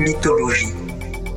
Mythologie. 0.00 0.72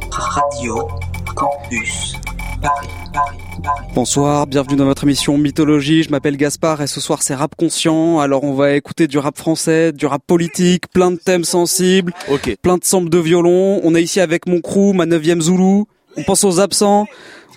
Radio 0.09 0.87
Campus. 1.35 2.13
Paris, 2.61 2.87
Paris, 3.13 3.37
Paris. 3.61 3.87
Bonsoir, 3.93 4.47
bienvenue 4.47 4.77
dans 4.77 4.85
notre 4.85 5.03
émission 5.03 5.37
Mythologie. 5.37 6.03
Je 6.03 6.09
m'appelle 6.09 6.37
Gaspard 6.37 6.81
et 6.81 6.87
ce 6.87 7.01
soir 7.01 7.23
c'est 7.23 7.35
rap 7.35 7.55
conscient. 7.57 8.19
Alors 8.19 8.45
on 8.45 8.53
va 8.53 8.71
écouter 8.71 9.07
du 9.07 9.17
rap 9.17 9.37
français, 9.37 9.91
du 9.91 10.05
rap 10.05 10.21
politique, 10.25 10.87
plein 10.87 11.11
de 11.11 11.17
thèmes 11.17 11.43
sensibles, 11.43 12.13
plein 12.61 12.77
de 12.77 12.85
samples 12.85 13.09
de 13.09 13.17
violon. 13.17 13.81
On 13.83 13.95
est 13.95 14.01
ici 14.01 14.21
avec 14.21 14.47
mon 14.47 14.61
crew, 14.61 14.93
ma 14.93 15.05
neuvième 15.05 15.41
Zoulou. 15.41 15.85
On 16.15 16.23
pense 16.23 16.45
aux 16.45 16.61
absents. 16.61 17.05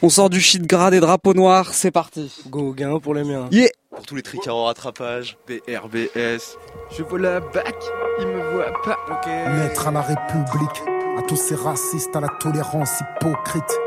On 0.02 0.08
sort 0.08 0.28
du 0.28 0.40
shit 0.40 0.66
gras 0.66 0.90
des 0.90 1.00
drapeaux 1.00 1.34
noirs. 1.34 1.72
C'est 1.72 1.92
parti. 1.92 2.32
Go 2.48 2.72
gain 2.72 2.98
pour 2.98 3.14
les 3.14 3.22
miens. 3.22 3.48
Yeah 3.52 3.68
Pour 3.90 4.04
tous 4.04 4.16
les 4.16 4.22
tricards 4.22 4.56
en 4.56 4.64
rattrapage, 4.64 5.38
BRBS. 5.46 6.58
Je 6.96 7.02
vois 7.02 7.18
la 7.18 7.40
bac, 7.40 7.76
il 8.20 8.26
me 8.26 8.52
voit 8.52 8.72
pas. 8.84 8.98
Ok. 9.10 9.26
Maître 9.26 9.88
à 9.88 9.90
la 9.92 10.02
République, 10.02 10.82
à 11.18 11.22
tous 11.22 11.36
ces 11.36 11.54
racistes, 11.54 12.14
à 12.14 12.20
la 12.20 12.28
tolérance 12.28 13.00
hypocrite, 13.00 13.78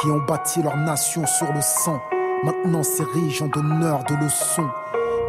qui 0.00 0.08
ont 0.08 0.20
bâti 0.20 0.62
leur 0.62 0.76
nation 0.76 1.26
sur 1.26 1.52
le 1.52 1.60
sang, 1.60 2.00
maintenant 2.44 2.82
s'érigeant 2.82 3.48
d'honneur, 3.48 4.04
de 4.04 4.14
leçons. 4.14 4.68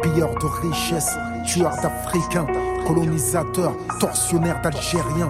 Pilleurs 0.02 0.34
de 0.34 0.46
richesses, 0.46 1.16
tueurs 1.44 1.76
d'Africains, 1.82 2.46
colonisateurs, 2.86 3.74
tortionnaires 3.98 4.60
d'Algériens. 4.62 5.28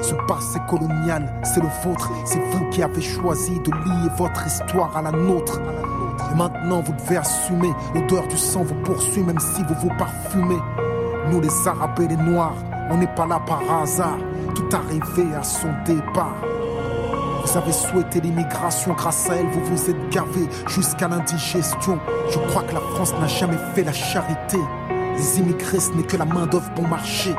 Ce 0.00 0.14
passé 0.26 0.58
colonial, 0.68 1.30
c'est 1.42 1.60
le 1.60 1.68
vôtre, 1.84 2.10
c'est 2.24 2.40
vous 2.50 2.70
qui 2.70 2.82
avez 2.82 3.02
choisi 3.02 3.60
de 3.60 3.70
lier 3.70 4.10
votre 4.16 4.46
histoire 4.46 4.96
à 4.96 5.02
la 5.02 5.10
nôtre. 5.10 5.60
Et 6.32 6.34
maintenant 6.34 6.80
vous 6.80 6.94
devez 6.94 7.18
assumer, 7.18 7.72
l'odeur 7.94 8.26
du 8.28 8.38
sang 8.38 8.62
vous 8.62 8.74
poursuit 8.82 9.22
même 9.22 9.38
si 9.38 9.62
vous 9.64 9.74
vous 9.82 9.96
parfumez. 9.98 10.60
Nous 11.30 11.40
les 11.40 11.68
Arabes 11.68 11.98
les 12.08 12.16
Noirs, 12.16 12.56
on 12.90 12.96
n'est 12.96 13.14
pas 13.14 13.26
là 13.26 13.40
par 13.46 13.60
hasard, 13.82 14.16
tout 14.54 14.68
arrivé 14.72 15.34
à 15.34 15.42
son 15.42 15.68
départ. 15.84 16.36
Vous 17.44 17.56
avez 17.56 17.72
souhaité 17.72 18.20
l'immigration, 18.20 18.92
grâce 18.94 19.30
à 19.30 19.36
elle 19.36 19.46
vous 19.46 19.64
vous 19.64 19.90
êtes 19.90 20.08
gavé 20.10 20.48
jusqu'à 20.68 21.08
l'indigestion. 21.08 21.98
Je 22.30 22.38
crois 22.50 22.62
que 22.62 22.74
la 22.74 22.80
France 22.80 23.12
n'a 23.20 23.28
jamais 23.28 23.58
fait 23.74 23.84
la 23.84 23.92
charité. 23.92 24.58
Les 25.16 25.38
immigrés 25.38 25.80
ce 25.80 25.92
n'est 25.92 26.02
que 26.02 26.16
la 26.16 26.24
main 26.24 26.46
d'œuvre 26.46 26.70
bon 26.74 26.86
marché. 26.88 27.34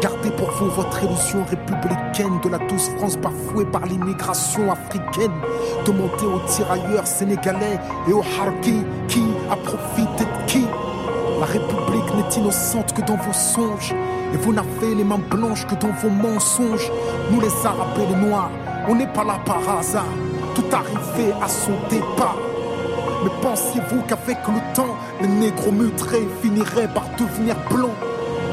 Gardez 0.00 0.30
pour 0.30 0.50
vous 0.52 0.70
votre 0.70 1.04
illusion 1.04 1.44
républicaine 1.44 2.40
de 2.42 2.48
la 2.48 2.58
douce 2.58 2.88
France 2.96 3.16
bafouée 3.16 3.66
par 3.66 3.84
l'immigration 3.86 4.72
africaine. 4.72 5.32
Demandez 5.86 6.26
aux 6.26 6.40
tirailleurs 6.46 7.06
sénégalais 7.06 7.78
et 8.08 8.12
aux 8.12 8.24
harkis 8.40 8.84
qui 9.06 9.22
a 9.50 9.56
profité 9.56 10.24
de 10.24 10.46
qui 10.46 10.66
la 11.42 11.46
République 11.46 12.14
n'est 12.14 12.40
innocente 12.40 12.92
que 12.92 13.02
dans 13.02 13.16
vos 13.16 13.32
songes. 13.32 13.92
Et 14.32 14.36
vous 14.36 14.52
n'avez 14.52 14.94
les 14.94 15.04
mains 15.04 15.20
blanches 15.30 15.66
que 15.66 15.74
dans 15.74 15.92
vos 15.92 16.10
mensonges. 16.10 16.90
Nous 17.30 17.40
les 17.40 17.66
Arabes 17.66 18.20
Noirs, 18.20 18.50
on 18.88 18.94
n'est 18.94 19.06
pas 19.06 19.24
là 19.24 19.38
par 19.44 19.78
hasard. 19.78 20.04
Tout 20.54 20.64
arrivé 20.72 21.32
à 21.42 21.48
son 21.48 21.72
départ. 21.88 22.36
Mais 23.24 23.30
pensiez-vous 23.40 24.02
qu'avec 24.02 24.38
le 24.48 24.74
temps, 24.74 24.96
les 25.20 25.28
négros 25.28 25.70
mutrés 25.70 26.26
finiraient 26.42 26.88
par 26.92 27.04
devenir 27.18 27.56
blancs? 27.70 27.90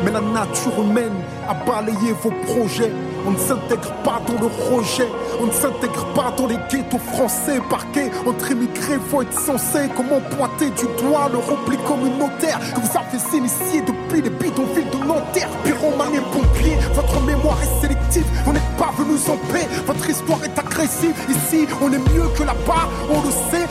Mais 0.03 0.11
la 0.11 0.21
nature 0.21 0.79
humaine 0.81 1.15
a 1.47 1.53
balayé 1.53 2.13
vos 2.21 2.31
projets. 2.45 2.93
On 3.27 3.31
ne 3.31 3.37
s'intègre 3.37 3.93
pas 4.03 4.21
dans 4.27 4.39
le 4.39 4.47
rejet, 4.47 5.07
on 5.41 5.47
ne 5.47 5.51
s'intègre 5.51 6.05
pas 6.15 6.33
dans 6.37 6.47
les 6.47 6.57
ghettos 6.69 6.97
français 7.13 7.59
parqués. 7.69 8.09
Entre 8.25 8.51
immigrés, 8.51 8.99
faut 9.09 9.21
être 9.21 9.39
censé 9.39 9.89
comment 9.95 10.21
pointer 10.37 10.69
du 10.71 10.85
doigt 11.03 11.29
le 11.31 11.37
repli 11.37 11.77
communautaire 11.85 12.59
que 12.73 12.79
vous 12.79 12.97
avez 12.97 13.37
initié 13.37 13.81
depuis 13.81 14.21
les 14.21 14.29
bidonvilles 14.29 14.89
de 14.91 15.05
Nanterre. 15.05 15.49
Pyromane 15.63 16.15
et 16.15 16.21
pompier, 16.31 16.77
votre 16.93 17.21
mémoire 17.21 17.57
est 17.61 17.81
sélective, 17.81 18.25
vous 18.45 18.53
n'êtes 18.53 18.77
pas 18.77 18.91
venus 18.97 19.27
en 19.29 19.37
paix, 19.51 19.67
votre 19.85 20.09
histoire 20.09 20.43
est 20.43 20.57
agressive. 20.57 21.13
Ici, 21.29 21.67
on 21.81 21.91
est 21.91 21.99
mieux 22.13 22.29
que 22.37 22.43
là-bas, 22.43 22.87
on 23.09 23.21
le 23.21 23.31
sait, 23.51 23.67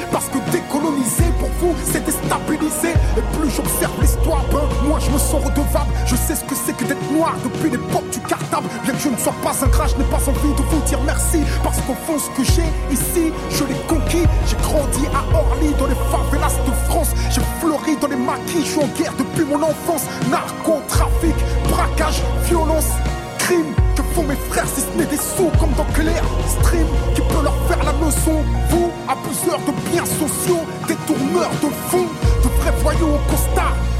c'est 1.84 2.04
déstabiliser. 2.04 2.94
Et 3.16 3.36
plus 3.36 3.50
j'observe 3.50 4.00
l'histoire, 4.00 4.44
ben, 4.52 4.62
moi 4.88 4.98
je 5.00 5.10
me 5.10 5.18
sens 5.18 5.44
redevable. 5.44 5.92
Je 6.06 6.16
sais 6.16 6.34
ce 6.34 6.44
que 6.44 6.54
c'est 6.54 6.76
que 6.76 6.84
d'être 6.84 7.12
noir 7.12 7.34
depuis 7.44 7.70
l'époque 7.70 8.08
du 8.10 8.20
cartable. 8.20 8.68
Bien 8.84 8.92
que 8.94 9.00
je 9.00 9.08
ne 9.08 9.16
sois 9.16 9.34
pas 9.42 9.54
un 9.62 9.68
gras, 9.68 9.86
je 9.86 9.96
n'ai 9.96 10.08
pas 10.10 10.22
envie 10.28 10.54
de 10.54 10.62
vous 10.62 10.80
dire 10.86 11.00
merci. 11.04 11.40
Parce 11.62 11.80
qu'au 11.82 11.94
fond, 12.06 12.18
ce 12.18 12.30
que 12.36 12.44
j'ai 12.44 12.68
ici, 12.92 13.32
je 13.50 13.64
l'ai 13.64 13.80
conquis. 13.86 14.26
J'ai 14.46 14.56
grandi 14.56 15.06
à 15.14 15.36
Orly, 15.36 15.74
dans 15.78 15.86
les 15.86 16.00
favelas 16.10 16.54
de 16.66 16.72
France. 16.88 17.10
J'ai 17.30 17.42
fleuri 17.60 17.96
dans 18.00 18.08
les 18.08 18.16
maquis, 18.16 18.64
je 18.64 18.70
suis 18.70 18.82
en 18.82 18.88
guerre 18.98 19.14
depuis 19.18 19.44
mon 19.44 19.62
enfance. 19.62 20.04
Narcotrafic, 20.30 21.34
braquage, 21.68 22.22
violence, 22.48 22.90
crime. 23.38 23.77
Mes 24.26 24.34
frères 24.50 24.66
si 24.66 24.80
ce 24.80 24.98
n'est 24.98 25.06
des 25.06 25.16
sous 25.16 25.48
comme 25.60 25.72
dans 25.74 25.86
Claire. 25.94 26.24
Stream 26.60 26.86
qui 27.14 27.20
peut 27.20 27.42
leur 27.42 27.54
faire 27.68 27.82
la 27.84 27.92
leçon. 27.92 28.42
Vous, 28.68 28.90
abuseurs 29.08 29.60
de 29.60 29.72
biens 29.90 30.04
sociaux, 30.04 30.66
détourneurs 30.86 31.52
de 31.62 31.70
fonds 31.88 32.08
De 32.42 32.48
vrais 32.60 32.74
voyous 32.82 33.14
au 33.14 33.30
costard, 33.30 33.76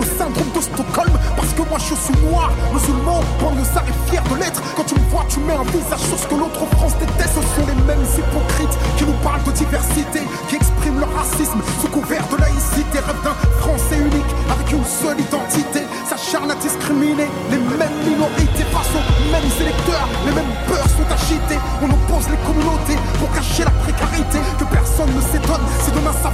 le 0.00 0.06
syndrome 0.06 0.50
de 0.54 0.60
Stockholm. 0.60 1.12
Parce 1.36 1.52
que 1.52 1.62
moi 1.68 1.78
je 1.78 1.94
suis 1.94 2.16
noir, 2.26 2.50
musulman, 2.72 3.20
banlieusard 3.40 3.84
et 3.86 4.10
fier 4.10 4.22
de 4.24 4.36
l'être. 4.36 4.62
Quand 4.76 4.84
tu 4.84 4.94
me 4.94 5.04
vois 5.10 5.24
tu 5.28 5.40
mets 5.40 5.54
un 5.54 5.68
visage 5.70 6.00
sur 6.08 6.18
ce 6.18 6.26
que 6.26 6.34
l'autre 6.34 6.64
France 6.76 6.96
déteste. 6.98 7.36
Ce 7.36 7.42
sont 7.54 7.66
les 7.66 7.78
mêmes 7.86 8.04
hypocrites 8.16 8.76
qui 8.96 9.04
nous 9.04 9.18
parlent 9.22 9.42
de 9.44 9.52
diversité 9.52 10.20
Qui 10.48 10.56
expriment 10.56 11.00
leur 11.00 11.12
racisme 11.14 11.60
sous 11.80 11.88
couvert 11.88 12.26
de 12.28 12.36
laïcité. 12.36 12.98
Rêve 12.98 13.22
d'un 13.22 13.36
français 13.60 13.98
unique 14.00 14.32
avec 14.50 14.72
une 14.72 14.84
seule 14.84 15.20
identité. 15.20 15.86
S'acharne 16.08 16.50
à 16.50 16.56
discriminer 16.56 17.28
les 17.50 17.60
mêmes 17.78 17.98
minorités. 18.04 18.64
Face 18.72 18.92
aux 18.96 19.06
mêmes 19.30 19.52
électeurs 19.60 20.08
Les 20.26 20.32
mêmes 20.32 20.54
peurs 20.66 20.88
sont 20.96 21.08
agitées. 21.12 21.60
On 21.82 21.88
oppose 21.92 22.28
les 22.30 22.40
communautés 22.46 22.98
pour 23.18 23.30
cacher 23.32 23.64
la 23.64 23.74
précarité 23.84 24.38
Que 24.58 24.64
personne 24.64 25.12
ne 25.14 25.20
s'étonne. 25.20 25.64
Si 25.84 25.90
demain 25.92 26.14
ça 26.22 26.30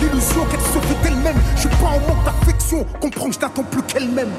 l'illusion 0.00 0.44
qu'elle 0.50 0.60
se 0.60 0.78
fait 0.86 1.02
d'elle-même. 1.02 1.36
Je 1.54 1.60
suis 1.60 1.68
pas 1.68 1.86
en 1.86 2.00
manque 2.00 2.24
d'affection. 2.24 2.84
Comprends 3.00 3.28
que 3.28 3.34
je 3.34 3.40
n'attends 3.40 3.64
plus 3.64 3.82
qu'elle-même 3.82 4.30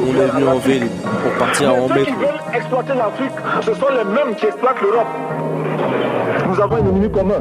On 0.00 0.14
est 0.14 0.26
venu 0.26 0.46
en 0.48 0.58
ville 0.58 0.88
pour 1.22 1.32
partir 1.38 1.74
en 1.74 1.88
Mais 1.88 2.00
ceux 2.00 2.04
qui 2.04 2.10
métro. 2.12 2.20
veulent 2.26 2.54
exploiter 2.54 2.94
l'Afrique, 2.94 3.32
ce 3.62 3.74
sont 3.74 3.88
les 3.90 4.04
mêmes 4.04 4.34
qui 4.36 4.46
exploitent 4.46 4.82
l'Europe. 4.82 5.06
Nous 6.48 6.60
avons 6.60 6.76
un 6.76 6.86
ennemi 6.86 7.10
commun. 7.10 7.40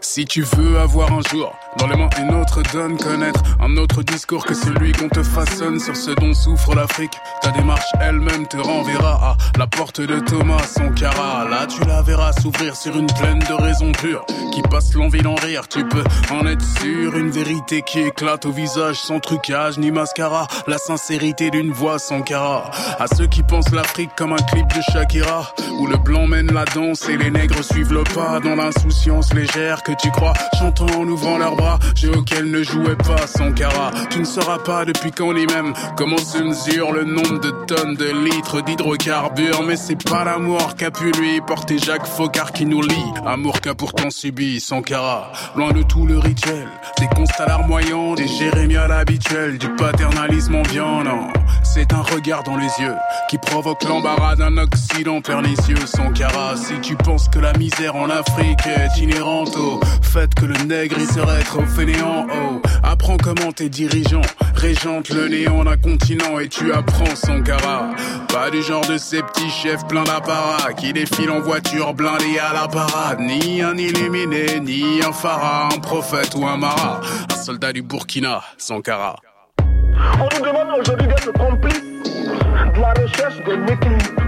Si 0.00 0.24
tu 0.26 0.42
veux 0.42 0.78
avoir 0.78 1.10
un 1.12 1.20
jour 1.30 1.52
dans 1.78 1.86
les 1.86 1.96
mains 1.96 2.08
une 2.20 2.34
autre 2.40 2.60
donne 2.72 2.96
connaître 2.98 3.42
un 3.60 3.76
autre 3.76 4.02
discours 4.02 4.44
que 4.44 4.54
celui 4.54 4.92
qu'on 4.92 5.08
te 5.08 5.22
façonne 5.22 5.80
sur 5.80 5.96
ce 5.96 6.10
dont 6.12 6.32
souffre 6.34 6.74
l'Afrique, 6.74 7.18
ta 7.46 7.52
démarche 7.52 7.92
elle-même 8.00 8.46
te 8.48 8.56
renverra 8.56 9.36
à 9.54 9.58
la 9.58 9.66
porte 9.66 10.00
de 10.00 10.18
Thomas 10.18 10.62
Sankara. 10.64 11.48
Là, 11.48 11.66
tu 11.66 11.84
la 11.86 12.02
verras 12.02 12.32
s'ouvrir 12.32 12.74
sur 12.74 12.96
une 12.96 13.06
plaine 13.06 13.38
de 13.38 13.54
raisons 13.62 13.92
pures 13.92 14.24
qui 14.52 14.62
passe 14.62 14.94
l'envie 14.94 15.22
d'en 15.22 15.36
rire. 15.36 15.68
Tu 15.68 15.84
peux 15.84 16.02
en 16.32 16.46
être 16.46 16.64
sûr, 16.80 17.16
une 17.16 17.30
vérité 17.30 17.82
qui 17.82 18.00
éclate 18.00 18.46
au 18.46 18.50
visage 18.50 18.96
sans 18.96 19.20
trucage 19.20 19.78
ni 19.78 19.90
mascara. 19.90 20.48
La 20.66 20.78
sincérité 20.78 21.50
d'une 21.50 21.70
voix 21.70 21.98
sans 21.98 22.22
cara. 22.22 22.70
À 22.98 23.06
ceux 23.06 23.26
qui 23.26 23.42
pensent 23.42 23.70
l'Afrique 23.70 24.10
comme 24.16 24.32
un 24.32 24.44
clip 24.50 24.66
de 24.74 24.82
Shakira 24.92 25.54
où 25.78 25.86
le 25.86 25.98
blanc 25.98 26.26
mène 26.26 26.52
la 26.52 26.64
danse 26.64 27.08
et 27.08 27.16
les 27.16 27.30
nègres 27.30 27.62
suivent 27.62 27.92
le 27.92 28.02
pas 28.02 28.40
dans 28.40 28.56
l'insouciance 28.56 29.32
légère 29.34 29.82
que 29.82 29.92
tu 29.92 30.10
crois, 30.10 30.32
chantant 30.58 30.86
en 30.98 31.06
ouvrant 31.06 31.38
leurs 31.38 31.54
bras, 31.54 31.78
jeu 31.94 32.10
auquel 32.16 32.50
ne 32.50 32.62
jouait 32.62 32.96
pas 32.96 33.26
Sankara. 33.26 33.90
Tu 34.10 34.18
ne 34.18 34.24
sauras 34.24 34.58
pas 34.58 34.84
depuis 34.84 35.12
quand 35.12 35.32
ni 35.32 35.46
même 35.46 35.72
comment 35.96 36.18
se 36.18 36.38
mesure 36.38 36.92
le 36.92 37.04
nombre 37.04 37.35
de 37.40 37.50
tonnes 37.66 37.94
de 37.94 38.10
litres 38.24 38.60
d'hydrocarbures, 38.62 39.62
mais 39.62 39.76
c'est 39.76 40.02
pas 40.02 40.24
l'amour 40.24 40.76
qu'a 40.76 40.90
pu 40.90 41.10
lui 41.12 41.40
porter 41.40 41.78
Jacques 41.78 42.06
Faucard 42.06 42.52
qui 42.52 42.64
nous 42.66 42.82
lie. 42.82 43.12
Amour 43.26 43.60
qu'a 43.60 43.74
pourtant 43.74 44.10
subi 44.10 44.60
Sankara, 44.60 45.32
loin 45.56 45.72
de 45.72 45.82
tout 45.82 46.06
le 46.06 46.18
rituel, 46.18 46.68
des 46.98 47.08
constats 47.08 47.46
larmoyants, 47.46 48.14
des 48.14 48.28
jérémiades 48.28 48.90
habituels, 48.90 49.58
du 49.58 49.68
paternalisme 49.70 50.56
ambiant, 50.56 51.02
non. 51.04 51.28
C'est 51.62 51.92
un 51.92 52.02
regard 52.02 52.42
dans 52.44 52.56
les 52.56 52.70
yeux 52.80 52.94
qui 53.28 53.38
provoque 53.38 53.82
l'embarras 53.84 54.36
d'un 54.36 54.56
Occident 54.56 55.20
pernicieux. 55.20 55.76
Sankara, 55.86 56.56
si 56.56 56.80
tu 56.80 56.96
penses 56.96 57.28
que 57.28 57.38
la 57.38 57.52
misère 57.54 57.96
en 57.96 58.08
Afrique 58.08 58.66
est 58.66 59.00
inhérente 59.00 59.56
au 59.56 59.80
fait 60.02 60.34
que 60.34 60.46
le 60.46 60.56
nègre 60.64 60.96
il 60.98 61.06
serait 61.06 61.42
trop 61.42 61.66
fainéant, 61.66 62.26
oh, 62.30 62.62
apprends 62.82 63.16
comment 63.16 63.52
tes 63.52 63.68
dirigeants 63.68 64.22
régentent 64.54 65.10
le 65.10 65.28
néant 65.28 65.64
d'un 65.64 65.76
continent 65.76 66.38
et 66.38 66.48
tu 66.48 66.72
apprends 66.72 67.15
Sankara. 67.16 67.90
Pas 68.28 68.50
du 68.50 68.62
genre 68.62 68.86
de 68.86 68.98
ces 68.98 69.22
petits 69.22 69.50
chefs 69.50 69.86
pleins 69.86 70.04
d'apparat 70.04 70.72
qui 70.74 70.92
défilent 70.92 71.30
en 71.30 71.40
voiture 71.40 71.94
blindée 71.94 72.38
à 72.38 72.52
la 72.52 72.68
parade. 72.68 73.20
Ni 73.20 73.62
un 73.62 73.76
illuminé, 73.76 74.60
ni 74.60 75.00
un 75.02 75.12
pharaon, 75.12 75.68
un 75.74 75.80
prophète 75.80 76.34
ou 76.36 76.46
un 76.46 76.56
marat. 76.56 77.00
Un 77.32 77.36
soldat 77.36 77.72
du 77.72 77.82
Burkina, 77.82 78.42
Sankara. 78.58 79.16
On 79.58 80.28
nous 80.36 80.44
demande 80.44 80.80
aujourd'hui 80.80 81.06
d'être 81.08 81.32
de 81.32 82.80
la 82.80 82.92
recherche 82.92 83.36
de 83.44 83.52
l'équilibre. 83.52 84.25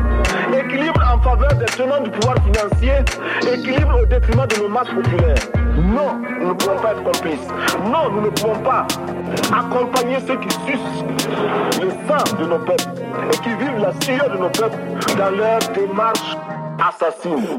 Équilibre 0.52 1.00
en 1.14 1.20
faveur 1.20 1.54
des 1.54 1.66
tenants 1.66 2.00
du 2.02 2.10
pouvoir 2.10 2.36
financier, 2.44 2.92
équilibre 3.52 4.00
au 4.02 4.06
détriment 4.06 4.46
de 4.46 4.56
nos 4.62 4.68
masses 4.68 4.88
populaires. 4.88 5.36
Non, 5.76 6.20
nous 6.40 6.48
ne 6.48 6.54
pouvons 6.54 6.76
pas 6.76 6.92
être 6.92 7.02
complices. 7.04 7.48
Non, 7.84 8.10
nous 8.10 8.22
ne 8.22 8.30
pouvons 8.30 8.58
pas 8.60 8.86
accompagner 9.56 10.18
ceux 10.26 10.36
qui 10.36 10.50
sucent 10.66 11.04
le 11.80 11.90
sang 12.08 12.36
de 12.36 12.46
nos 12.46 12.58
peuples 12.58 12.90
et 13.32 13.36
qui 13.38 13.50
vivent 13.50 13.80
la 13.80 13.92
sueur 14.02 14.30
de 14.30 14.38
nos 14.38 14.50
peuples 14.50 14.78
dans 15.16 15.30
leur 15.30 15.58
démarche 15.74 16.36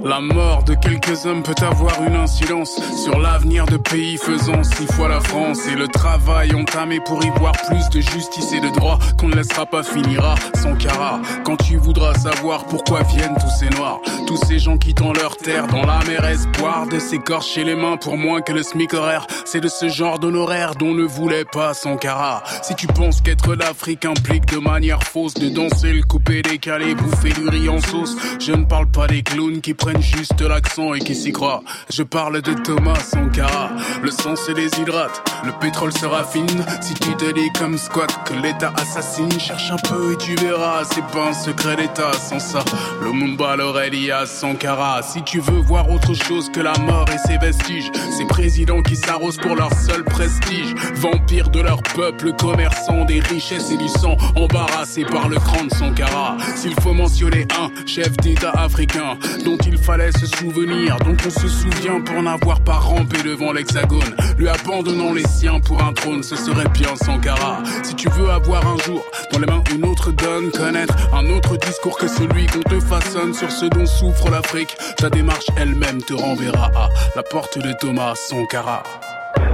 La 0.06 0.22
mort 0.22 0.64
de 0.64 0.76
quelques 0.76 1.26
hommes 1.26 1.44
peut 1.44 1.66
avoir 1.66 2.02
une 2.04 2.16
incidence 2.16 2.80
sur 3.04 3.20
l'avenir 3.20 3.66
de 3.66 3.76
pays 3.76 4.18
faisant 4.18 4.64
six 4.64 4.88
fois 4.94 5.10
la 5.10 5.20
France 5.20 5.68
et 5.68 5.76
le 5.76 5.90
travail 5.90 6.56
entamé 6.56 7.02
pour 7.06 7.22
y 7.26 7.30
voir 7.32 7.52
plus 7.68 7.90
de 7.90 8.00
justice 8.00 8.54
et 8.54 8.62
de 8.62 8.70
droit 8.70 8.98
qu'on 9.18 9.28
ne 9.28 9.36
laissera 9.36 9.66
pas 9.66 9.84
finira 9.84 10.36
sans 10.56 10.76
cara. 10.76 11.20
Quand 11.44 11.58
tu 11.58 11.76
voudras 11.76 12.14
savoir 12.14 12.64
pourquoi 12.66 13.04
viennent 13.04 13.36
tous 13.36 13.50
ces 13.60 13.70
noirs, 13.76 14.00
tous 14.26 14.38
ces 14.38 14.58
gens 14.58 14.78
quittant 14.78 15.12
leur 15.12 15.36
terre 15.36 15.68
dans 15.68 15.86
la 15.86 16.00
mer 16.06 16.24
espoir 16.24 16.88
de 16.88 16.98
s'écorcher 16.98 17.66
les 17.66 17.76
mains 17.76 17.98
pour 17.98 18.16
moins 18.16 18.42
que 18.42 18.54
le 18.54 18.64
SMIC 18.64 18.94
horaire, 18.94 19.28
c'est 19.44 19.60
de 19.60 19.68
ce 19.68 19.90
genre 19.90 20.20
d'honoraire 20.20 20.76
dont 20.76 20.94
ne 20.94 21.04
voulait 21.04 21.46
pas 21.46 21.74
Sankara. 21.74 22.42
Si 22.62 22.74
tu 22.74 22.88
penses 22.88 23.20
qu'être 23.20 23.54
l'Afrique 23.54 24.06
implique 24.06 24.46
de 24.46 24.60
manière 24.60 25.04
fausse 25.04 25.34
de 25.34 25.50
danser 25.50 25.92
le 25.92 26.04
coupé 26.04 26.42
décalé, 26.42 26.96
bouffer 26.96 27.34
du 27.34 27.50
riz 27.50 27.68
en 27.68 27.82
sauce, 27.82 28.16
je 28.40 28.54
ne 28.54 28.64
parle 28.64 28.90
pas 28.90 29.09
des 29.10 29.24
clowns 29.24 29.62
qui 29.62 29.74
prennent 29.74 30.02
juste 30.02 30.40
l'accent 30.42 30.94
et 30.94 31.00
qui 31.00 31.16
s'y 31.16 31.32
croient. 31.32 31.64
Je 31.90 32.04
parle 32.04 32.42
de 32.42 32.54
Thomas 32.54 33.00
Sankara. 33.00 33.72
Le 34.04 34.12
sang 34.12 34.36
se 34.36 34.52
déshydrate, 34.52 35.24
le 35.44 35.52
pétrole 35.60 35.92
se 35.92 36.06
raffine. 36.06 36.66
Si 36.82 36.94
tu 36.94 37.16
te 37.16 37.32
dis 37.34 37.50
comme 37.58 37.78
squat 37.78 38.10
que 38.26 38.34
l'État 38.34 38.72
assassine, 38.76 39.32
cherche 39.40 39.72
un 39.72 39.78
peu 39.78 40.14
et 40.14 40.18
tu 40.18 40.36
verras. 40.36 40.84
C'est 40.84 41.06
pas 41.08 41.30
un 41.30 41.34
secret 41.34 41.76
d'État. 41.76 42.12
Sans 42.14 42.40
ça, 42.40 42.64
le 43.02 43.12
Mumba 43.12 43.56
l'Aurélia 43.56 44.26
Sankara. 44.26 45.02
Si 45.02 45.24
tu 45.24 45.40
veux 45.40 45.60
voir 45.60 45.90
autre 45.90 46.14
chose 46.14 46.50
que 46.52 46.60
la 46.60 46.78
mort 46.80 47.06
et 47.14 47.28
ses 47.28 47.38
vestiges, 47.38 47.92
ces 48.18 48.26
présidents 48.26 48.82
qui 48.82 48.96
s'arrosent 48.96 49.38
pour 49.38 49.56
leur 49.56 49.74
seul 49.74 50.04
prestige. 50.04 50.74
Vampires 50.96 51.50
de 51.50 51.62
leur 51.62 51.82
peuple, 51.82 52.34
commerçants 52.34 53.06
des 53.06 53.20
richesses 53.20 53.72
et 53.72 53.78
du 53.78 53.88
sang, 53.88 54.18
embarrassés 54.36 55.06
par 55.06 55.30
le 55.30 55.38
cran 55.38 55.64
de 55.64 55.74
Sankara. 55.74 56.38
S'il 56.56 56.80
faut 56.82 56.94
mentionner 56.94 57.48
un 57.60 57.70
chef 57.88 58.16
d'État 58.18 58.52
africain 58.52 58.99
dont 59.46 59.58
il 59.66 59.78
fallait 59.78 60.12
se 60.12 60.26
souvenir, 60.26 60.98
dont 61.00 61.16
on 61.26 61.30
se 61.30 61.48
souvient 61.48 62.02
pour 62.02 62.22
n'avoir 62.22 62.60
pas 62.62 62.74
rampé 62.74 63.18
devant 63.24 63.54
l'hexagone, 63.54 64.16
lui 64.38 64.48
abandonnant 64.48 65.14
les 65.14 65.28
siens 65.28 65.60
pour 65.60 65.82
un 65.82 65.94
trône, 65.94 66.24
ce 66.24 66.36
serait 66.36 66.68
bien 66.70 66.96
Sankara. 66.96 67.64
Si 67.84 67.96
tu 67.96 68.10
veux 68.10 68.30
avoir 68.30 68.66
un 68.68 68.78
jour 68.78 69.04
dans 69.32 69.40
les 69.40 69.46
mains 69.46 69.64
une 69.74 69.86
autre 69.86 70.12
donne, 70.12 70.52
connaître 70.52 70.96
un 71.14 71.26
autre 71.30 71.58
discours 71.58 71.98
que 71.98 72.08
celui 72.08 72.46
qu'on 72.48 72.62
te 72.62 72.80
façonne 72.80 73.34
sur 73.34 73.52
ce 73.52 73.66
dont 73.66 73.86
souffre 73.86 74.30
l'Afrique, 74.30 74.76
ta 74.98 75.10
démarche 75.10 75.48
elle-même 75.58 76.02
te 76.02 76.14
renverra 76.14 76.70
à 76.76 76.90
la 77.16 77.24
porte 77.24 77.58
de 77.58 77.72
Thomas 77.80 78.16
Sankara. 78.16 78.84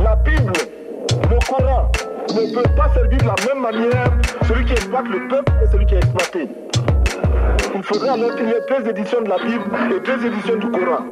La 0.04 0.16
Bible, 0.16 0.54
le 1.30 1.48
Coran, 1.48 1.92
ne 2.34 2.54
peut 2.54 2.76
pas 2.76 2.92
servir 2.94 3.18
de 3.20 3.26
la 3.26 3.36
même 3.48 3.62
manière 3.62 4.12
celui 4.48 4.66
qui 4.66 4.74
exploite 4.74 5.06
le 5.08 5.28
peuple 5.28 5.52
et 5.64 5.72
celui 5.72 5.86
qui 5.86 5.94
est 5.96 5.98
exploité. 5.98 6.50
Il 7.76 7.84
faudrait 7.84 8.10
alors 8.10 8.34
qu'il 8.38 8.48
y 8.48 8.52
ait 8.52 8.90
éditions 8.90 9.22
de 9.22 9.28
la 9.28 9.38
Bible 9.38 9.66
et 9.94 10.00
deux 10.00 10.26
éditions 10.26 10.56
du 10.56 10.72
Coran. 10.72 11.06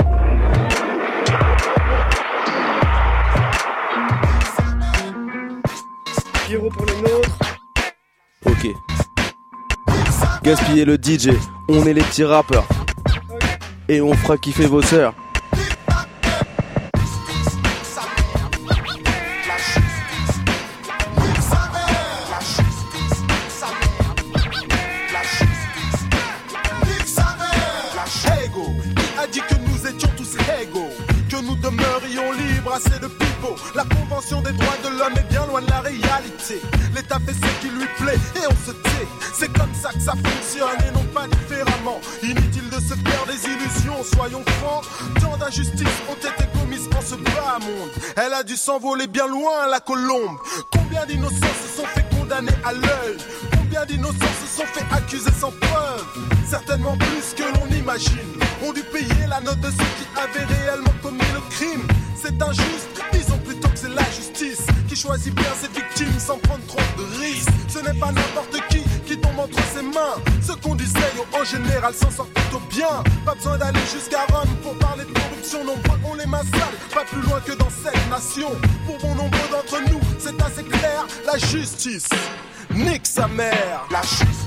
Pierrot 6.46 6.70
pour 6.70 6.86
les 6.86 7.02
nôtres. 7.02 7.38
Ok. 8.46 8.68
Gaspiller 10.42 10.86
le 10.86 10.96
DJ, 10.96 11.32
on 11.68 11.86
est 11.86 11.94
les 11.94 12.02
petits 12.02 12.24
rappeurs. 12.24 12.68
Et 13.90 14.00
on 14.00 14.14
fera 14.14 14.38
kiffer 14.38 14.66
vos 14.66 14.82
sœurs. 14.82 15.14
L'État 36.96 37.18
fait 37.26 37.34
ce 37.34 37.62
qui 37.62 37.74
lui 37.74 37.88
plaît 37.98 38.20
et 38.36 38.46
on 38.48 38.66
se 38.66 38.72
tait. 38.72 39.08
C'est 39.34 39.52
comme 39.52 39.74
ça 39.74 39.92
que 39.92 40.00
ça 40.00 40.14
fonctionne 40.14 40.78
et 40.88 40.92
non 40.92 41.04
pas 41.06 41.26
différemment. 41.28 42.00
Inutile 42.22 42.70
de 42.70 42.76
se 42.76 42.94
faire 42.94 43.26
des 43.26 43.44
illusions, 43.50 44.04
soyons 44.04 44.44
francs. 44.60 44.86
Tant 45.20 45.36
d'injustices 45.38 45.88
ont 46.08 46.16
été 46.16 46.46
commises 46.60 46.90
en 46.96 47.02
ce 47.02 47.16
bas 47.16 47.58
monde. 47.62 47.90
Elle 48.16 48.34
a 48.34 48.44
dû 48.44 48.56
s'envoler 48.56 49.08
bien 49.08 49.28
loin, 49.28 49.68
la 49.70 49.80
colombe. 49.80 50.38
Combien 50.72 51.06
d'innocents 51.08 51.58
se 51.64 51.82
sont 51.82 51.88
fait 51.88 52.06
condamner 52.16 52.54
à 52.64 52.74
l'œil? 52.74 53.18
Combien 53.58 53.86
d'innocents 53.86 54.36
se 54.46 54.58
sont 54.58 54.68
fait 54.68 54.86
accuser 54.96 55.32
sans 55.40 55.52
preuve? 55.52 56.06
Certainement 56.48 56.96
plus 56.98 57.34
que 57.36 57.44
l'on 57.58 57.76
imagine. 57.76 58.20
Ont 58.64 58.72
dû 58.72 58.84
payer 58.84 59.28
la 59.28 59.42
note 59.42 59.60
de 59.62 59.72
ceux 59.72 59.78
qui 59.98 60.08
avaient 60.16 60.46
réellement 60.46 60.94
commis 61.02 61.26
le 61.34 61.42
crime. 61.50 61.88
C'est 62.16 62.40
injuste, 62.42 63.02
disons 63.12 63.38
plutôt 63.40 63.70
que 63.70 63.80
c'est 63.80 63.90
la 63.90 64.06
justice 64.06 64.68
choisit 64.96 65.34
bien 65.34 65.54
ses 65.60 65.68
victimes 65.68 66.20
sans 66.20 66.38
prendre 66.38 66.66
trop 66.68 66.80
de 66.98 67.04
risques. 67.20 67.50
Ce 67.68 67.80
n'est 67.80 68.00
pas 68.00 68.12
n'importe 68.12 68.58
qui 68.70 68.84
qui 69.06 69.18
tombe 69.18 69.40
entre 69.40 69.60
ses 69.74 69.82
mains. 69.82 70.16
Ceux 70.42 70.56
qu'on 70.56 70.78
Seigneur 70.78 71.26
en 71.34 71.44
général 71.44 71.94
s'en 71.94 72.12
sortent 72.12 72.34
plutôt 72.34 72.62
bien. 72.70 73.04
Pas 73.26 73.36
besoin 73.36 73.58
d'aller 73.58 73.80
jusqu'à 73.92 74.26
Rome 74.32 74.56
pour 74.62 74.78
parler 74.78 75.06
de 75.06 75.14
corruption. 75.14 75.64
Nombreux 75.64 76.00
on 76.06 76.14
les 76.16 76.26
mains 76.26 76.44
sales, 76.52 76.78
pas 76.94 77.06
plus 77.06 77.22
loin 77.22 77.40
que 77.42 77.54
dans 77.54 77.70
cette 77.70 78.10
nation. 78.10 78.50
Pour 78.86 78.98
bon 79.00 79.16
nombre 79.16 79.38
d'entre 79.52 79.82
nous, 79.90 80.00
c'est 80.20 80.40
assez 80.42 80.64
clair. 80.64 81.06
La 81.26 81.38
justice, 81.38 82.10
nique 82.74 83.08
sa 83.08 83.28
mère. 83.28 83.88
La 83.92 84.02
justice, 84.02 84.43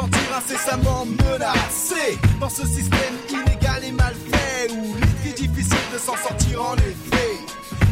sentir 0.00 0.36
incessamment 0.36 1.04
menacé 1.04 2.18
dans 2.40 2.48
ce 2.48 2.66
système 2.66 3.14
illégal 3.28 3.84
et 3.84 3.92
mal 3.92 4.14
fait 4.30 4.72
où 4.72 4.96
il 5.24 5.30
est 5.30 5.34
difficile 5.34 5.86
de 5.92 5.98
s'en 5.98 6.16
sortir 6.16 6.62
en 6.62 6.76
effet. 6.76 7.36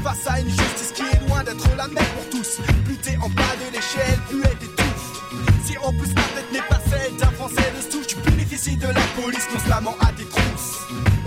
Face 0.02 0.26
à 0.26 0.40
une 0.40 0.48
justice 0.48 0.92
qui 0.94 1.02
est 1.02 1.28
loin 1.28 1.42
d'être 1.44 1.68
la 1.76 1.86
même 1.88 2.12
pour 2.16 2.30
tous, 2.30 2.60
plus 2.84 2.98
en 3.22 3.28
bas 3.30 3.54
de 3.60 3.74
l'échelle, 3.74 4.18
plus 4.28 4.42
elle 4.44 4.56
t'étouffe. 4.56 5.22
Si 5.64 5.76
en 5.78 5.92
plus 5.92 6.14
ta 6.14 6.22
tête 6.22 6.50
n'est 6.52 6.68
pas 6.68 6.80
celle 6.88 7.16
d'un 7.16 7.30
français 7.32 7.72
de 7.76 7.92
souche, 7.92 8.06
tu 8.06 8.16
bénéficies 8.30 8.76
de 8.76 8.86
la 8.86 9.06
police 9.20 9.46
constamment 9.52 9.96
à 10.00 10.06
tes 10.12 10.24
trousses. 10.24 10.78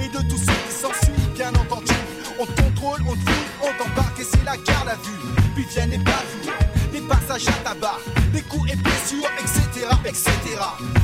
Et 0.03 0.07
de 0.07 0.29
tout 0.29 0.37
ce 0.37 0.45
qui 0.45 0.73
s'ensuit, 0.81 1.27
bien 1.35 1.49
entendu. 1.49 1.93
On 2.39 2.45
te 2.45 2.61
contrôle, 2.61 3.01
on 3.07 3.13
te 3.13 3.29
fouille, 3.29 3.51
on 3.61 3.83
t'embarque 3.83 4.19
et 4.19 4.23
c'est 4.23 4.43
la 4.43 4.57
garde 4.57 4.89
à 4.89 4.95
vue. 4.95 5.43
Puis 5.53 5.65
viennent 5.69 5.91
les 5.91 5.97
bavures, 5.97 6.57
les 6.93 7.01
passages 7.01 7.47
à 7.49 7.69
tabac, 7.69 7.99
les 8.33 8.41
coups 8.41 8.71
et 8.71 8.77
blessures, 9.01 9.29
etc., 9.39 9.87
etc. 10.05 10.31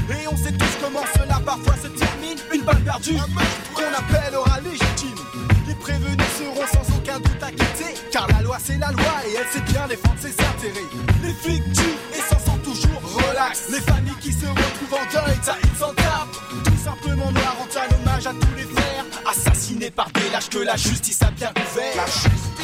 Et 0.09 0.27
on 0.27 0.37
sait 0.37 0.51
tous 0.51 0.77
comment 0.81 1.03
cela 1.15 1.39
parfois 1.45 1.75
se 1.81 1.87
termine. 1.87 2.37
Une 2.53 2.61
balle 2.61 2.81
perdue, 2.83 3.17
qu'on 3.73 3.93
appellera 3.97 4.59
légitime. 4.61 5.17
Les 5.67 5.75
prévenus 5.75 6.17
seront 6.37 6.67
sans 6.67 6.95
aucun 6.95 7.19
doute 7.19 7.41
acquittés, 7.41 7.93
car 8.11 8.27
la 8.27 8.37
c'est 8.59 8.77
la 8.77 8.91
loi 8.91 9.13
et 9.27 9.35
elle 9.37 9.47
sait 9.51 9.71
bien 9.71 9.87
défendre 9.87 10.19
ses 10.19 10.31
intérêts. 10.31 10.87
Les 11.23 11.33
flics 11.33 11.73
tuent 11.73 12.17
et 12.17 12.21
s'en 12.21 12.39
sont 12.39 12.57
toujours 12.59 13.01
relax. 13.01 13.69
Les 13.69 13.81
familles 13.81 14.17
qui 14.21 14.31
se 14.31 14.45
retrouvent 14.45 14.93
en 14.93 15.25
deuil, 15.25 15.37
ça 15.41 15.55
ils 15.63 15.77
s'en 15.77 15.93
tapent. 15.93 16.63
Tout 16.63 16.83
simplement 16.83 17.31
noir 17.31 17.55
hommage 18.01 18.27
à 18.27 18.31
tous 18.31 18.55
les 18.55 18.63
frères. 18.63 19.05
Assassinés 19.29 19.91
par 19.91 20.09
des 20.11 20.29
lâches 20.31 20.49
que 20.49 20.59
la 20.59 20.75
justice 20.75 21.21
a 21.21 21.31
bien 21.31 21.51
couvert. 21.53 21.95
La 21.95 22.05
justice, 22.05 22.56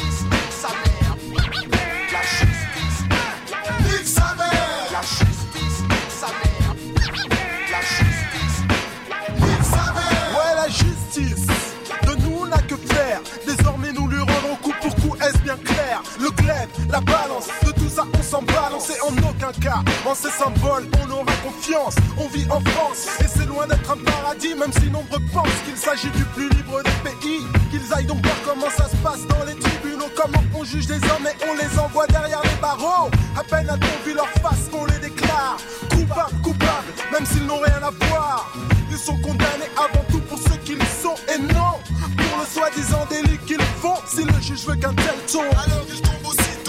la 16.90 17.00
balance, 17.00 17.48
de 17.64 17.72
tout 17.72 17.88
ça 17.88 18.04
on 18.18 18.22
s'en 18.22 18.42
balance 18.42 18.90
et 18.90 19.00
en 19.02 19.16
aucun 19.28 19.52
cas, 19.60 19.82
en 20.06 20.14
ces 20.14 20.30
symboles 20.30 20.86
on 21.02 21.10
aura 21.10 21.32
confiance. 21.42 21.94
On 22.18 22.28
vit 22.28 22.46
en 22.50 22.60
France 22.60 23.08
et 23.20 23.26
c'est 23.28 23.46
loin 23.46 23.66
d'être 23.66 23.90
un 23.90 23.96
paradis, 23.96 24.54
même 24.54 24.72
si 24.72 24.90
nombreux 24.90 25.20
pensent 25.32 25.62
qu'il 25.64 25.76
s'agit 25.76 26.10
du 26.10 26.24
plus 26.24 26.48
libre 26.50 26.82
des 26.82 27.10
pays. 27.10 27.46
Qu'ils 27.70 27.92
aillent 27.92 28.06
donc 28.06 28.24
voir 28.24 28.36
comment 28.44 28.70
ça 28.76 28.88
se 28.88 28.96
passe 28.96 29.26
dans 29.26 29.44
les 29.44 29.54
tribunaux, 29.54 30.10
comment 30.14 30.44
on 30.54 30.64
juge 30.64 30.88
les 30.88 31.02
hommes 31.10 31.26
et 31.26 31.44
on 31.48 31.54
les 31.54 31.78
envoie 31.78 32.06
derrière 32.06 32.42
les 32.42 32.60
barreaux. 32.60 33.10
À 33.36 33.42
peine 33.42 33.68
a-t-on 33.68 34.08
vu 34.08 34.14
leur 34.14 34.28
face 34.28 34.68
qu'on 34.70 34.86
les 34.86 34.98
déclare 34.98 35.56
coupables, 35.90 36.42
coupables, 36.42 36.92
même 37.12 37.26
s'ils 37.26 37.46
n'ont 37.46 37.60
rien 37.60 37.80
à 37.82 37.90
voir. 38.06 38.52
Ils 38.90 38.98
sont 38.98 39.16
condamnés 39.16 39.70
avant 39.76 40.04
tout 40.10 40.20
pour 40.20 40.38
ce 40.38 40.56
qu'ils 40.58 40.82
sont 41.02 41.16
et 41.34 41.38
non 41.38 41.78
pour 42.16 42.38
le 42.38 42.46
soi-disant 42.46 43.06
délit 43.10 43.38
qu'ils 43.46 43.60
font. 43.80 43.96
Si 44.06 44.24
le 44.24 44.40
juge 44.40 44.66
veut 44.66 44.76
qu'un 44.76 44.94
tel 44.94 45.14
tombe, 45.30 45.44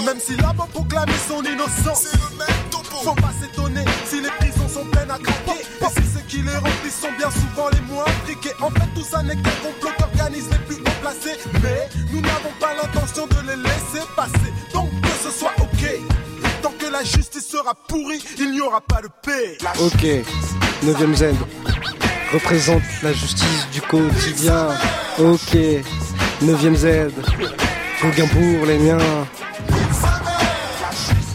Même 0.06 0.20
s'il 0.20 0.40
a 0.44 0.54
beau 0.54 0.66
proclamer 0.72 1.14
son 1.28 1.42
innocence, 1.44 2.04
c'est 2.12 2.18
le 2.18 2.38
même 2.38 2.70
topo. 2.70 2.98
Faut 3.04 3.16
pas 3.16 3.34
s'étonner 3.42 3.84
si 4.06 4.22
les 4.22 4.30
prisons 4.40 4.70
sont 4.70 4.86
pleines 4.86 5.10
à 5.10 5.18
craquer. 5.18 5.62
Et 5.82 5.86
si 6.02 6.08
ceux 6.14 6.24
qui 6.28 6.38
les 6.44 6.56
remplissent 6.56 7.00
sont 7.02 7.12
bien 7.18 7.30
souvent 7.32 7.70
les 7.74 7.82
moins 7.92 8.06
impliqués. 8.06 8.54
En 8.62 8.70
fait, 8.70 8.88
tout 8.94 9.04
ça 9.04 9.24
n'est 9.24 9.36
qu'un 9.36 9.58
complot 9.64 9.92
qu'organise 9.98 10.48
les 10.52 10.58
plus 10.60 10.76
haut 10.82 11.02
placés. 11.02 11.38
Mais 11.64 11.90
nous 12.12 12.22
n'avons 12.22 12.54
pas 12.60 12.74
l'intention 12.76 13.26
de 13.26 13.36
les 13.50 13.56
laisser 13.58 14.06
passer. 14.16 14.54
Donc 14.74 14.90
que 15.02 15.10
ce 15.24 15.32
soit 15.32 15.54
ok. 15.60 15.90
Tant 16.62 16.74
que 16.78 16.86
la 16.92 17.04
justice 17.04 17.48
sera 17.48 17.74
pourrie, 17.88 18.24
il 18.38 18.52
n'y 18.52 18.62
aura 18.62 18.82
pas 18.82 19.02
de 19.02 19.08
paix. 19.24 19.58
La 19.64 19.72
Ok, 19.82 20.06
9ème 20.84 21.16
zen 21.16 21.36
représente 22.34 22.84
la 23.04 23.12
justice 23.14 23.68
du 23.72 23.82
quotidien. 23.82 24.68
Ok, 25.20 25.58
9ème 26.44 26.76
Z, 26.76 27.12
Gauguin 28.02 28.28
pour 28.28 28.66
les 28.68 28.78
miens. 28.78 28.98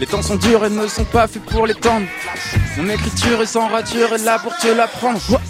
Les 0.00 0.06
temps 0.06 0.22
sont 0.22 0.36
durs 0.36 0.64
et 0.64 0.70
ne 0.70 0.86
sont 0.86 1.04
pas 1.04 1.28
faits 1.28 1.44
pour 1.44 1.66
les 1.66 1.74
tendre. 1.74 2.06
Mon 2.78 2.88
écriture 2.88 3.42
est 3.42 3.46
sans 3.46 3.68
rature 3.68 4.14
est 4.14 4.24
là 4.24 4.38
pour 4.38 4.56
te 4.56 4.68
l'apprendre. 4.68 5.20
Ouah. 5.28 5.40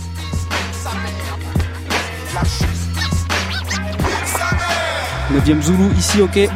9ème 5.33 5.63
Zoulou, 5.63 5.93
ici, 5.97 6.21
ok. 6.21 6.51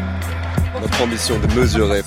Notre 0.81 1.03
ambition 1.05 1.39
de 1.39 1.47
mesurer. 1.55 2.03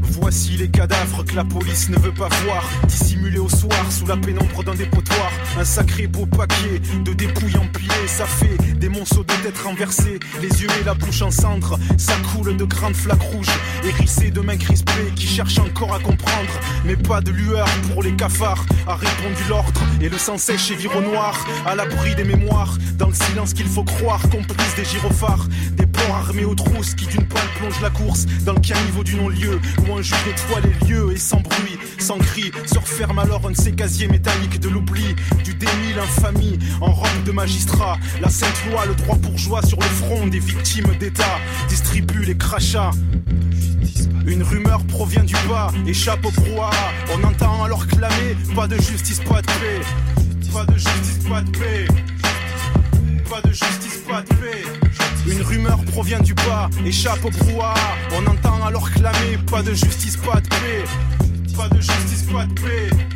Voici 0.00 0.55
les 0.66 0.72
cadavres 0.72 1.24
que 1.24 1.36
la 1.36 1.44
police 1.44 1.88
ne 1.90 1.98
veut 1.98 2.12
pas 2.12 2.28
voir. 2.44 2.64
Dissimulés 2.88 3.38
au 3.38 3.48
soir 3.48 3.84
sous 3.90 4.06
la 4.06 4.16
pénombre 4.16 4.64
d'un 4.64 4.74
dépotoir. 4.74 5.30
Un 5.58 5.64
sacré 5.64 6.08
beau 6.08 6.26
paquet 6.26 6.80
de 7.04 7.12
dépouilles 7.12 7.56
empilées. 7.56 8.08
Ça 8.08 8.26
fait 8.26 8.56
des 8.74 8.88
monceaux 8.88 9.22
de 9.22 9.32
têtes 9.44 9.58
renversées. 9.58 10.18
Les 10.42 10.48
yeux 10.48 10.68
et 10.80 10.84
la 10.84 10.94
bouche 10.94 11.22
en 11.22 11.30
cendres. 11.30 11.78
Ça 11.98 12.14
coule 12.32 12.56
de 12.56 12.64
grandes 12.64 12.96
flaques 12.96 13.22
rouges. 13.22 13.56
Hérissées 13.84 14.32
de 14.32 14.40
mains 14.40 14.56
crispées 14.56 15.12
qui 15.14 15.26
cherchent 15.26 15.58
encore 15.58 15.94
à 15.94 16.00
comprendre. 16.00 16.54
Mais 16.84 16.96
pas 16.96 17.20
de 17.20 17.30
lueur 17.30 17.68
pour 17.92 18.02
les 18.02 18.14
cafards. 18.16 18.64
A 18.88 18.96
répondu 18.96 19.42
l'ordre 19.48 19.80
et 20.00 20.08
le 20.08 20.18
sang 20.18 20.36
sèche 20.36 20.72
et 20.72 20.74
vire 20.74 20.96
au 20.96 21.00
noir. 21.00 21.46
À 21.64 21.76
l'abri 21.76 22.16
des 22.16 22.24
mémoires. 22.24 22.76
Dans 22.98 23.08
le 23.08 23.14
silence 23.14 23.54
qu'il 23.54 23.68
faut 23.68 23.84
croire. 23.84 24.22
Complice 24.30 24.74
des 24.76 24.84
gyrophares. 24.84 25.46
Des 25.72 25.86
porcs 25.86 26.16
armés 26.16 26.44
aux 26.44 26.56
trousses 26.56 26.94
qui 26.94 27.06
d'une 27.06 27.24
balle 27.24 27.48
plongent 27.60 27.82
la 27.82 27.90
course. 27.90 28.26
Dans 28.44 28.54
le 28.54 28.60
caniveau 28.60 29.04
du 29.04 29.14
non-lieu. 29.14 29.60
Où 29.86 29.94
un 29.94 30.02
juge 30.02 30.16
les 30.60 30.88
lieux 30.88 31.12
et 31.12 31.18
sans 31.18 31.40
bruit, 31.40 31.78
sans 31.98 32.18
cri, 32.18 32.50
se 32.66 32.78
referme 32.78 33.18
alors 33.18 33.46
un 33.46 33.50
de 33.50 33.56
ces 33.56 33.72
casiers 33.72 34.08
métalliques 34.08 34.60
de 34.60 34.68
l'oubli, 34.68 35.14
du 35.44 35.54
déni, 35.54 35.92
l'infamie, 35.94 36.58
en 36.80 36.92
robe 36.92 37.24
de 37.24 37.32
magistrat. 37.32 37.98
La 38.20 38.28
sainte 38.28 38.64
loi, 38.70 38.86
le 38.86 38.94
droit 38.94 39.16
bourgeois 39.16 39.62
sur 39.62 39.78
le 39.78 39.86
front 39.86 40.26
des 40.26 40.38
victimes 40.38 40.94
d'État, 40.98 41.38
distribue 41.68 42.24
les 42.24 42.36
crachats. 42.36 42.90
Une 44.26 44.42
rumeur 44.42 44.84
provient 44.86 45.24
du 45.24 45.34
bas, 45.48 45.72
échappe 45.86 46.24
au 46.24 46.30
brouhaha. 46.30 46.92
On 47.14 47.22
entend 47.24 47.64
alors 47.64 47.86
clamer 47.86 48.36
Pas 48.54 48.66
de 48.66 48.76
justice, 48.76 49.20
pas 49.20 49.40
de 49.40 49.46
paix. 49.46 49.80
Pas 50.52 50.64
de 50.64 50.74
justice, 50.74 51.18
pas 51.28 51.42
de 51.42 51.50
paix. 51.50 51.86
Provient 55.96 56.20
du 56.20 56.34
bas, 56.34 56.68
échappe 56.84 57.24
au 57.24 57.30
brouhaha. 57.30 57.74
On 58.12 58.26
entend 58.26 58.62
alors 58.66 58.90
clamer 58.90 59.38
Pas 59.50 59.62
de 59.62 59.72
justice, 59.72 60.18
pas 60.18 60.42
de 60.42 60.48
paix. 60.48 60.84
Pas 61.56 61.70
de 61.70 61.80
justice, 61.80 62.22
pas 62.30 62.44
de 62.44 62.52
paix. 62.52 63.15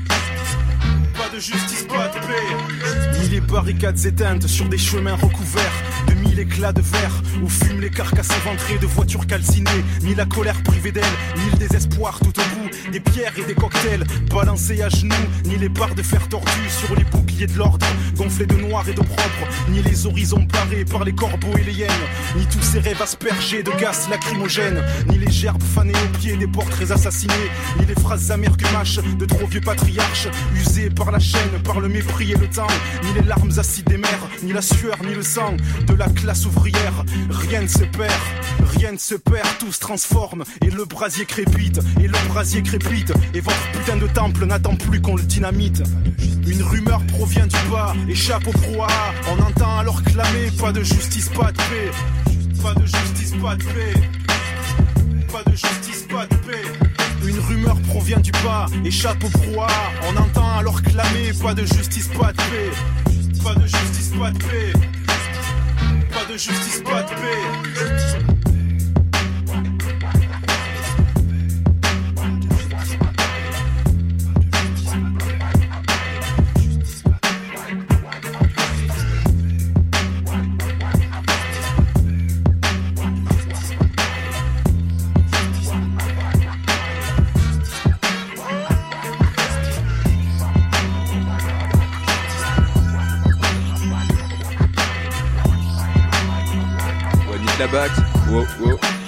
Justice, 1.40 1.84
pas 1.84 2.08
de. 2.08 3.18
Ni 3.18 3.28
les 3.30 3.40
barricades 3.40 4.04
éteintes 4.04 4.46
sur 4.46 4.68
des 4.68 4.76
chemins 4.76 5.14
recouverts 5.14 5.72
de 6.06 6.12
mille 6.14 6.38
éclats 6.38 6.72
de 6.72 6.82
verre 6.82 7.22
où 7.42 7.48
fument 7.48 7.80
les 7.80 7.90
carcasses 7.90 8.28
éventrées 8.44 8.78
de 8.78 8.86
voitures 8.86 9.26
calcinées. 9.26 9.84
Ni 10.02 10.14
la 10.14 10.26
colère 10.26 10.62
privée 10.62 10.92
d'elle, 10.92 11.04
ni 11.36 11.50
le 11.52 11.56
désespoir 11.56 12.20
tout 12.20 12.28
au 12.38 12.42
bout. 12.54 12.90
Des 12.92 13.00
pierres 13.00 13.32
et 13.38 13.44
des 13.44 13.54
cocktails 13.54 14.04
balancés 14.30 14.82
à 14.82 14.90
genoux. 14.90 15.14
Ni 15.46 15.56
les 15.56 15.70
barres 15.70 15.94
de 15.94 16.02
fer 16.02 16.28
tordues 16.28 16.68
sur 16.68 16.94
les 16.94 17.04
boucliers 17.04 17.46
de 17.46 17.56
l'ordre, 17.56 17.86
gonflés 18.16 18.46
de 18.46 18.56
noir 18.56 18.86
et 18.86 18.92
de 18.92 19.00
propre. 19.00 19.48
Ni 19.70 19.80
les 19.82 20.06
horizons 20.06 20.46
barrés 20.52 20.84
par 20.84 21.04
les 21.04 21.14
corbeaux 21.14 21.56
et 21.58 21.64
les 21.64 21.72
hyènes. 21.72 21.90
Ni 22.36 22.44
tous 22.46 22.62
ces 22.62 22.80
rêves 22.80 23.00
aspergés 23.00 23.62
de 23.62 23.70
gaz 23.80 24.08
lacrymogènes. 24.10 24.82
Ni 25.08 25.18
les 25.18 25.30
gerbes 25.30 25.62
fanées 25.62 25.94
aux 25.94 26.18
pieds 26.18 26.36
des 26.36 26.48
portraits 26.48 26.90
assassinés. 26.90 27.50
Ni 27.78 27.86
les 27.86 27.94
phrases 27.94 28.30
amères 28.30 28.58
que 28.58 28.70
mâchent 28.72 29.00
de 29.18 29.24
trop 29.24 29.46
vieux 29.46 29.62
patriarches. 29.62 30.28
Usés 30.54 30.90
par 30.90 31.10
la 31.10 31.18
par 31.64 31.80
le 31.80 31.88
mépris 31.88 32.32
et 32.32 32.36
le 32.36 32.48
temps. 32.48 32.66
Ni 33.04 33.12
les 33.14 33.26
larmes 33.26 33.50
acides 33.56 33.86
des 33.86 33.96
mers, 33.96 34.28
ni 34.42 34.52
la 34.52 34.62
sueur, 34.62 34.96
ni 35.06 35.14
le 35.14 35.22
sang 35.22 35.56
de 35.86 35.94
la 35.94 36.08
classe 36.08 36.46
ouvrière. 36.46 37.04
Rien 37.30 37.62
ne 37.62 37.66
se 37.66 37.84
perd, 37.84 38.12
rien 38.78 38.92
ne 38.92 38.98
se 38.98 39.14
perd, 39.14 39.46
tout 39.58 39.72
se 39.72 39.80
transforme. 39.80 40.44
Et 40.62 40.70
le 40.70 40.84
brasier 40.84 41.24
crépite, 41.24 41.80
et 42.00 42.08
le 42.08 42.28
brasier 42.28 42.62
crépite. 42.62 43.12
Et 43.34 43.40
votre 43.40 43.70
putain 43.72 43.96
de 43.96 44.06
temple 44.06 44.46
n'attend 44.46 44.76
plus 44.76 45.00
qu'on 45.00 45.16
le 45.16 45.22
dynamite. 45.22 45.82
Une 46.46 46.62
rumeur 46.62 47.04
provient 47.06 47.46
du 47.46 47.70
bas, 47.70 47.94
échappe 48.08 48.46
au 48.46 48.52
brouhaha. 48.52 49.14
On 49.30 49.42
entend 49.42 49.78
alors 49.78 50.02
clamer 50.02 50.50
Pas 50.58 50.72
de 50.72 50.82
justice, 50.82 51.28
pas 51.28 51.52
de 51.52 51.56
paix. 51.56 51.90
Pas 52.62 52.74
de 52.74 52.86
justice, 52.86 53.32
pas 53.40 53.56
de 53.56 53.64
paix. 53.64 53.94
Pas 55.32 55.50
de 55.50 55.56
justice, 55.56 56.06
pas 56.08 56.26
de 56.26 56.34
paix. 56.36 56.89
Une 57.30 57.38
rumeur 57.38 57.80
provient 57.82 58.18
du 58.18 58.32
bas, 58.32 58.66
échappe 58.84 59.22
au 59.22 59.28
brouhaha. 59.28 59.70
On 60.08 60.16
entend 60.16 60.58
alors 60.58 60.82
clamer 60.82 61.30
Pas 61.40 61.54
de 61.54 61.64
justice, 61.64 62.08
pas 62.08 62.32
de 62.32 62.36
paix. 62.36 62.70
Pas 63.44 63.54
de 63.54 63.66
justice, 63.66 64.12
pas 64.18 64.32
de 64.32 64.38
paix. 64.38 64.72
Pas 66.10 66.24
de 66.24 66.36
justice, 66.36 66.82
pas 66.84 67.02
de 67.04 67.08
paix. 67.10 68.39
Ouais, 97.72 97.86
nique 98.28 98.66
la 98.66 98.99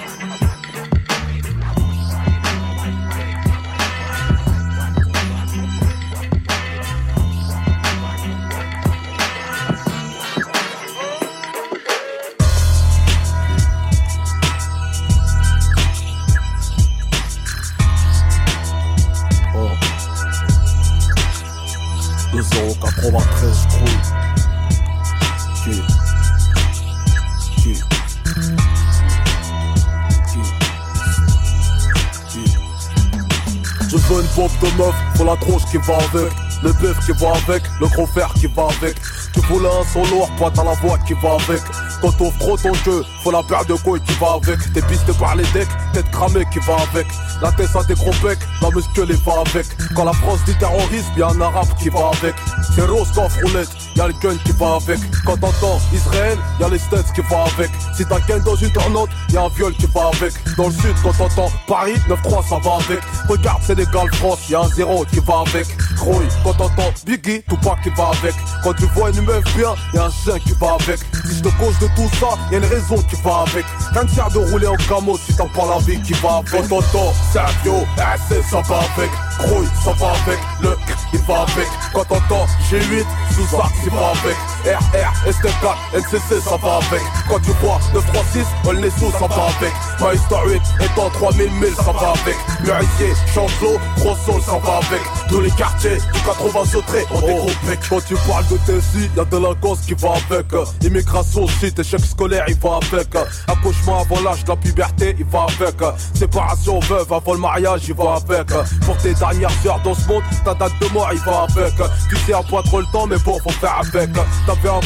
qui 35.73 35.79
va 35.79 35.97
avec. 35.97 36.33
Le 36.63 36.73
bœuf 36.75 36.97
qui 37.05 37.13
va 37.13 37.33
avec, 37.33 37.63
le 37.81 37.89
gros 37.89 38.07
fer 38.07 38.33
qui 38.35 38.47
va 38.47 38.69
avec. 38.79 38.95
Tu 39.33 39.41
voulais 39.41 39.69
un 39.69 39.85
solo, 39.93 40.27
pointe 40.37 40.57
à 40.59 40.65
la 40.65 40.75
voix 40.75 40.99
qui 40.99 41.15
va 41.15 41.35
avec. 41.35 41.63
Quand 42.01 42.13
t'offres 42.13 42.39
trop 42.39 42.57
ton 42.57 42.75
jeu, 42.75 43.03
faut 43.25 43.33
la 43.33 43.43
paire 43.43 43.65
de 43.65 43.75
couilles 43.75 44.01
qui 44.03 44.13
va 44.21 44.35
avec. 44.35 44.61
T'es 44.73 44.83
pisté 44.83 45.13
par 45.19 45.35
les 45.35 45.45
decks, 45.55 45.69
tête 45.93 46.09
cramée 46.11 46.45
qui 46.53 46.59
va 46.61 46.77
avec. 46.91 47.07
La 47.41 47.51
tête 47.53 47.75
à 47.75 47.83
des 47.85 47.95
gros 47.95 48.13
becs, 48.23 48.39
la 48.61 48.71
muscle 48.71 49.13
va 49.25 49.33
avec. 49.41 49.67
Quand 49.97 50.05
la 50.05 50.13
France 50.13 50.41
dit 50.45 50.57
terrorisme, 50.59 51.13
y'a 51.17 51.29
un 51.29 51.41
arabe 51.41 51.69
qui 51.81 51.89
va 51.89 52.11
avec. 52.21 52.35
C'est 52.77 52.87
rose 52.87 53.11
coffre 53.13 53.41
roulette, 53.43 53.71
y'a 53.97 54.07
le 54.09 54.15
gun 54.15 54.37
qui 54.45 54.53
va 54.53 54.77
avec. 54.77 54.99
Quand 55.25 55.37
t'entends 55.37 55.81
Israël, 55.93 56.39
y'a 56.61 56.69
les 56.69 56.79
States 56.79 57.13
qui 57.15 57.21
va 57.23 57.45
avec. 57.57 57.71
Si 57.95 58.05
t'as 58.05 58.21
qu'un 58.21 58.39
dans 58.39 58.57
une 58.57 58.71
tornade, 58.71 59.09
y'a 59.31 59.43
un 59.43 59.49
viol 59.49 59.73
qui 59.75 59.87
va 59.87 60.11
avec. 60.13 60.33
Dans 60.57 60.67
le 60.67 60.73
sud, 60.73 60.95
quand 61.03 61.13
t'entends 61.13 61.51
Paris, 61.67 61.95
9-3 62.09 62.49
ça 62.49 62.59
va 62.63 62.75
avec. 62.77 63.01
Regarde 63.29 63.63
Sénégal, 63.63 64.13
France, 64.15 64.49
y'a 64.49 64.61
un 64.61 64.69
zéro 64.69 65.05
qui 65.05 65.21
va 65.21 65.43
avec. 65.47 65.67
Croy, 65.97 66.27
quand 66.45 66.55
t'entends 66.55 66.93
Biggie, 67.07 67.43
tout 67.49 67.57
pas 67.59 67.77
qui 67.83 67.91
va 67.91 68.11
avec. 68.21 68.35
Quand 68.63 68.73
tu 68.75 68.87
vois 68.95 69.11
une 69.11 69.23
meuf 69.23 69.45
bien, 69.57 69.75
y'a 69.95 70.05
un 70.07 70.11
chien 70.11 70.39
qui 70.39 70.53
va 70.61 70.77
avec. 70.81 70.99
Si 71.27 71.37
je 71.37 71.43
te 71.43 71.49
cause 71.59 71.79
de 71.79 71.87
tout 71.95 72.11
ça, 72.19 72.29
y'a 72.51 72.59
une 72.59 72.65
raison 72.65 72.97
qui 73.09 73.17
va 73.23 73.45
avec. 73.47 73.65
Rien 73.93 74.05
de 74.05 74.33
de 74.33 74.51
rouler 74.51 74.67
en 74.67 74.77
camo 74.89 75.19
si 75.19 75.35
t'as 75.37 75.47
pas 75.47 75.67
la 75.67 75.79
vie 75.79 76.01
qui 76.03 76.13
va 76.15 76.37
avec. 76.37 76.51
Quand 76.51 76.69
t'entends 76.69 77.13
Sergio, 77.33 77.85
RC, 77.97 78.43
ça 78.51 78.61
va 78.63 78.79
avec. 78.97 79.11
Croy, 79.39 79.67
ça 79.85 79.93
va 79.93 80.11
avec. 80.11 80.39
Le 80.61 80.77
il 81.13 81.21
va 81.21 81.43
avec. 81.43 81.69
Quand 81.93 82.05
t'entends 82.05 82.47
G8, 82.71 83.05
sous 83.35 83.47
ça, 83.47 83.65
il 83.85 83.91
va 83.91 84.09
avec. 84.11 84.37
RR, 84.65 85.13
ST4, 85.27 85.77
NCC, 85.95 86.41
ça 86.41 86.57
va 86.57 86.77
avec? 86.77 87.03
Quand 87.29 87.39
tu 87.41 87.51
vois 87.61 87.81
936, 87.95 88.47
on 88.65 88.73
les 88.73 88.91
sous, 88.91 89.11
ça 89.13 89.27
va 89.27 89.47
avec. 89.47 89.73
Maïsta 90.01 90.37
8, 90.47 90.63
étant 90.81 91.11
3000 91.11 91.51
1000, 91.51 91.75
ça 91.75 91.93
va 91.93 92.13
avec. 92.13 92.37
Murissier, 92.63 93.13
Chancelot, 93.35 93.79
Gros 93.97 94.17
Sol, 94.25 94.41
ça 94.43 94.59
va 94.65 94.77
avec. 94.77 95.03
Tous 95.29 95.41
les 95.41 95.51
quartiers 95.51 95.97
du 95.97 96.21
80 96.21 96.65
sautrés, 96.67 97.05
on 97.11 97.21
oh. 97.23 97.47
Quand 97.89 98.01
tu 98.07 98.15
parles 98.15 98.47
de 98.47 98.57
TSI, 98.57 99.11
y'a 99.17 99.25
délinquance 99.25 99.81
qui 99.81 99.95
va 99.95 100.13
avec. 100.13 100.47
Immigration, 100.83 101.47
shit, 101.47 101.79
échec 101.79 102.01
scolaire, 102.01 102.45
il 102.49 102.55
va 102.57 102.79
avec. 102.91 103.09
Accouchement 103.49 104.01
avant 104.01 104.21
l'âge 104.21 104.45
la 104.47 104.57
puberté, 104.57 105.17
il 105.19 105.25
va 105.27 105.47
avec. 105.59 105.77
Séparation 106.15 106.79
veuve 106.81 107.13
avant 107.13 107.33
le 107.33 107.39
mariage, 107.39 107.83
il 107.89 107.95
va 107.95 108.15
avec. 108.17 108.47
Pour 108.85 108.97
tes 108.99 109.15
dernières 109.15 109.51
heures 109.67 109.81
dans 109.83 109.95
ce 109.95 110.07
monde, 110.07 110.23
ta 110.45 110.55
date 110.55 110.73
de 110.81 110.89
mort, 110.89 111.11
il 111.13 111.21
va 111.21 111.47
avec. 111.51 111.75
Tu 112.09 112.17
sais, 112.19 112.35
un 112.35 112.43
pas 112.43 112.63
trop 112.63 112.81
le 112.81 112.87
temps, 112.93 113.07
mais 113.07 113.19
bon, 113.19 113.39
faut 113.41 113.51
faire 113.51 113.81
avec. 113.81 114.11
T'avais 114.53 114.69
un 114.69 114.81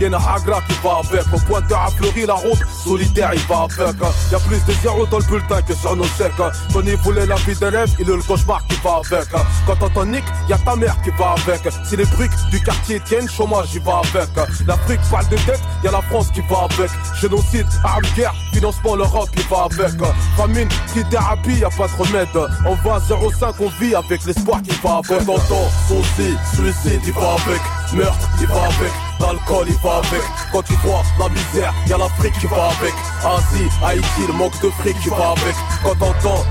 y'a 0.00 0.06
une 0.08 0.14
hagra 0.14 0.60
qui 0.62 0.74
va 0.82 0.98
avec. 0.98 1.26
Au 1.32 1.56
a 1.56 1.90
fleuri, 1.90 2.26
la 2.26 2.34
route 2.34 2.58
solitaire, 2.82 3.30
il 3.34 3.40
va 3.42 3.58
avec. 3.62 4.00
Y'a 4.32 4.38
plus 4.40 4.64
de 4.64 4.72
zéro 4.82 5.06
dans 5.06 5.18
le 5.18 5.24
bulletin 5.24 5.62
que 5.62 5.74
sur 5.74 5.94
nos 5.94 6.04
chèques. 6.04 6.32
Tony 6.72 6.94
voulait 6.96 7.26
la 7.26 7.36
vie 7.36 7.54
d'élève, 7.54 7.88
il 8.00 8.10
est 8.10 8.16
le 8.16 8.22
cauchemar 8.22 8.66
qui 8.66 8.76
va 8.82 9.00
avec. 9.06 9.28
Quand 9.66 9.76
t'entends 9.76 10.06
Nick, 10.06 10.24
y'a 10.48 10.58
ta 10.58 10.74
mère 10.74 10.96
qui 11.02 11.10
va 11.10 11.36
avec. 11.36 11.72
Si 11.84 11.96
les 11.96 12.04
briques 12.04 12.32
du 12.50 12.60
quartier 12.60 12.98
tiennent, 13.00 13.28
chômage, 13.28 13.68
il 13.74 13.82
va 13.82 14.00
avec. 14.12 14.28
L'Afrique 14.66 15.00
parle 15.08 15.28
de 15.28 15.36
dette, 15.36 15.62
y'a 15.84 15.92
la 15.92 16.02
France 16.02 16.32
qui 16.34 16.40
va 16.40 16.64
avec. 16.64 16.90
Génocide, 17.20 17.66
armes, 17.84 18.02
guerre, 18.16 18.34
financement, 18.52 18.96
l'Europe, 18.96 19.28
il 19.36 19.42
va 19.44 19.68
avec. 19.70 20.00
Famine, 20.36 20.68
thérapie, 21.10 21.60
y'a 21.60 21.70
pas 21.70 21.86
de 21.86 21.96
remède. 21.96 22.28
On 22.66 22.74
va 22.74 22.96
à 22.96 22.98
0,5, 22.98 23.54
on 23.60 23.68
vit 23.80 23.94
avec 23.94 24.24
l'espoir 24.24 24.60
qui 24.62 24.74
va 24.82 24.96
avec. 24.96 25.24
T'entends, 25.24 25.70
souci, 25.86 26.36
suicide, 26.54 27.02
il 27.06 27.12
va 27.12 27.34
avec. 27.34 27.75
Meurtre, 27.92 28.28
il 28.40 28.46
va 28.46 28.64
avec. 28.64 28.92
L'alcool, 29.20 29.66
il 29.68 29.76
va 29.76 29.96
avec. 29.96 30.22
Quand 30.52 30.62
tu 30.62 30.74
vois 30.84 31.02
la 31.18 31.28
misère, 31.28 31.74
y'a 31.86 31.98
l'Afrique 31.98 32.38
qui 32.38 32.46
va 32.46 32.68
avec. 32.78 32.94
Asie, 33.24 33.68
Haïti, 33.84 34.26
le 34.26 34.32
manque 34.34 34.60
de 34.60 34.70
fric 34.70 34.98
qui 35.00 35.08
va 35.08 35.30
avec. 35.30 35.54
Quand 35.82 35.94
t'entends, 35.94 36.44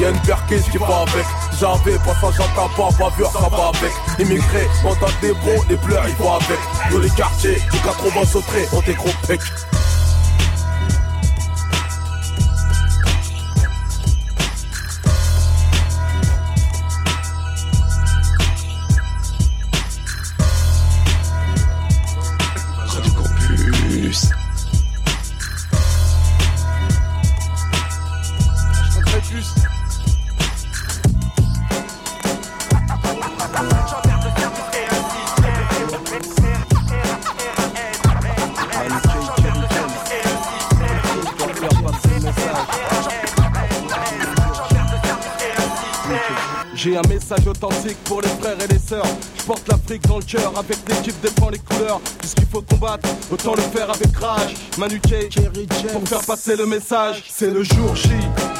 y'a 0.00 0.10
une 0.10 0.20
perquise 0.20 0.64
qui 0.70 0.78
va 0.78 1.04
avec. 1.06 1.26
J'avais 1.58 1.98
passage 1.98 2.40
à 2.40 2.48
tabac, 2.54 2.96
bavure, 2.98 3.30
ça 3.30 3.48
va 3.48 3.68
avec. 3.68 3.92
Immigré, 4.18 4.68
mandat 4.82 5.12
des 5.22 5.32
bons, 5.32 5.62
les 5.68 5.76
pleurs, 5.76 6.04
il 6.08 6.14
va 6.16 6.34
avec. 6.34 6.92
Dans 6.92 6.98
les 6.98 7.10
quartiers, 7.10 7.62
du 7.72 7.78
80 7.78 8.24
sautrés, 8.26 8.68
on 8.72 8.80
des 8.80 8.94
gros 8.94 9.10
pecs. 9.26 9.40
Message 47.30 47.46
authentique 47.46 47.96
pour 48.04 48.20
les 48.22 48.28
frères 48.28 48.56
et 48.60 48.66
les 48.66 48.78
sœurs. 48.78 49.06
Je 49.38 49.44
porte 49.44 49.68
l'Afrique 49.68 50.02
dans 50.08 50.18
le 50.18 50.24
cœur, 50.24 50.52
avec 50.56 50.78
l'équipe 50.88 51.14
défend 51.20 51.50
les 51.50 51.58
couleurs. 51.58 52.00
Puisqu'il 52.18 52.46
faut 52.46 52.62
combattre, 52.62 53.08
autant 53.30 53.54
le 53.54 53.62
faire 53.62 53.90
avec 53.90 54.16
rage. 54.16 54.54
Manu 54.78 55.00
K, 55.00 55.28
pour 55.92 56.08
faire 56.08 56.22
passer 56.22 56.56
le 56.56 56.66
message. 56.66 57.22
C'est 57.28 57.50
le 57.50 57.62
jour 57.62 57.94
J, 57.94 58.10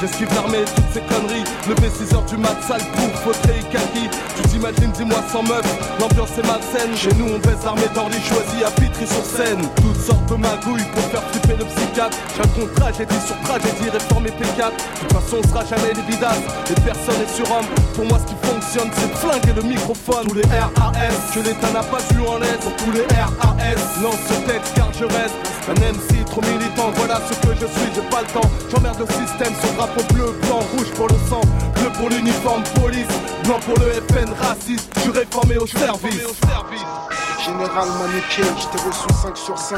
j'esquive 0.00 0.32
l'armée, 0.34 0.64
toutes 0.74 0.92
ces 0.92 1.00
conneries. 1.02 1.44
Levé 1.68 1.88
6h 1.88 2.24
du 2.26 2.36
mat, 2.38 2.56
sale 2.66 2.82
pour 2.94 3.10
fauteuil 3.20 3.62
kaki. 3.70 4.08
Tu 4.36 4.42
t'imagines, 4.48 4.92
dis-moi 4.92 5.18
sans 5.30 5.42
meuf, 5.42 5.64
l'ambiance 6.00 6.30
est 6.38 6.46
malsaine. 6.46 6.96
Chez 6.96 7.12
nous, 7.18 7.34
on 7.34 7.38
baisse 7.38 7.64
l'armée 7.64 7.88
d'Orly 7.94 8.20
choisi 8.20 8.64
à 8.64 8.70
Pitry 8.70 9.06
sur 9.06 9.24
scène. 9.24 9.60
Toutes 9.76 10.00
sortes 10.00 10.26
de 10.26 10.36
magouilles 10.36 10.88
pour 10.94 11.02
faire 11.12 11.22
flipper 11.30 11.56
le 11.58 11.64
psychiatre. 11.64 12.16
J'ai 12.34 12.42
un 12.42 12.52
contrat, 12.56 12.90
j'ai 12.96 13.06
dit 13.06 13.20
sur 13.26 13.36
tragédie, 13.44 13.90
réformer 13.90 14.30
P4. 14.30 14.72
De 14.72 15.00
toute 15.00 15.12
façon, 15.12 15.36
on 15.44 15.48
sera 15.48 15.64
jamais 15.64 15.92
des 15.92 16.02
bidasses. 16.02 16.44
Et 16.70 16.80
personne 16.80 17.20
est 17.20 17.34
surhomme. 17.36 17.68
Pour 17.94 18.06
moi, 18.06 18.18
ce 18.18 18.32
qui 18.32 18.38
fonctionne, 18.40 18.90
c'est 18.96 19.12
flinguer 19.20 19.52
le 19.54 19.62
microphone. 19.62 20.26
Tous 20.28 20.34
les 20.34 20.48
RAS, 20.48 20.92
que 21.34 21.40
l'État 21.40 21.70
n'a 21.72 21.82
pas 21.82 22.00
vu 22.10 22.26
en 22.26 22.38
l'aide. 22.38 22.60
Tous 22.78 22.92
les 22.92 23.06
RAS, 23.14 24.00
non, 24.02 24.12
ce 24.12 24.34
texte 24.50 24.72
car 24.74 24.90
je 24.92 25.04
reste 25.04 25.36
un 25.68 25.74
MC 25.74 26.24
trop 26.24 26.40
militant. 26.42 26.90
Voilà 26.96 27.20
ce 27.28 27.34
que 27.46 27.54
je 27.54 27.66
suis, 27.66 27.90
j'ai 27.94 28.08
pas 28.10 28.22
le 28.22 28.28
temps. 28.28 28.48
J'emmerde 28.70 28.98
le 28.98 29.06
système, 29.06 29.52
son 29.60 29.74
drapeau 29.90 30.14
bleu, 30.14 30.32
blanc, 30.42 30.60
rouge 30.76 30.90
pour 30.94 31.08
le 31.08 31.14
sang, 31.28 31.40
bleu 31.74 31.90
pour 31.96 32.08
l'uniforme 32.08 32.62
police, 32.80 33.06
blanc 33.44 33.58
pour 33.60 33.78
le 33.78 33.92
FN 33.92 34.32
raciste. 34.40 34.90
Je 34.96 35.00
suis 35.00 35.10
réformé 35.10 35.56
au 35.56 35.66
service. 35.66 36.26
Général 37.44 37.88
Manuquet, 37.98 38.42
je 38.58 38.66
t'ai 38.68 38.84
reçu 38.86 39.06
5 39.22 39.36
sur 39.36 39.58
5. 39.58 39.76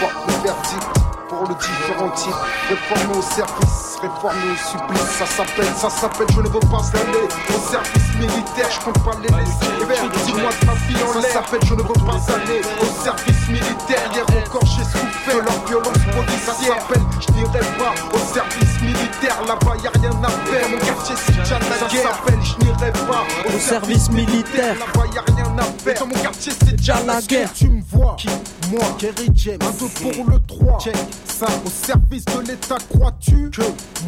Porte 0.00 0.26
le 0.28 0.34
verdict 0.44 0.86
pour 1.28 1.48
le 1.48 1.54
différent 1.54 2.10
type. 2.10 2.34
Réformé 2.68 3.18
au 3.18 3.22
service, 3.22 3.89
supplice. 4.08 5.10
Ça 5.18 5.26
s'appelle, 5.26 5.72
ça 5.76 5.90
s'appelle, 5.90 6.26
je 6.32 6.40
ne 6.40 6.48
veux 6.48 6.60
pas 6.60 6.82
aller 6.94 7.28
au 7.48 7.70
service 7.70 8.14
militaire. 8.18 8.68
Je 8.70 8.80
compte 8.80 9.04
pas 9.04 9.16
les 9.22 9.28
laisser 9.28 9.70
faire. 9.86 10.10
Dis-moi 10.24 10.50
de 10.60 10.66
ma 10.66 10.74
vie 10.74 11.02
en 11.02 11.20
l'air. 11.20 11.22
Ça 11.22 11.32
s'appelle, 11.32 11.60
je 11.64 11.74
ne 11.74 11.82
veux 11.82 12.00
pas 12.06 12.34
aller 12.34 12.60
au 12.80 13.02
service 13.04 13.48
militaire. 13.48 14.10
Hier 14.12 14.24
encore, 14.24 14.64
j'ai 14.64 14.84
souffert 14.84 15.36
de 15.36 15.40
leur 15.40 15.64
violence 15.66 15.98
policière. 16.14 16.46
Ça 16.46 16.54
s'appelle, 16.54 17.02
je 17.20 17.32
n'irai 17.32 17.60
pas 17.78 17.94
au 18.14 18.18
service 18.34 18.80
militaire. 18.82 19.36
Là-bas, 19.46 19.76
y 19.82 19.86
a 19.86 19.90
rien 20.00 20.24
à 20.24 20.30
faire. 20.48 20.68
Mon 20.70 20.78
quartier, 20.78 21.16
c'est 21.16 21.36
déjà 21.36 21.58
la 21.58 21.88
guerre. 21.88 22.02
Ça 22.02 22.14
s'appelle, 22.14 22.40
je 22.42 22.64
n'irai 22.64 22.92
pas 22.92 23.24
au 23.54 23.58
service 23.58 24.10
militaire. 24.10 24.76
Là-bas, 24.78 25.06
y 25.14 25.18
a 25.18 25.22
rien 25.34 25.58
à 25.58 25.64
faire. 25.82 26.00
Dans 26.00 26.06
mon 26.06 26.22
quartier, 26.22 26.52
c'est 26.58 26.76
déjà 26.76 27.02
la 27.06 27.20
guerre. 27.20 27.52
Tu 27.52 27.68
me 27.68 27.82
vois, 27.90 28.16
qui? 28.18 28.28
Moi, 28.70 28.84
Kerry 28.98 29.30
James. 29.34 29.58
Un 29.62 29.70
deux 29.72 29.88
pour 29.88 30.24
le 30.26 30.40
3. 30.46 30.78
Check 30.78 30.96
ça 31.26 31.46
au 31.64 31.70
service 31.70 32.24
de 32.26 32.40
l'État, 32.46 32.76
crois-tu 32.94 33.50
que 33.50 33.62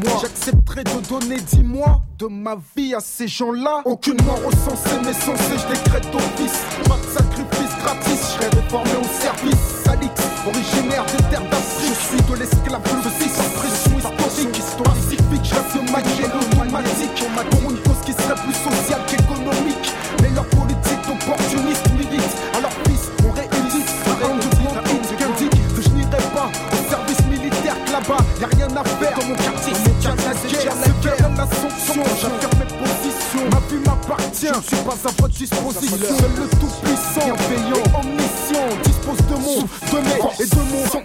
moi 0.04 0.18
j'accepterai 0.20 0.84
de 0.84 1.08
donner 1.08 1.40
10 1.40 1.62
mois 1.62 2.02
de 2.18 2.26
ma 2.26 2.56
vie 2.76 2.94
à 2.94 3.00
ces 3.00 3.28
gens-là 3.28 3.82
Aucune 3.84 4.20
mort 4.24 4.38
recensée, 4.44 4.96
mais 5.04 5.12
censée, 5.12 5.58
je 5.58 5.74
décrète 5.74 6.10
d'office. 6.12 6.60
Pas 6.84 6.96
de 6.96 7.08
sacrifice 7.12 7.74
gratis, 7.82 8.20
je 8.20 8.26
serai 8.34 8.48
réformé 8.48 8.90
au 9.00 9.20
service. 9.20 9.64
Salix, 9.84 10.12
originaire 10.46 11.04
des 11.06 11.22
terres 11.30 11.48
d'Afrique. 11.50 11.96
Je 11.98 12.06
suis 12.08 12.22
de 12.30 12.34
l'esclave, 12.38 12.82
ceci 13.02 13.28
sans 13.28 13.50
pression 13.58 13.98
historique. 13.98 14.58
Histoire 14.58 14.94
pacifique, 14.94 15.44
je 15.44 15.54
reste 15.54 15.90
maquillé 15.90 16.24
automatique. 16.26 17.24
Pour 17.50 17.70
une 17.70 17.78
cause 17.82 18.00
qui 18.04 18.12
serait 18.12 18.38
plus 18.38 18.54
sociale 18.54 19.02
qu'économique. 19.08 19.92
Mais 20.22 20.30
leur 20.30 20.46
politique 20.46 21.04
opportuniste 21.10 21.86
m'irrite. 21.92 22.36
Alors, 22.56 22.72
fils, 22.86 23.10
on 23.26 23.32
réunit 23.32 23.84
un 24.22 24.36
de 24.36 24.48
blanc 24.62 24.74
qu'indique 25.18 25.74
que 25.74 25.82
je 25.82 25.88
n'irai 25.90 26.22
pas 26.34 26.50
au 26.72 26.90
service 26.90 27.24
militaire 27.26 27.76
que 27.84 27.92
là-bas. 27.92 28.22
Rien 28.72 28.80
à 28.80 28.84
faire 28.84 29.18
dans 29.18 29.26
mon 29.26 29.34
quartier, 29.34 29.74
c'est 29.74 29.96
déjà 29.96 30.10
la 30.10 30.32
guerre. 30.48 30.72
C'est 30.82 31.08
vers 31.08 31.28
la 31.28 31.46
sanction, 31.46 32.02
j'affirme 32.20 32.58
mes 32.58 32.64
positions. 32.78 33.50
Ma 33.50 33.60
vie 33.68 33.82
m'appartient, 33.84 34.46
je 34.46 34.56
ne 34.56 34.62
suis 34.62 34.76
pas 34.76 34.92
à 34.92 35.12
votre 35.20 35.28
disposition. 35.28 35.98
Seul 35.98 36.30
le 36.38 36.48
tout-puissant, 36.48 37.34
bienveillant, 37.36 37.82
omniscient, 38.00 38.68
dispose 38.84 39.18
de 39.26 39.34
mon, 39.34 39.60
de 39.60 39.98
mes 40.06 40.42
et 40.42 40.46
de 40.46 40.60
mon 40.72 40.86
son. 40.90 41.02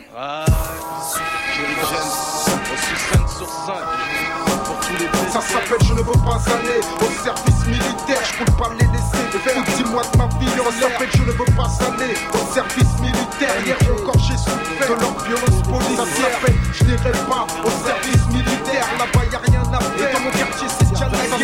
Ça 5.38 5.44
s'appelle 5.54 5.78
je 5.88 5.94
ne 5.94 6.00
veux 6.00 6.18
pas 6.26 6.42
aller 6.50 6.82
au 6.98 7.24
service 7.24 7.68
militaire. 7.68 8.18
Je 8.26 8.44
compte 8.44 8.58
pas 8.58 8.72
les 8.80 8.88
laisser 8.88 9.38
faire. 9.38 9.64
Dis-moi 9.78 10.02
de 10.12 10.18
ma 10.18 10.26
vie. 10.40 10.48
Ça 10.50 10.72
s'appelle 10.82 11.10
je 11.14 11.22
ne 11.22 11.32
veux 11.32 11.46
pas 11.56 11.70
aller 11.86 12.16
au 12.34 12.54
service 12.54 13.00
militaire. 13.00 13.54
Hier 13.64 13.78
encore 13.94 14.18
j'ai 14.18 14.36
souffert 14.36 14.96
de 14.96 15.00
leur 15.00 15.14
violence 15.26 15.62
policière. 15.62 16.08
Ça 16.08 16.24
s'appelle 16.24 16.56
je 16.74 16.84
n'irai 16.86 17.12
pas 17.30 17.46
au 17.64 17.70
service 17.86 18.17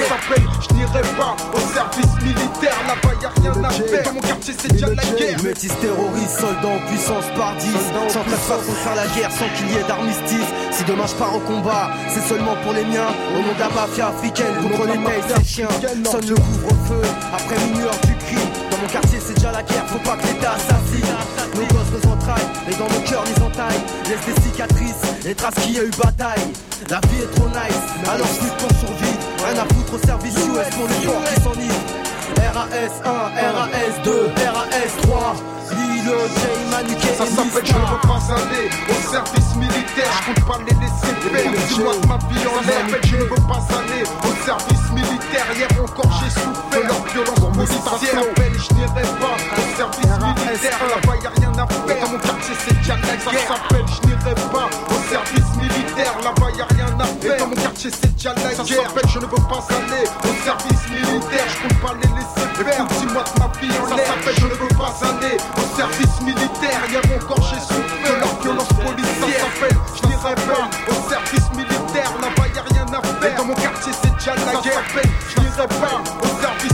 Ça 0.03 0.15
s'appelle 0.19 0.43
je 0.59 0.75
n'irai 0.75 1.01
pas 1.15 1.35
au 1.53 1.59
service 1.73 2.13
militaire. 2.23 2.75
Là-bas 2.87 3.15
y 3.21 3.25
a 3.25 3.31
rien 3.41 3.63
à 3.63 3.69
faire. 3.69 4.03
Dans 4.03 4.13
mon 4.13 4.21
quartier 4.21 4.53
c'est 4.57 4.71
déjà 4.71 4.87
la 4.87 5.03
guerre. 5.03 5.43
Métis 5.43 5.71
terroristes, 5.79 6.39
soldats 6.39 6.75
en 6.75 6.79
puissance 6.87 7.25
par 7.37 7.55
10 7.55 7.67
Sans 8.09 8.23
faire 8.23 8.39
façon 8.39 8.71
faire 8.83 8.95
la 8.95 9.07
guerre 9.07 9.31
sans 9.31 9.47
qu'il 9.55 9.71
y 9.71 9.77
ait 9.77 9.87
d'armistice. 9.87 10.49
Si 10.71 10.83
demain 10.83 11.07
je 11.07 11.15
pars 11.15 11.35
au 11.35 11.39
combat, 11.39 11.91
c'est 12.09 12.27
seulement 12.27 12.55
pour 12.63 12.73
les 12.73 12.83
miens. 12.83 13.11
Au 13.31 13.39
nom 13.39 13.53
de 13.53 13.59
la 13.59 13.69
mafia 13.69 14.07
africaine, 14.07 14.53
contre 14.61 14.87
les 14.87 14.97
mecs 14.97 15.23
et 15.23 15.43
chiens. 15.43 15.69
Sonne 16.03 16.27
le 16.27 16.35
couvre-feu, 16.35 17.01
après 17.33 17.57
minuit 17.65 17.83
heure 17.83 18.01
du 18.03 18.15
crime. 18.25 18.49
Dans 18.71 18.77
mon 18.77 18.87
quartier 18.87 19.19
c'est 19.23 19.35
déjà 19.35 19.51
la 19.51 19.63
guerre, 19.63 19.85
faut 19.87 19.99
pas 19.99 20.17
que 20.17 20.27
l'état 20.27 20.53
assassine 20.53 21.15
Nos 21.55 21.65
gosses 21.67 21.93
nous 21.95 22.11
entraillent, 22.11 22.51
et 22.69 22.75
dans 22.75 22.89
nos 22.89 23.03
cœurs 23.07 23.23
les 23.23 23.41
entailles 23.41 23.83
Laisse 24.09 24.25
des 24.25 24.41
cicatrices, 24.41 25.23
les 25.23 25.35
traces 25.35 25.55
qu'il 25.55 25.75
y 25.75 25.79
a 25.79 25.83
eu 25.83 25.91
bataille. 26.03 26.51
La 26.89 26.99
vie 27.07 27.23
est 27.23 27.35
trop 27.35 27.47
nice, 27.47 27.83
alors 28.09 28.27
je 28.27 28.43
lutte 28.43 28.57
pour 28.57 28.71
survivre 28.79 29.12
Rien 29.43 29.61
à 29.61 29.73
foutre 29.73 29.93
au 29.95 30.05
service 30.05 30.35
US 30.35 30.75
pour 30.75 30.87
les 30.87 31.05
forts 31.05 31.23
qui 31.25 31.41
s'enivrent 31.41 32.12
RAS1, 32.43 33.07
RAS2, 33.55 34.09
RAS3 34.35 35.35
Lilo, 35.71 36.19
J, 36.27 36.69
Manuquet 36.69 37.15
Ça 37.17 37.25
s'appelle 37.25 37.65
je 37.65 37.73
ne 37.73 37.79
veux 37.79 38.03
pas 38.03 38.21
aller 38.35 38.69
au 38.89 39.11
service 39.11 39.55
militaire. 39.55 40.11
Je 40.11 40.25
compte 40.27 40.45
pas 40.45 40.59
les 40.67 40.75
laisser 40.75 41.13
faire. 41.23 41.51
Dis-moi 41.67 41.93
de 41.95 42.07
ma 42.07 42.17
vie 42.17 42.45
en 42.45 42.61
l'air. 42.67 42.83
Ça 42.89 42.97
je 43.03 43.15
ne 43.15 43.23
veux 43.23 43.43
pas 43.47 43.63
aller 43.79 44.03
au 44.03 44.45
service 44.45 44.87
militaire. 44.91 45.45
Hier 45.55 45.67
encore 45.81 46.11
j'ai 46.19 46.29
souffert 46.29 46.81
de 46.83 46.87
leur 46.87 47.01
violence 47.07 47.39
policière. 47.39 47.83
Ça 47.83 47.97
s'appelle 47.97 48.53
je 48.59 48.73
n'irai 48.75 49.07
pas 49.17 49.35
au 49.39 49.65
service 49.77 50.05
militaire. 50.05 50.77
Là-bas 50.83 51.15
y 51.23 51.27
a 51.27 51.31
rien 51.39 51.51
à 51.57 51.65
faire. 51.67 51.99
Dans 52.03 52.11
mon 52.11 52.19
quartier 52.19 52.55
c'est 52.59 52.77
déjà 52.77 52.95
la 52.95 53.15
guerre. 53.15 53.23
Ça 53.23 53.55
s'appelle 53.55 53.87
je 53.87 54.07
n'irai 54.07 54.35
pas 54.51 54.67
au 54.67 54.99
service 55.09 55.51
militaire. 55.57 56.13
Là-bas 56.23 56.51
y 56.57 56.61
a 56.61 56.67
rien 56.75 56.91
à 56.99 57.05
faire. 57.05 57.37
Dans 57.39 57.47
mon 57.47 57.55
quartier 57.55 57.89
c'est 57.89 58.13
déjà 58.13 58.33
la 58.35 58.51
guerre. 58.51 58.57
Ça 58.57 58.65
s'appelle 58.65 59.09
je 59.09 59.19
ne 59.19 59.25
veux 59.25 59.43
pas 59.49 59.63
aller 59.73 60.05
au 60.27 60.33
service 60.43 60.83
militaire. 60.91 61.47
Je 61.47 61.57
compte 61.63 61.79
pas 61.81 61.93
les 62.03 62.11
laisser 62.19 62.32
faire. 62.39 62.85
Dis-moi 62.87 63.23
de 63.23 63.39
ma 63.39 63.47
vie 63.59 63.71
en 63.77 63.95
l'air. 63.95 64.05
Ça 64.07 64.13
s'appelle 64.13 64.35
je 64.37 64.47
ne 64.47 64.57
veux 64.61 64.75
pas 64.77 64.93
aller 65.07 65.37
au 65.57 65.77
service 65.77 66.21
militaire. 66.21 66.81
Hier 66.89 67.01
encore 67.21 67.43
j'ai 67.49 67.59
souffert 67.59 68.15
de 68.15 68.19
leur 68.19 68.33
violence 68.41 68.73
policière. 68.73 69.39
Ça 69.39 69.61
s'appelle 69.61 69.77
je 69.95 70.07
n'irai 70.07 70.35
pas 70.35 70.65
au 70.89 71.09
service 71.09 71.49
militaire. 71.55 72.11
Là-bas 72.21 72.47
y 72.53 72.57
a 72.57 72.63
rien 72.73 72.85
à 72.93 73.01
faire. 73.01 73.37
Dans 73.37 73.45
mon 73.45 73.55
quartier 73.55 73.93
c'est 74.01 74.13
déjà 74.13 74.35
la 74.35 74.61
guerre. 74.61 74.73
Ça 74.73 74.81
s'appelle 74.81 75.11
je 75.29 75.41
n'irai 75.41 75.67
pas 75.67 75.97
au 76.21 76.41
service 76.41 76.72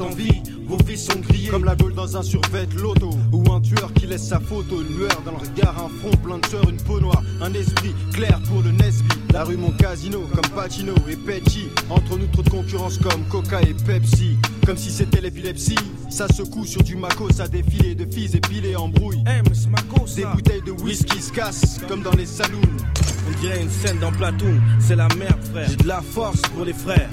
en 0.00 0.10
vie. 0.10 0.42
Vos 0.66 0.78
vies 0.84 0.98
sont 0.98 1.18
grillées 1.20 1.48
Comme 1.48 1.64
la 1.64 1.76
gueule 1.76 1.94
dans 1.94 2.16
un 2.16 2.22
survêt 2.22 2.66
loto 2.76 3.10
Ou 3.32 3.52
un 3.52 3.60
tueur 3.60 3.92
qui 3.92 4.06
laisse 4.06 4.26
sa 4.28 4.40
photo 4.40 4.80
Une 4.80 4.96
lueur 4.96 5.22
dans 5.24 5.32
le 5.32 5.38
regard. 5.38 5.74
Un 5.78 5.88
front 6.00 6.16
plein 6.16 6.38
de 6.38 6.46
sueur 6.46 6.68
Une 6.68 6.76
peau 6.78 7.00
noire. 7.00 7.22
Un 7.40 7.52
esprit 7.52 7.94
clair 8.12 8.40
pour 8.48 8.62
le 8.62 8.70
Nesby. 8.72 9.08
La 9.32 9.44
rue 9.44 9.56
mon 9.56 9.70
casino 9.72 10.20
Comme 10.34 10.50
Pacino 10.54 10.94
et 11.08 11.16
Petty 11.16 11.68
Entre 11.90 12.18
nous 12.18 12.26
trop 12.28 12.42
de 12.42 12.50
concurrence 12.50 12.98
comme 12.98 13.24
Coca 13.30 13.60
et 13.62 13.74
Pepsi. 13.74 14.38
Comme 14.64 14.76
si 14.76 14.90
c'était 14.90 15.20
l'épilepsie. 15.20 15.78
Ça 16.08 16.26
secoue 16.28 16.64
sur 16.64 16.82
du 16.82 16.96
Mako 16.96 17.30
Ça 17.32 17.46
défilé 17.46 17.94
de 17.94 18.10
filles 18.10 18.34
épilées 18.34 18.76
en 18.76 18.88
brouille. 18.88 19.22
Des 20.16 20.24
bouteilles 20.24 20.62
de 20.62 20.70
whisky 20.70 21.20
se 21.20 21.32
cassent 21.32 21.80
Comme 21.88 22.02
dans 22.02 22.12
les 22.12 22.26
saloons. 22.26 22.60
On 23.28 23.40
dirait 23.40 23.60
une 23.60 23.70
scène 23.70 23.98
dans 23.98 24.12
Platoon, 24.12 24.60
c'est 24.78 24.96
la 24.96 25.08
merde 25.18 25.42
frère. 25.50 25.68
J'ai 25.68 25.76
de 25.76 25.88
la 25.88 26.00
force 26.02 26.40
pour 26.54 26.64
les 26.64 26.72
frères. 26.72 27.08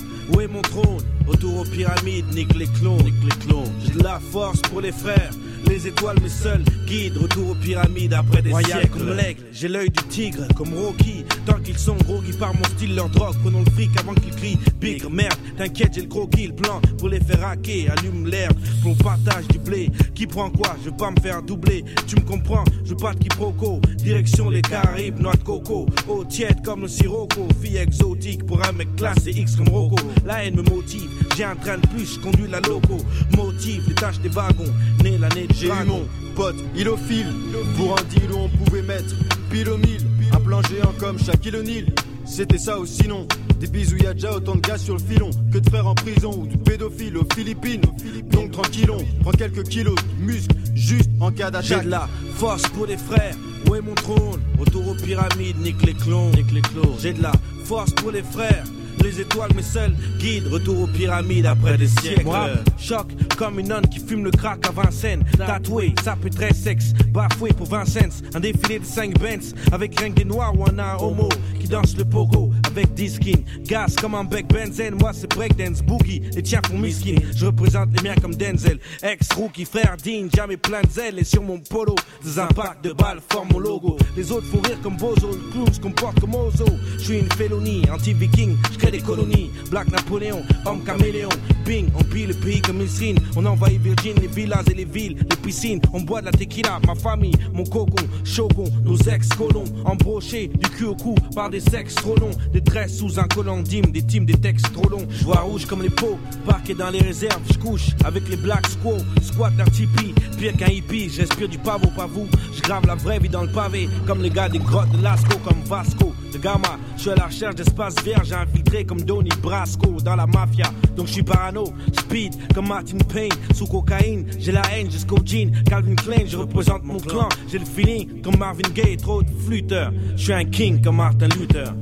Pyramides, 1.81 2.35
nique 2.35 2.55
les 2.55 2.67
clones, 2.67 3.03
nique 3.03 3.23
les 3.23 3.45
clones. 3.45 3.71
J'ai 3.83 3.97
de 3.97 4.03
la 4.03 4.19
force 4.19 4.61
pour 4.61 4.81
les 4.81 4.91
frères. 4.91 5.31
Les 5.67 5.87
étoiles 5.87 6.19
mes 6.21 6.29
seuls 6.29 6.63
guides, 6.85 7.17
retour 7.17 7.51
aux 7.51 7.55
pyramides 7.55 8.13
après 8.13 8.41
des 8.41 8.49
Royal 8.49 8.81
siècles. 8.81 8.97
comme 8.97 9.15
l'aigle, 9.15 9.41
j'ai 9.53 9.67
l'œil 9.67 9.89
du 9.89 10.03
tigre 10.09 10.45
comme 10.55 10.73
Rocky. 10.73 11.23
Tant 11.45 11.59
qu'ils 11.59 11.77
sont 11.77 11.95
gros, 11.95 12.19
qui 12.21 12.33
par 12.33 12.53
mon 12.53 12.63
style, 12.75 12.95
leur 12.95 13.09
drogue. 13.09 13.35
Prenons 13.41 13.63
le 13.63 13.71
fric 13.71 13.89
avant 13.99 14.13
qu'ils 14.13 14.35
crient 14.35 14.57
bigre, 14.81 15.09
merde. 15.09 15.37
T'inquiète, 15.57 15.93
j'ai 15.95 16.01
le 16.01 16.07
croquis, 16.07 16.47
le 16.47 16.55
plan 16.55 16.81
pour 16.97 17.09
les 17.09 17.21
faire 17.21 17.47
hacker. 17.47 17.93
Allume 17.97 18.27
l'herbe 18.27 18.57
pour 18.81 18.95
le 18.97 19.03
partage 19.03 19.47
du 19.47 19.59
blé. 19.59 19.89
Qui 20.13 20.27
prend 20.27 20.49
quoi? 20.49 20.75
Je 20.83 20.89
veux 20.89 20.97
pas 20.97 21.11
me 21.11 21.19
faire 21.21 21.41
doubler. 21.41 21.85
Tu 22.05 22.15
me 22.15 22.21
comprends? 22.21 22.65
Je 22.83 22.89
veux 22.89 22.97
pas 22.97 23.13
de 23.13 23.19
quiproquo. 23.19 23.79
Direction 23.97 24.49
les 24.49 24.61
Caraïbes, 24.61 25.19
noix 25.19 25.35
de 25.35 25.43
coco. 25.43 25.85
Eau 26.09 26.25
tiède 26.25 26.63
comme 26.65 26.81
le 26.81 26.87
sirocco. 26.87 27.47
Fille 27.61 27.77
exotique 27.77 28.45
pour 28.45 28.61
un 28.67 28.71
mec 28.73 28.93
classé 28.97 29.31
X 29.31 29.55
comme 29.55 29.69
Rocco. 29.69 29.95
La 30.25 30.43
haine 30.43 30.55
me 30.55 30.63
motive. 30.63 31.09
J'ai 31.41 31.47
un 31.47 31.55
train 31.55 31.79
de 31.79 31.87
plus, 31.87 32.19
conduis 32.19 32.47
la 32.47 32.59
loco. 32.59 32.97
Motive 33.35 33.85
les 33.87 33.95
tâches 33.95 34.19
des 34.19 34.29
wagons. 34.29 34.71
Né 35.03 35.17
l'année 35.17 35.47
du 35.47 35.55
J'ai 35.55 35.69
eu 35.69 35.85
mon 35.87 36.05
pote 36.35 36.55
ilophile 36.75 37.33
Pour 37.75 37.97
un 37.97 38.03
deal 38.03 38.31
où 38.31 38.37
on 38.41 38.49
pouvait 38.49 38.83
mettre 38.83 39.15
pile 39.49 39.67
au 39.69 39.77
mille 39.77 40.05
Un 40.33 40.39
plan 40.39 40.61
géant 40.61 40.93
comme 40.99 41.17
Shaquille 41.17 41.55
O'Neal 41.55 41.85
C'était 42.25 42.59
ça 42.59 42.79
ou 42.79 42.85
sinon 42.85 43.27
Des 43.59 43.65
bisous 43.65 43.97
y'a 43.97 44.13
déjà 44.13 44.35
autant 44.35 44.53
de 44.53 44.61
gars 44.61 44.77
sur 44.77 44.93
le 44.93 44.99
filon 44.99 45.31
Que 45.51 45.57
de 45.57 45.67
frères 45.67 45.87
en 45.87 45.95
prison 45.95 46.31
ou 46.37 46.45
de 46.45 46.57
pédophiles 46.57 47.17
aux 47.17 47.25
Philippines 47.33 47.81
Donc 48.29 48.51
tranquillon, 48.51 48.97
prends 49.21 49.31
quelques 49.31 49.63
kilos 49.63 49.95
de 49.95 50.23
muscles 50.23 50.55
Juste 50.75 51.09
en 51.19 51.31
cas 51.31 51.47
J'ai 51.63 51.69
d'attaque 51.69 51.85
de 51.85 51.89
la 51.89 52.07
force 52.35 52.63
pour 52.69 52.85
les 52.85 52.97
frères. 52.97 53.35
Où 53.67 53.75
est 53.75 53.81
mon 53.81 53.93
trône? 53.95 54.41
Autour 54.59 54.89
aux 54.89 54.95
pyramides, 54.95 55.59
nique 55.59 55.83
les 55.85 55.93
clones, 55.93 56.31
nique 56.35 56.51
les 56.51 56.61
clones. 56.61 56.95
J'ai 56.99 57.13
de 57.13 57.21
la 57.21 57.31
force 57.65 57.91
pour 57.91 58.11
les 58.11 58.23
frères. 58.23 58.63
Les 59.03 59.21
étoiles, 59.21 59.53
mes 59.55 59.61
seuls 59.61 59.95
guides, 60.19 60.47
retour 60.47 60.81
aux 60.81 60.87
pyramides 60.87 61.45
après 61.45 61.77
des 61.77 61.87
siècles. 61.87 62.23
Moi, 62.23 62.49
choc 62.77 63.07
comme 63.37 63.59
une 63.59 63.69
nonne 63.69 63.87
qui 63.87 63.99
fume 63.99 64.23
le 64.23 64.31
crack 64.31 64.65
à 64.67 64.71
Vincennes. 64.71 65.23
Tatoué, 65.37 65.93
ça 66.03 66.15
peut 66.15 66.29
très 66.29 66.53
sexe. 66.53 66.93
Bafoué 67.09 67.51
pour 67.53 67.67
20 67.67 67.85
cents. 67.85 67.99
Un 68.35 68.39
défilé 68.39 68.79
de 68.79 68.85
5 68.85 69.19
Benz 69.19 69.53
avec 69.71 69.99
rien 69.99 70.09
des 70.09 70.25
noirs 70.25 70.57
ou 70.57 70.65
un 70.65 70.97
homo 70.99 71.29
qui 71.59 71.67
danse 71.67 71.97
le 71.97 72.05
pogo 72.05 72.50
avec 72.71 72.93
10 72.93 73.15
skins. 73.15 73.43
Gaz 73.63 73.95
comme 73.95 74.15
un 74.15 74.23
bec 74.23 74.47
benzène. 74.47 74.95
Moi, 74.95 75.11
c'est 75.13 75.29
breakdance, 75.29 75.81
boogie. 75.81 76.21
Les 76.33 76.41
tiens 76.41 76.61
font 76.67 76.77
miskin. 76.77 77.15
Je 77.35 77.45
représente 77.45 77.89
les 77.95 78.09
miens 78.09 78.15
comme 78.21 78.33
Denzel. 78.33 78.79
Ex-rookie, 79.03 79.65
frère 79.65 79.97
digne, 80.01 80.29
jamais 80.33 80.57
plein 80.57 80.81
de 80.81 80.89
zèle. 80.89 81.19
Et 81.19 81.23
sur 81.23 81.43
mon 81.43 81.59
polo, 81.59 81.95
des 82.23 82.39
impacts 82.39 82.83
de 82.83 82.93
balles 82.93 83.19
forment 83.29 83.49
mon 83.53 83.59
logo. 83.59 83.97
Les 84.15 84.31
autres 84.31 84.47
font 84.47 84.61
rire 84.61 84.79
comme 84.81 84.97
Bozo. 84.97 85.31
Le 85.31 85.51
clown 85.51 85.73
se 85.73 85.79
comporte 85.79 86.19
comme 86.19 86.35
Ozo. 86.35 86.65
Je 86.97 87.03
suis 87.03 87.19
une 87.19 87.31
félonie, 87.31 87.83
anti-viking. 87.91 88.55
Je 88.71 88.77
crée 88.77 88.91
des 88.91 89.01
colonies. 89.01 89.51
Black 89.69 89.91
Napoléon, 89.91 90.41
homme 90.65 90.83
caméléon. 90.83 91.29
Bing, 91.65 91.89
on 91.95 92.03
pille 92.03 92.27
le 92.27 92.33
pays 92.33 92.61
comme 92.61 92.81
Ilsine. 92.81 93.19
On 93.35 93.45
envahit 93.45 93.81
Virgin, 93.81 94.15
les 94.19 94.27
villas 94.27 94.63
et 94.69 94.73
les 94.73 94.85
villes, 94.85 95.17
les 95.17 95.35
piscines. 95.37 95.81
On 95.93 96.01
boit 96.01 96.21
de 96.21 96.27
la 96.27 96.31
tequila, 96.31 96.79
ma 96.87 96.95
famille, 96.95 97.35
mon 97.53 97.63
cocon, 97.63 98.07
shogun, 98.23 98.63
nos 98.83 98.97
ex-colons. 98.97 99.65
Embrochés 99.85 100.47
du 100.47 100.69
cul 100.69 100.85
au 100.85 100.95
cou 100.95 101.15
par 101.35 101.49
des 101.49 101.59
sexes 101.59 101.95
trop 101.95 102.15
détresse 102.63 102.97
sous 102.97 103.19
un 103.19 103.23
collant 103.23 103.61
d'hymne, 103.61 103.91
des 103.91 104.03
teams, 104.03 104.25
des 104.25 104.37
textes 104.37 104.71
trop 104.73 104.87
longs. 104.89 105.07
Je 105.09 105.23
vois 105.23 105.41
rouge 105.41 105.65
comme 105.65 105.81
les 105.81 105.89
pots, 105.89 106.19
parqué 106.45 106.73
dans 106.73 106.89
les 106.89 106.99
réserves. 106.99 107.41
Je 107.51 107.57
couche 107.57 107.89
avec 108.05 108.27
les 108.29 108.37
Black 108.37 108.67
Squaw, 108.67 108.97
squat 109.21 109.55
d'un 109.55 109.65
tipi, 109.65 110.13
pire 110.37 110.55
qu'un 110.55 110.67
hippie. 110.67 111.09
J'inspire 111.09 111.49
du 111.49 111.57
pavot, 111.57 111.89
pas 111.95 112.07
vous. 112.07 112.27
Je 112.55 112.61
grave 112.61 112.85
la 112.85 112.95
vraie 112.95 113.19
vie 113.19 113.29
dans 113.29 113.43
le 113.43 113.51
pavé, 113.51 113.89
comme 114.07 114.21
les 114.21 114.29
gars 114.29 114.49
des 114.49 114.59
grottes 114.59 114.91
de 114.91 115.01
Lascaux, 115.01 115.39
comme 115.43 115.61
Vasco 115.65 116.13
de 116.31 116.37
Gama. 116.37 116.77
Je 116.95 117.01
suis 117.01 117.09
à 117.11 117.15
la 117.15 117.25
recherche 117.25 117.55
d'espace 117.55 117.95
j'ai 118.03 118.35
infiltré 118.35 118.85
comme 118.85 119.01
Donny 119.01 119.29
Brasco 119.41 119.97
dans 120.03 120.15
la 120.15 120.27
mafia. 120.27 120.67
Donc 120.95 121.07
je 121.07 121.13
suis 121.13 121.23
parano, 121.23 121.65
speed 121.93 122.33
comme 122.53 122.67
Martin 122.67 122.97
Payne, 123.11 123.31
sous 123.53 123.67
cocaïne. 123.67 124.27
J'ai 124.39 124.51
la 124.51 124.61
haine 124.73 124.89
jusqu'au 124.89 125.17
jean, 125.25 125.51
Calvin 125.65 125.95
Klein, 125.95 126.25
je 126.25 126.37
représente 126.37 126.83
mon 126.83 126.99
clan. 126.99 127.27
J'ai 127.51 127.59
le 127.59 127.65
feeling 127.65 128.21
comme 128.21 128.37
Marvin 128.37 128.69
Gaye, 128.73 128.97
trop 128.97 129.23
de 129.23 129.29
flûteurs. 129.45 129.91
Je 130.15 130.23
suis 130.23 130.33
un 130.33 130.45
king 130.45 130.81
comme 130.81 130.97
Martin 130.97 131.27
Luther. 131.39 131.73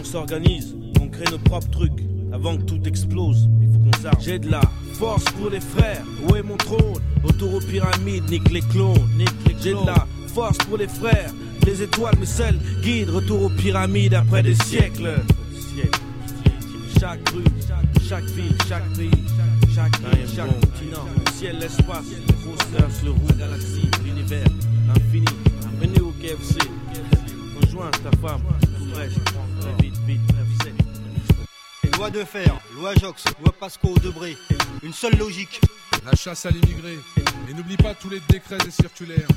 Qu'on 0.00 0.06
s'organise, 0.06 0.74
qu'on 0.96 1.08
crée 1.08 1.26
nos 1.30 1.36
propres 1.36 1.68
trucs. 1.68 2.06
Avant 2.32 2.56
que 2.56 2.62
tout 2.62 2.80
explose, 2.86 3.50
il 3.60 3.68
faut 3.68 3.78
qu'on 3.80 4.02
s'arme. 4.02 4.16
J'ai 4.18 4.38
de 4.38 4.50
la 4.50 4.62
force 4.94 5.24
pour 5.24 5.50
les 5.50 5.60
frères, 5.60 6.02
où 6.26 6.34
est 6.36 6.42
mon 6.42 6.56
trône? 6.56 7.02
Autour 7.22 7.56
aux 7.56 7.60
pyramides, 7.60 8.30
nique 8.30 8.50
les 8.50 8.62
clones. 8.62 8.96
J'ai 9.62 9.74
de 9.74 9.86
la 9.86 10.06
force 10.28 10.56
pour 10.56 10.78
les 10.78 10.88
frères, 10.88 11.30
les 11.66 11.82
étoiles 11.82 12.18
me 12.18 12.24
scellent, 12.24 12.58
guide, 12.82 13.10
retour 13.10 13.42
aux 13.42 13.50
pyramides 13.50 14.14
après 14.14 14.42
des 14.42 14.54
siècles. 14.54 15.20
Chaque 16.98 17.28
rue, 17.28 17.44
chaque 18.08 18.24
ville, 18.24 18.56
chaque 18.66 18.88
pays, 18.94 19.10
chaque 19.74 19.98
île, 19.98 20.28
chaque 20.34 20.60
continent, 20.60 21.04
le 21.14 21.32
ciel, 21.32 21.58
l'espace, 21.60 22.06
le 22.26 22.32
grosseur, 22.32 22.88
le 23.04 23.10
roux, 23.10 23.28
la 23.28 23.34
galaxie, 23.34 23.90
l'univers, 24.02 24.46
l'infini. 24.88 25.26
Venez 25.78 26.00
au 26.00 26.12
KFC, 26.12 26.56
rejoins 27.60 27.90
ta 27.90 28.16
femme, 28.16 28.40
tout 28.62 28.94
vrai, 28.94 29.10
je 30.08 30.14
prends 30.14 30.32
très 30.60 30.70
vite, 30.70 30.74
vite, 30.74 30.74
9 31.82 31.96
Loi 31.98 32.10
de 32.10 32.24
fer, 32.24 32.58
loi 32.76 32.94
Jox, 32.94 33.24
loi 33.42 33.52
Pasco 33.58 33.94
Debré. 34.02 34.36
Une 34.82 34.92
seule 34.92 35.16
logique. 35.16 35.60
La 36.04 36.14
chasse 36.14 36.46
à 36.46 36.50
l'immigré. 36.50 36.98
Et 37.48 37.54
n'oublie 37.54 37.76
pas 37.76 37.94
tous 37.94 38.08
les 38.08 38.20
décrets 38.28 38.58
et 38.66 38.70
circulaires. 38.70 39.28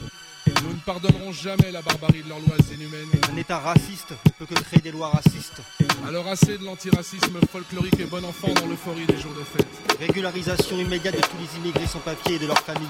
Nous 0.64 0.74
ne 0.74 0.80
pardonnerons 0.86 1.34
jamais 1.34 1.72
la 1.72 1.82
barbarie 1.82 2.24
de 2.24 2.30
leurs 2.30 2.40
lois 2.40 2.56
inhumaines. 2.74 3.10
Un 3.32 3.38
État 3.38 3.60
raciste 3.60 4.12
ne 4.12 4.32
peut 4.32 4.46
que 4.46 4.60
créer 4.62 4.80
des 4.80 4.92
lois 4.92 5.10
racistes. 5.10 5.62
Alors 6.08 6.28
assez 6.28 6.58
de 6.58 6.64
l'antiracisme 6.64 7.40
folklorique 7.52 8.00
et 8.00 8.06
bon 8.06 8.24
enfant 8.24 8.54
dans 8.54 8.68
l'euphorie 8.68 9.06
des 9.06 9.18
jours 9.18 9.34
de 9.34 9.44
fête. 9.44 9.68
Régularisation 10.00 10.78
immédiate 10.78 11.16
de 11.16 11.22
tous 11.22 11.38
les 11.40 11.60
immigrés 11.60 11.88
sans 11.88 12.00
papier 12.00 12.36
et 12.36 12.40
de 12.40 12.48
leurs 12.48 12.60
familles. 12.60 12.88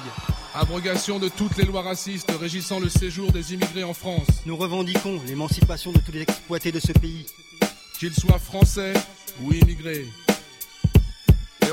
Abrogation 0.54 1.18
de 1.18 1.30
toutes 1.30 1.58
les 1.58 1.66
lois 1.66 1.82
racistes 1.82 2.32
régissant 2.40 2.80
le 2.80 2.90
séjour 2.90 3.32
des 3.32 3.54
immigrés 3.54 3.84
en 3.84 3.94
France. 3.94 4.28
Nous 4.46 4.56
revendiquons 4.56 5.20
l'émancipation 5.26 5.92
de 5.92 6.00
tous 6.00 6.12
les 6.12 6.22
exploités 6.22 6.72
de 6.72 6.80
ce 6.80 6.92
pays. 6.92 7.26
Qu'ils 8.04 8.14
soient 8.14 8.38
français 8.38 8.92
ou 9.42 9.54
immigrés. 9.54 10.06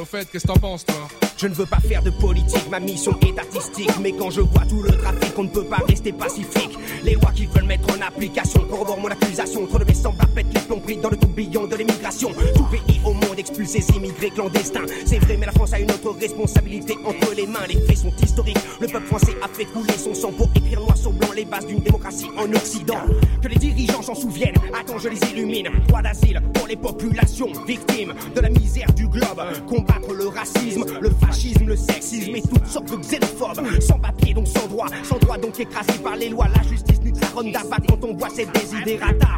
Au 0.00 0.04
fait, 0.06 0.26
qu'est-ce 0.30 0.46
que 0.46 0.52
t'en 0.52 0.58
penses, 0.58 0.86
toi 0.86 1.08
Je 1.36 1.46
ne 1.46 1.52
veux 1.52 1.66
pas 1.66 1.78
faire 1.80 2.02
de 2.02 2.08
politique, 2.08 2.70
ma 2.70 2.80
mission 2.80 3.14
est 3.20 3.38
artistique. 3.38 3.90
Mais 4.00 4.12
quand 4.12 4.30
je 4.30 4.40
vois 4.40 4.64
tout 4.66 4.82
le 4.82 4.92
trafic, 4.92 5.32
on 5.36 5.42
ne 5.42 5.48
peut 5.48 5.64
pas 5.64 5.82
rester 5.86 6.10
pacifique. 6.10 6.78
Les 7.02 7.16
lois 7.16 7.32
qu'ils 7.34 7.50
veulent 7.50 7.64
mettre 7.64 7.94
en 7.94 8.00
application 8.00 8.62
corroborent 8.62 9.00
mon 9.00 9.08
accusation. 9.08 9.66
Trop 9.66 9.78
de 9.78 9.84
mes 9.84 9.92
semblables 9.92 10.32
pètent 10.32 10.54
les 10.54 10.60
plombs 10.60 10.82
dans 11.02 11.10
le 11.10 11.18
tourbillon 11.18 11.66
de 11.66 11.76
l'immigration. 11.76 12.30
Tout 12.54 12.64
pays 12.64 13.00
au 13.04 13.12
monde 13.12 13.38
expulse 13.38 13.72
ses 13.72 13.86
immigrés 13.94 14.30
clandestins. 14.30 14.86
C'est 15.04 15.18
vrai, 15.18 15.36
mais 15.36 15.44
la 15.44 15.52
France 15.52 15.74
a 15.74 15.80
une 15.80 15.90
autre 15.90 16.16
responsabilité 16.18 16.96
entre 17.04 17.34
les 17.34 17.46
mains. 17.46 17.66
Les 17.68 17.80
faits 17.80 17.98
sont 17.98 18.12
historiques. 18.22 18.58
Le 18.80 18.86
peuple 18.86 19.06
français 19.06 19.36
a 19.42 19.48
fait 19.48 19.66
couler 19.66 19.98
son 19.98 20.14
sang 20.14 20.32
pour 20.32 20.48
écrire 20.54 20.80
noir 20.80 20.96
sur 20.96 21.12
blanc 21.12 21.32
les 21.36 21.44
bases 21.44 21.66
d'une 21.66 21.80
démocratie 21.80 22.30
en 22.38 22.50
Occident. 22.54 23.02
Que 23.42 23.48
les 23.48 23.56
dirigeants 23.56 24.02
s'en 24.02 24.14
souviennent. 24.14 24.56
Attends, 24.78 24.98
je 24.98 25.10
les 25.10 25.20
illumine. 25.30 25.68
Droit 25.88 26.00
d'asile 26.00 26.40
pour 26.54 26.66
les 26.66 26.76
populations 26.76 27.52
victimes 27.66 28.14
de 28.34 28.40
la 28.40 28.48
misère 28.48 28.90
du 28.94 29.06
globe. 29.06 29.42
Le 30.16 30.28
racisme, 30.28 30.84
le 31.00 31.10
fascisme, 31.10 31.66
le 31.66 31.76
sexisme 31.76 32.34
et 32.34 32.42
toutes 32.42 32.66
sortes 32.66 32.90
de 32.90 32.96
xénophobes. 32.96 33.80
Sans 33.80 33.98
papier, 33.98 34.34
donc 34.34 34.48
sans 34.48 34.66
droit. 34.66 34.86
Sans 35.02 35.18
droit, 35.18 35.38
donc 35.38 35.58
écrasé 35.58 35.98
par 36.02 36.16
les 36.16 36.28
lois. 36.28 36.46
La 36.54 36.62
justice 36.62 37.00
nuque 37.02 37.16
sa 37.16 37.28
ronde 37.28 37.52
d'abat 37.52 37.76
quand 37.88 38.04
on 38.04 38.14
voit 38.14 38.28
ces 38.30 38.46
désidérata. 38.46 39.28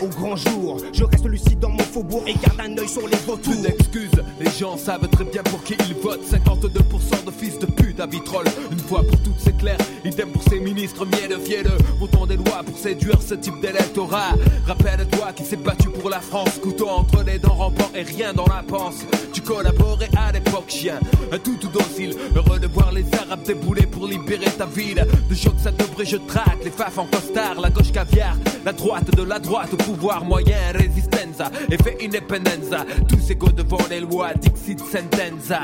Au 0.00 0.06
grand 0.06 0.36
jour, 0.36 0.78
je 0.92 1.04
reste 1.04 1.26
lucide 1.26 1.58
dans 1.60 1.70
mon 1.70 1.78
faubourg 1.78 2.22
et 2.26 2.34
garde 2.34 2.60
un 2.60 2.78
œil 2.78 2.88
sur 2.88 3.06
les 3.06 3.16
vautours. 3.26 3.54
Une 3.54 3.66
excuse, 3.66 4.10
les 4.40 4.50
gens 4.50 4.76
savent 4.76 5.08
très 5.08 5.24
bien 5.24 5.42
pour 5.42 5.62
qui 5.62 5.74
ils 5.88 5.94
votent. 5.94 6.24
52% 6.24 7.24
de 7.24 7.30
fils 7.30 7.58
de 7.58 7.66
pute 7.66 8.00
à 8.00 8.06
vitrolles. 8.06 8.48
Une 8.70 8.78
fois 8.78 9.02
pour 9.02 9.20
toutes, 9.22 9.38
c'est 9.38 9.56
clair. 9.56 9.76
Idem 10.04 10.30
pour 10.30 10.42
ces 10.42 10.60
ministres 10.60 11.06
mielleux, 11.06 11.38
fielleux. 11.38 11.78
Votant 11.98 12.26
des 12.26 12.36
lois 12.36 12.62
pour 12.64 12.76
séduire 12.76 13.20
ce 13.22 13.34
type 13.34 13.60
d'électorat. 13.60 14.32
Rappelle-toi 14.66 15.32
qui 15.34 15.44
s'est 15.44 15.56
battu 15.56 15.88
pour 15.88 16.10
la 16.10 16.20
France. 16.20 16.58
Couteau 16.62 16.88
entre 16.88 17.22
les 17.22 17.38
dents, 17.38 17.54
rampant 17.54 17.90
et 17.94 18.02
rien 18.02 18.32
dans 18.32 18.46
la 18.46 18.62
panse. 18.66 19.04
Tu 19.32 19.40
collaborais 19.40 20.10
à 20.16 20.32
l'époque, 20.32 20.68
chien. 20.68 20.98
Un 21.32 21.38
tout 21.38 21.56
tout 21.60 21.68
docile. 21.68 22.14
Heureux 22.34 22.58
de 22.58 22.66
voir 22.66 22.92
les 22.92 23.04
Arabes 23.14 23.42
débouler 23.44 23.86
pour 23.86 24.06
libérer 24.06 24.50
ta 24.58 24.66
ville. 24.66 25.06
De 25.28 25.34
choc, 25.34 25.54
ça 25.58 25.70
devrait, 25.70 26.04
je 26.04 26.16
traque. 26.16 26.64
Les 26.64 26.70
faf 26.70 26.98
en 26.98 27.06
costard, 27.06 27.60
la 27.60 27.70
gauche 27.70 27.92
caviar. 27.92 28.36
La 28.64 28.72
droite 28.72 29.14
de 29.14 29.22
la 29.22 29.38
droite 29.38 29.74
pouvoir 29.84 30.24
moyen, 30.24 30.72
résistenza. 30.72 31.50
Effet 31.70 31.98
independenza. 32.02 32.84
Tous 33.08 33.30
égaux 33.30 33.52
devant 33.52 33.84
les 33.90 34.00
lois, 34.00 34.32
Dixit 34.34 34.80
sentenza. 34.80 35.60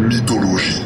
Mythologie, 0.00 0.82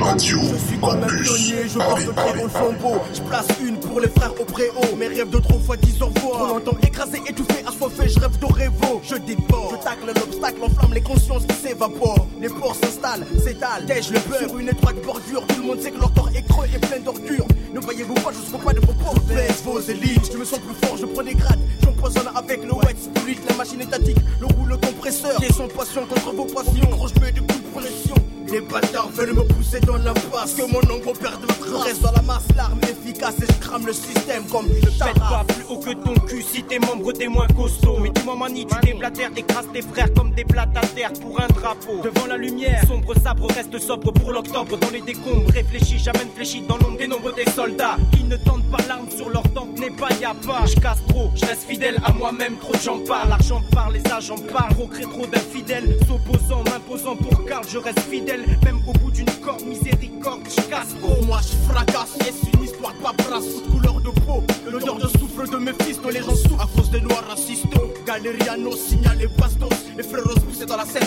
radio, 0.00 0.38
Je 0.52 0.56
suis 0.56 0.78
comme 0.78 1.02
un 1.02 1.06
pionnier, 1.06 1.68
je 1.68 1.78
porte 1.78 2.06
le 2.06 2.12
très 2.12 2.44
au 2.44 2.48
flambeau. 2.48 3.00
Je 3.12 3.20
place 3.22 3.48
une 3.60 3.73
pour 3.94 4.00
les 4.00 4.08
frères 4.08 4.34
au 4.40 4.44
préau. 4.44 4.96
Mes 4.98 5.06
rêves 5.06 5.30
de 5.30 5.38
trop 5.38 5.60
fois 5.60 5.76
disent 5.76 6.02
au 6.02 6.06
revoir. 6.06 6.38
Trop 6.38 6.54
longtemps 6.54 6.76
écrasé, 6.82 7.22
étouffé, 7.28 7.64
assoiffé, 7.64 8.08
je 8.08 8.18
rêve 8.18 8.36
de 8.40 8.46
révo. 8.46 9.00
Je 9.04 9.14
déborde, 9.14 9.76
je 9.78 9.84
tacle 9.84 10.06
l'obstacle, 10.06 10.64
enflamme 10.64 10.94
les 10.94 11.00
consciences 11.00 11.46
qui 11.46 11.54
s'évaporent. 11.54 12.26
Les 12.40 12.48
ports 12.48 12.74
s'installent, 12.74 13.24
s'étalent, 13.38 13.86
tèche 13.86 14.10
le 14.10 14.18
beurre. 14.28 14.48
Sur 14.48 14.58
une 14.58 14.68
étroite 14.68 14.96
bordure, 15.06 15.46
tout 15.46 15.60
le 15.60 15.66
monde 15.68 15.80
sait 15.80 15.92
que 15.92 16.00
leur 16.00 16.12
corps 16.12 16.30
est 16.34 16.42
creux 16.42 16.66
et 16.74 16.78
plein 16.78 16.98
d'ordures. 16.98 17.46
Ne 17.72 17.78
voyez-vous 17.78 18.14
pas, 18.14 18.32
je 18.32 18.50
serai 18.50 18.64
pas 18.64 18.72
de 18.72 18.80
vos 18.80 18.94
blesse 19.28 19.62
vos 19.64 19.80
élites, 19.80 20.28
je 20.32 20.38
me 20.38 20.44
sens 20.44 20.58
plus 20.58 20.74
fort, 20.84 20.96
je 20.96 21.06
prends 21.06 21.22
des. 21.22 21.36
J'empoisonne 21.84 22.30
avec 22.34 22.64
le 22.64 22.74
wet 22.74 22.96
spirit, 22.98 23.38
la 23.48 23.54
machine 23.54 23.80
étatique, 23.80 24.18
le 24.40 24.46
rouleau 24.46 24.76
compresseur. 24.76 25.36
Qui 25.36 25.52
sans 25.52 25.68
passion 25.68 26.04
contre 26.06 26.32
vos 26.34 26.46
passions. 26.46 26.90
Je 27.14 27.20
mets 27.20 27.30
des 27.30 27.40
coups 27.40 27.62
de 27.62 27.80
pression. 27.80 28.14
Les 28.54 28.60
bâtards 28.60 29.08
veulent 29.08 29.32
me 29.32 29.42
pousser 29.42 29.80
dans 29.80 29.96
l'impasse 29.96 30.54
Que 30.54 30.62
mon 30.62 30.78
ombre 30.78 31.12
perde 31.18 31.42
de 31.42 31.46
trace. 31.48 31.82
Reste 31.86 32.02
dans 32.02 32.12
la 32.12 32.22
masse, 32.22 32.46
l'arme 32.56 32.78
efficace 32.84 33.34
Et 33.42 33.52
je 33.52 33.58
crame 33.58 33.84
le 33.84 33.92
système 33.92 34.44
comme 34.44 34.66
une 34.66 34.84
Pète 34.84 35.18
pas 35.18 35.44
plus 35.48 35.64
haut 35.68 35.78
que 35.78 35.90
ton 35.90 36.14
cul 36.26 36.40
si 36.40 36.62
tes 36.62 36.78
membres 36.78 37.10
t'es 37.12 37.26
moins 37.26 37.48
costaud. 37.48 37.98
Mais 38.00 38.10
dis-moi 38.10 38.36
mani, 38.36 38.64
tu 38.64 38.86
déblatères, 38.86 39.30
écrases 39.36 39.66
tes 39.72 39.82
frères 39.82 40.12
comme 40.14 40.30
des 40.30 40.44
plates 40.44 40.76
à 40.76 40.86
terre 40.86 41.12
pour 41.14 41.40
un 41.40 41.48
drapeau. 41.48 42.00
Devant 42.04 42.26
la 42.26 42.36
lumière, 42.36 42.80
sombre 42.86 43.12
sabre 43.20 43.48
reste 43.52 43.76
sobre 43.80 44.12
pour 44.12 44.30
l'octobre. 44.30 44.76
Dans 44.78 44.90
les 44.90 45.00
décombres, 45.00 45.50
réfléchis, 45.52 45.98
j'amène 45.98 46.28
fléchi 46.34 46.62
dans 46.62 46.78
l'ombre 46.78 46.98
des 46.98 47.08
nombres 47.08 47.34
des 47.34 47.50
soldats. 47.50 47.96
Qui 48.12 48.22
ne 48.22 48.36
tentent 48.36 48.70
pas 48.70 48.82
l'arme 48.86 49.10
sur 49.10 49.30
leur 49.30 49.42
tempe 49.52 49.76
n'est 49.80 49.90
pas 49.90 50.10
y'a 50.20 50.34
pas 50.46 50.64
Je 50.66 50.76
casse 50.80 51.04
trop, 51.08 51.30
je 51.34 51.44
reste 51.44 51.64
fidèle 51.64 51.98
à 52.04 52.12
moi-même, 52.12 52.56
trop 52.58 52.74
j'en 52.82 52.98
parle 53.00 53.30
L'argent 53.30 53.62
parle, 53.72 53.94
les 53.94 54.12
agents 54.12 54.38
parlent, 54.52 54.74
trop 54.74 54.86
crée 54.86 55.02
trop 55.02 55.26
d'infidèles 55.26 55.98
S'opposant, 56.06 56.62
m'imposant 56.70 57.16
pour 57.16 57.44
Karl, 57.46 57.64
je 57.68 57.78
reste 57.78 58.00
fidèle 58.00 58.43
même 58.64 58.80
au 58.86 58.92
bout 58.92 59.10
d'une 59.10 59.30
corde, 59.44 59.62
miséricorde, 59.62 60.42
je 60.48 60.60
casse. 60.62 60.94
Pour 61.00 61.24
moi 61.24 61.40
je 61.42 61.72
fracasse, 61.72 62.16
yes, 62.24 62.34
une 62.54 62.64
histoire 62.64 62.92
de 62.94 62.98
paperasse 63.02 63.44
Toute 63.44 63.70
couleur 63.70 64.00
de 64.00 64.10
peau, 64.20 64.42
l'odeur 64.70 64.96
de 64.96 65.08
souffle 65.08 65.48
de 65.50 65.56
mes 65.58 65.72
fils 65.84 65.98
Les 66.12 66.22
gens 66.22 66.34
souffrent 66.34 66.62
à 66.62 66.68
cause 66.76 66.90
des 66.90 67.00
lois 67.00 67.22
racistes. 67.28 67.64
Galériano 68.06 68.76
signale 68.76 69.18
les 69.18 69.26
bastos 69.28 69.68
Les 69.96 70.02
frères 70.02 70.22
poussés 70.46 70.66
dans 70.66 70.76
la 70.76 70.84
scène, 70.84 71.02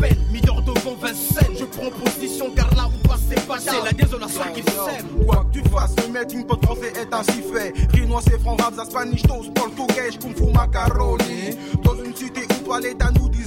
peine 0.00 0.16
Midor 0.32 0.62
devant 0.62 0.94
Vincennes, 1.00 1.56
je 1.58 1.64
prends 1.64 1.90
position 1.90 2.50
car 2.54 2.74
là 2.74 2.88
où 2.88 3.08
passe 3.08 3.20
c'est 3.28 3.46
pas 3.46 3.58
C'est 3.58 3.84
la 3.84 3.92
désolation 3.92 4.42
qui 4.54 4.62
sème. 4.62 5.26
Quoi 5.26 5.44
que 5.52 5.58
tu 5.58 5.68
fasses, 5.68 5.94
le 6.04 6.12
mec, 6.12 6.32
une 6.32 6.46
pote 6.46 6.64
français 6.64 6.92
est 6.96 7.12
ainsi 7.12 7.42
fait. 7.52 7.74
Rinois 7.92 8.20
c'est 8.24 8.40
franc, 8.40 8.56
rap, 8.56 8.74
spanish, 8.88 9.22
toast, 9.22 9.52
portugais, 9.54 10.16
kung 10.20 10.34
fu, 10.36 10.52
macaroni. 10.52 11.56
Dans 11.82 11.94
une 12.02 12.14
cité 12.14 12.42
où 12.50 12.57
toi 12.68 12.80
l'état 12.80 13.10
nous 13.18 13.28
disent 13.30 13.46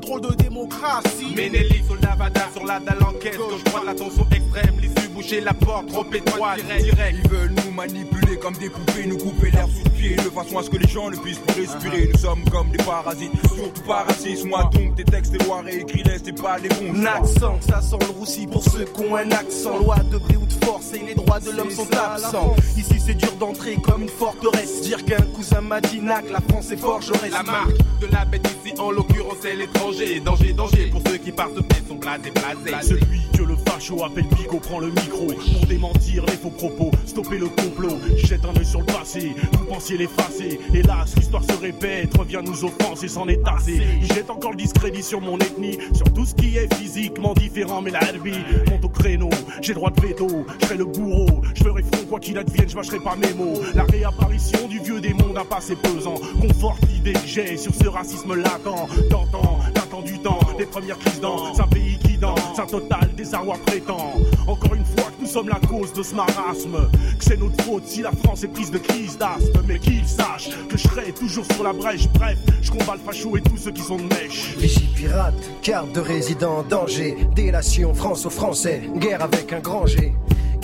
drôle 0.00 0.20
de 0.20 0.34
démocratie. 0.34 1.34
Ménéli, 1.36 1.82
soldat 1.86 2.14
Vada 2.16 2.48
sur 2.54 2.64
la 2.64 2.78
dalle 2.78 3.02
enquête 3.02 3.36
Gauche 3.36 3.64
droite. 3.64 3.82
la 3.86 3.94
tension 3.94 4.26
extrême 4.30 4.74
L'issue 4.80 5.08
boucher 5.08 5.40
la 5.40 5.52
porte 5.54 5.88
trop 5.88 6.04
étroite. 6.12 6.60
direct. 6.64 7.16
Ils 7.24 7.28
veulent 7.30 7.54
nous 7.64 7.72
manipuler 7.72 8.36
comme 8.38 8.54
des 8.54 8.70
poupées 8.70 9.06
Nous 9.06 9.18
couper 9.18 9.50
l'air 9.50 9.66
sous 9.66 9.82
le 9.84 9.90
pied 9.90 10.16
De 10.16 10.22
façon 10.30 10.58
à 10.58 10.62
ce 10.62 10.70
que 10.70 10.76
les 10.76 10.88
gens 10.88 11.10
ne 11.10 11.16
puissent 11.16 11.38
plus 11.38 11.62
respirer. 11.62 12.10
Nous 12.12 12.18
sommes 12.20 12.41
comme 12.52 12.68
des 12.70 12.84
parasites. 12.84 13.32
Surtout 13.54 13.82
pas 13.82 14.04
racistes, 14.04 14.44
moi 14.44 14.70
donc 14.72 14.94
tes 14.94 15.04
textes, 15.04 15.36
tes 15.36 15.44
lois 15.44 15.62
réécris-les, 15.62 16.18
c'est 16.22 16.40
pas 16.40 16.58
les 16.58 16.68
bons. 16.68 16.94
Un 16.94 17.06
accent, 17.06 17.58
ça 17.60 17.80
sent 17.80 17.96
le 18.00 18.18
roussi 18.18 18.46
pour 18.46 18.62
ceux 18.62 18.84
qui 18.84 19.00
ont 19.00 19.16
un 19.16 19.30
accent. 19.30 19.78
Loi 19.78 19.96
de 20.10 20.18
gré 20.18 20.36
ou 20.36 20.46
de 20.46 20.64
force 20.64 20.92
et 20.92 21.00
les 21.00 21.14
droits 21.14 21.40
de 21.40 21.50
l'homme 21.50 21.70
sont 21.70 21.88
absents. 21.92 22.54
Ici 22.76 23.00
c'est 23.04 23.14
dur 23.14 23.32
d'entrer 23.40 23.76
comme 23.76 24.02
une 24.02 24.08
forteresse. 24.08 24.82
Dire 24.82 25.04
qu'un 25.04 25.22
cousin 25.34 25.62
m'a 25.62 25.80
dit 25.80 26.00
nac, 26.00 26.24
la 26.30 26.40
France 26.40 26.70
est 26.70 26.76
forgeresse. 26.76 27.32
La 27.32 27.42
marque 27.42 27.76
de 28.00 28.06
la 28.12 28.24
bête 28.24 28.46
ici, 28.64 28.74
en 28.78 28.90
l'occurrence, 28.90 29.38
c'est 29.40 29.56
l'étranger. 29.56 30.20
Danger, 30.20 30.52
danger 30.52 30.86
pour 30.90 31.00
ceux 31.06 31.16
qui 31.16 31.32
partent 31.32 31.54
de 31.54 31.62
sont 31.88 31.94
blasés, 31.94 32.30
blasés. 32.30 32.86
Celui 32.86 33.20
que 33.36 33.42
le 33.42 33.56
facho 33.56 34.04
appelle 34.04 34.26
Bigot 34.36 34.58
prend 34.58 34.78
le 34.78 34.88
micro 34.88 35.26
pour 35.26 35.66
démentir 35.66 36.24
les 36.26 36.36
faux 36.36 36.50
propos, 36.50 36.90
stopper 37.06 37.38
le 37.38 37.48
complot. 37.48 37.98
Jette 38.16 38.44
un 38.44 38.56
œil 38.58 38.66
sur 38.66 38.80
le 38.80 38.86
passé, 38.86 39.34
vous 39.52 39.64
pensiez 39.64 39.96
l'effacer. 39.96 40.60
Hélas, 40.74 41.14
l'histoire 41.16 41.44
se 41.44 41.58
répète, 41.60 42.16
revient 42.16 42.41
nous 42.42 42.64
offenser, 42.64 43.08
s'en 43.08 43.28
est 43.28 43.42
tassé. 43.42 43.80
Il 44.00 44.12
jette 44.12 44.30
encore 44.30 44.50
le 44.52 44.56
discrédit 44.56 45.02
sur 45.02 45.20
mon 45.20 45.38
ethnie, 45.38 45.78
sur 45.94 46.12
tout 46.12 46.26
ce 46.26 46.34
qui 46.34 46.56
est 46.56 46.72
physiquement 46.74 47.34
différent. 47.34 47.82
Mais 47.82 47.90
la 47.90 48.00
vie 48.12 48.38
monte 48.70 48.84
au 48.84 48.88
créneau, 48.88 49.30
j'ai 49.60 49.74
droit 49.74 49.90
de 49.90 50.00
veto, 50.00 50.28
je 50.60 50.66
serai 50.66 50.76
le 50.76 50.84
bourreau. 50.84 51.42
Je 51.54 51.64
ferai 51.64 51.82
front 51.82 52.04
quoi 52.08 52.20
qu'il 52.20 52.38
advienne, 52.38 52.68
je 52.68 52.76
mâcherai 52.76 52.98
pas 53.00 53.16
mes 53.16 53.32
mots. 53.34 53.60
La 53.74 53.84
réapparition 53.84 54.68
du 54.68 54.78
vieux 54.80 55.00
démon 55.00 55.32
d'un 55.32 55.44
passé 55.44 55.76
pesant 55.76 56.14
conforte 56.40 56.82
l'idée 56.88 57.12
que 57.12 57.26
j'ai 57.26 57.56
sur 57.56 57.74
ce 57.74 57.88
racisme 57.88 58.34
latent. 58.34 59.08
T'entends, 59.10 59.58
t'attends 59.74 60.02
du 60.02 60.18
temps, 60.18 60.38
des 60.58 60.66
premières 60.66 60.98
crises 60.98 61.20
dans 61.20 61.60
un 61.60 61.68
pays 61.68 61.98
qui 61.98 62.11
danse, 62.22 62.58
un 62.58 62.66
total 62.66 63.10
désarroi 63.16 63.56
prétend. 63.66 64.14
Encore 64.46 64.74
une 64.74 64.84
fois 64.84 65.10
que 65.10 65.22
nous 65.22 65.26
sommes 65.26 65.48
la 65.48 65.60
cause 65.68 65.92
de 65.92 66.02
ce 66.02 66.14
marasme, 66.14 66.88
que 67.18 67.24
c'est 67.24 67.38
notre 67.38 67.62
faute 67.64 67.82
si 67.86 68.00
la 68.00 68.12
France 68.12 68.44
est 68.44 68.48
prise 68.48 68.70
de 68.70 68.78
crise 68.78 69.18
d'asthme. 69.18 69.60
Mais 69.66 69.78
qu'ils 69.78 70.06
sachent 70.06 70.50
que 70.68 70.78
je 70.78 70.88
serai 70.88 71.12
toujours 71.12 71.44
sur 71.52 71.64
la 71.64 71.72
brèche. 71.72 72.08
Bref, 72.14 72.38
je 72.62 72.70
combats 72.70 72.94
le 72.94 73.00
facho 73.00 73.36
et 73.36 73.40
tous 73.40 73.56
ceux 73.56 73.72
qui 73.72 73.82
sont 73.82 73.96
de 73.96 74.04
mèche. 74.04 74.56
Vigie 74.56 74.88
pirate, 74.94 75.34
carte 75.62 75.92
de 75.92 76.00
résident 76.00 76.58
en 76.58 76.62
danger, 76.62 77.16
délation 77.34 77.92
France 77.92 78.24
aux 78.24 78.30
Français, 78.30 78.82
guerre 78.96 79.22
avec 79.22 79.52
un 79.52 79.60
grand 79.60 79.86
G. 79.86 80.12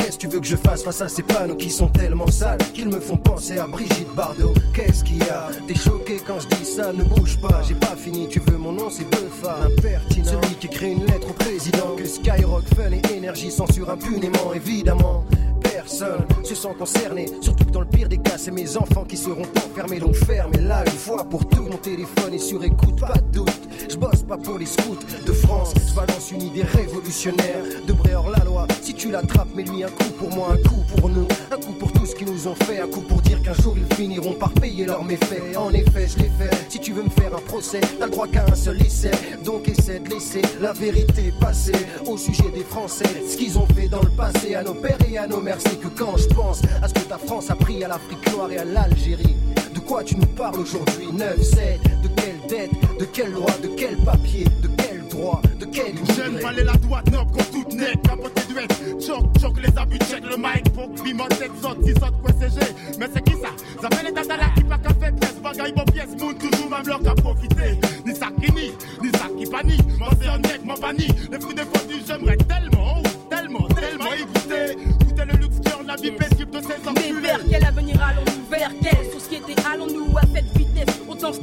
Qu'est-ce 0.08 0.16
que 0.16 0.26
tu 0.26 0.28
veux 0.28 0.40
que 0.40 0.46
je 0.46 0.56
fasse 0.56 0.82
face 0.84 1.02
à 1.02 1.08
ces 1.10 1.22
panneaux 1.22 1.54
qui 1.54 1.68
sont 1.68 1.88
tellement 1.88 2.28
sales 2.28 2.56
qu'ils 2.72 2.88
me 2.88 2.98
font 2.98 3.18
penser 3.18 3.58
à 3.58 3.66
Brigitte 3.66 4.08
Bardot? 4.16 4.54
Qu'est-ce 4.72 5.04
qu'il 5.04 5.18
y 5.18 5.28
a? 5.28 5.50
T'es 5.66 5.74
choqué 5.74 6.18
quand 6.26 6.40
je 6.40 6.48
dis 6.48 6.64
ça, 6.64 6.94
ne 6.94 7.04
bouge 7.04 7.38
pas, 7.38 7.60
j'ai 7.68 7.74
pas 7.74 7.94
fini, 7.94 8.26
tu 8.26 8.40
veux 8.40 8.56
mon 8.56 8.72
nom, 8.72 8.88
c'est 8.88 9.04
Buffa 9.04 9.58
Impertinent, 9.66 10.40
celui 10.40 10.54
qui 10.54 10.66
écrit 10.68 10.92
une 10.92 11.04
lettre 11.04 11.28
au 11.28 11.34
président 11.34 11.94
Que 11.94 12.06
Skyrock, 12.06 12.64
Fun 12.74 12.92
et 12.92 13.16
Énergie 13.18 13.50
censurent 13.50 13.90
impunément, 13.90 14.54
évidemment 14.54 15.26
Personne 15.78 16.26
se 16.42 16.56
sent 16.56 16.74
concerné, 16.76 17.26
surtout 17.40 17.64
que 17.64 17.70
dans 17.70 17.82
le 17.82 17.86
pire 17.86 18.08
des 18.08 18.18
cas, 18.18 18.36
c'est 18.36 18.50
mes 18.50 18.76
enfants 18.76 19.04
qui 19.04 19.16
seront 19.16 19.46
enfermés. 19.56 20.00
Donc 20.00 20.16
fermez-la 20.16 20.84
une 20.84 20.90
fois 20.90 21.22
pour 21.22 21.48
tout. 21.48 21.62
Mon 21.62 21.76
téléphone 21.76 22.34
est 22.34 22.38
sur 22.38 22.64
écoute, 22.64 22.98
pas 22.98 23.14
de 23.14 23.38
doute. 23.38 23.68
Je 23.88 23.96
bosse 23.96 24.24
pas 24.24 24.36
pour 24.36 24.58
les 24.58 24.66
scouts 24.66 24.98
de 25.24 25.32
France, 25.32 25.72
je 25.88 25.94
balance 25.94 26.32
une 26.32 26.42
idée 26.42 26.62
révolutionnaire. 26.62 27.62
De 27.86 27.92
Bréor 27.92 28.28
la 28.28 28.44
loi, 28.44 28.66
si 28.82 28.92
tu 28.92 29.12
l'attrapes, 29.12 29.54
mets-lui 29.54 29.84
un 29.84 29.88
coup 29.88 30.10
pour 30.18 30.30
moi, 30.34 30.48
un 30.52 30.68
coup 30.68 30.82
pour 30.96 31.08
nous, 31.08 31.28
un 31.52 31.56
coup 31.56 31.72
pour 31.72 31.92
tout 31.92 32.04
ce 32.04 32.16
qu'ils 32.16 32.30
nous 32.30 32.48
ont 32.48 32.56
fait, 32.56 32.80
un 32.80 32.88
coup 32.88 33.02
pour 33.02 33.20
dire 33.22 33.40
qu'un 33.40 33.54
jour 33.54 33.76
ils 33.76 33.94
finiront 33.94 34.32
par 34.32 34.50
payer 34.54 34.84
leurs 34.84 35.04
méfaits. 35.04 35.56
En 35.56 35.72
effet, 35.72 36.08
je 36.08 36.18
l'ai 36.18 36.30
fait. 36.38 36.50
Si 36.68 36.80
tu 36.80 36.92
veux 36.92 37.04
me 37.04 37.10
faire 37.10 37.34
un 37.36 37.40
procès, 37.40 37.80
t'as 37.98 38.06
le 38.06 38.10
droit 38.10 38.26
qu'à 38.26 38.44
un 38.50 38.54
seul 38.56 38.82
essai. 38.82 39.12
Donc 39.44 39.68
essaie 39.68 40.00
de 40.00 40.10
laisser 40.10 40.42
la 40.60 40.72
vérité 40.72 41.32
passer 41.40 41.72
au 42.04 42.16
sujet 42.16 42.50
des 42.52 42.64
Français. 42.64 43.06
Ce 43.30 43.36
qu'ils 43.36 43.56
ont 43.58 43.66
fait 43.66 43.88
dans 43.88 44.02
le 44.02 44.10
passé 44.10 44.56
à 44.56 44.64
nos 44.64 44.74
pères 44.74 44.98
et 45.08 45.18
à 45.18 45.26
nos 45.26 45.40
mères, 45.40 45.60
c'est 45.68 45.80
que 45.80 45.88
quand 45.88 46.16
je 46.16 46.26
pense 46.28 46.62
à 46.82 46.88
ce 46.88 46.94
que 46.94 47.00
ta 47.00 47.18
France 47.18 47.50
a 47.50 47.54
pris 47.54 47.82
à 47.84 47.88
l'Afrique 47.88 48.32
noire 48.32 48.50
et 48.50 48.58
à 48.58 48.64
l'Algérie, 48.64 49.36
de 49.74 49.80
quoi 49.80 50.02
tu 50.02 50.16
nous 50.16 50.26
parles 50.26 50.58
aujourd'hui 50.58 51.08
9, 51.12 51.42
7, 51.42 51.80
de 52.02 52.08
quelle 52.08 52.40
dette, 52.48 52.70
de 52.98 53.04
quelle 53.04 53.32
loi, 53.32 53.50
de 53.62 53.68
quel 53.68 53.96
papier, 53.98 54.44
de 54.62 54.68
quel 54.76 55.06
droit, 55.08 55.40
de 55.58 55.64
quel 55.66 55.94
Jeune 56.16 56.38
fallait 56.40 56.64
la 56.64 56.74
droite 56.74 57.10
noble 57.10 57.30
comme 57.32 57.62
toute 57.62 57.74
nette, 57.74 58.02
capoté 58.02 58.42
duet, 58.48 59.00
choc, 59.00 59.24
choc 59.40 59.54
les 59.60 59.78
abus, 59.78 59.98
check 60.10 60.24
le 60.24 60.36
mic, 60.36 60.72
pour 60.72 60.88
bimot, 60.88 61.28
tête 61.28 61.50
saute, 61.62 61.78
si 61.84 61.92
saute, 61.92 62.20
quoi 62.22 62.32
CG, 62.32 62.60
mais 62.98 63.06
c'est 63.12 63.24
qui 63.24 63.32
ça? 63.32 63.50
Ça 63.80 63.88
fait 63.96 64.04
les 64.04 64.12
tatala 64.12 64.50
qui 64.54 64.62
pas 64.62 64.78
qu'à 64.78 64.94
fait 64.94 65.12
presse, 65.16 65.36
bagaille, 65.42 65.72
bon 65.72 65.84
pièce, 65.84 66.16
moun, 66.18 66.34
toujours 66.34 66.70
même 66.70 66.86
leur 66.86 67.00
qu'à 67.00 67.14
profiter, 67.14 67.78
ni 68.06 68.14
ça 68.14 68.28
qui 68.40 68.52
nie, 68.52 68.72
ni 69.02 69.10
ça 69.10 69.26
qui 69.38 69.46
panie, 69.46 69.78
moi 69.98 70.08
c'est 70.20 70.28
un 70.28 70.38
mec, 70.38 70.64
moi 70.64 70.74
banni, 70.80 71.08
les 71.30 71.40
fruits 71.40 71.54
des 71.54 71.62
fondus, 71.62 72.02
j'aimerais 72.06 72.36
tellement, 72.36 73.02
tellement, 73.30 73.68
tellement 73.68 74.14
y 74.14 74.97
vers 77.20 77.40
quel 77.50 77.64
avenir 77.64 77.96
allons-nous 78.02 78.48
Vers 78.50 78.70
quelle 78.82 79.12
société 79.12 79.54
allons-nous 79.70 80.16
à 80.16 80.22
cette 80.34 80.56
vitesse? 80.56 81.00
Autant 81.08 81.32
se. 81.32 81.40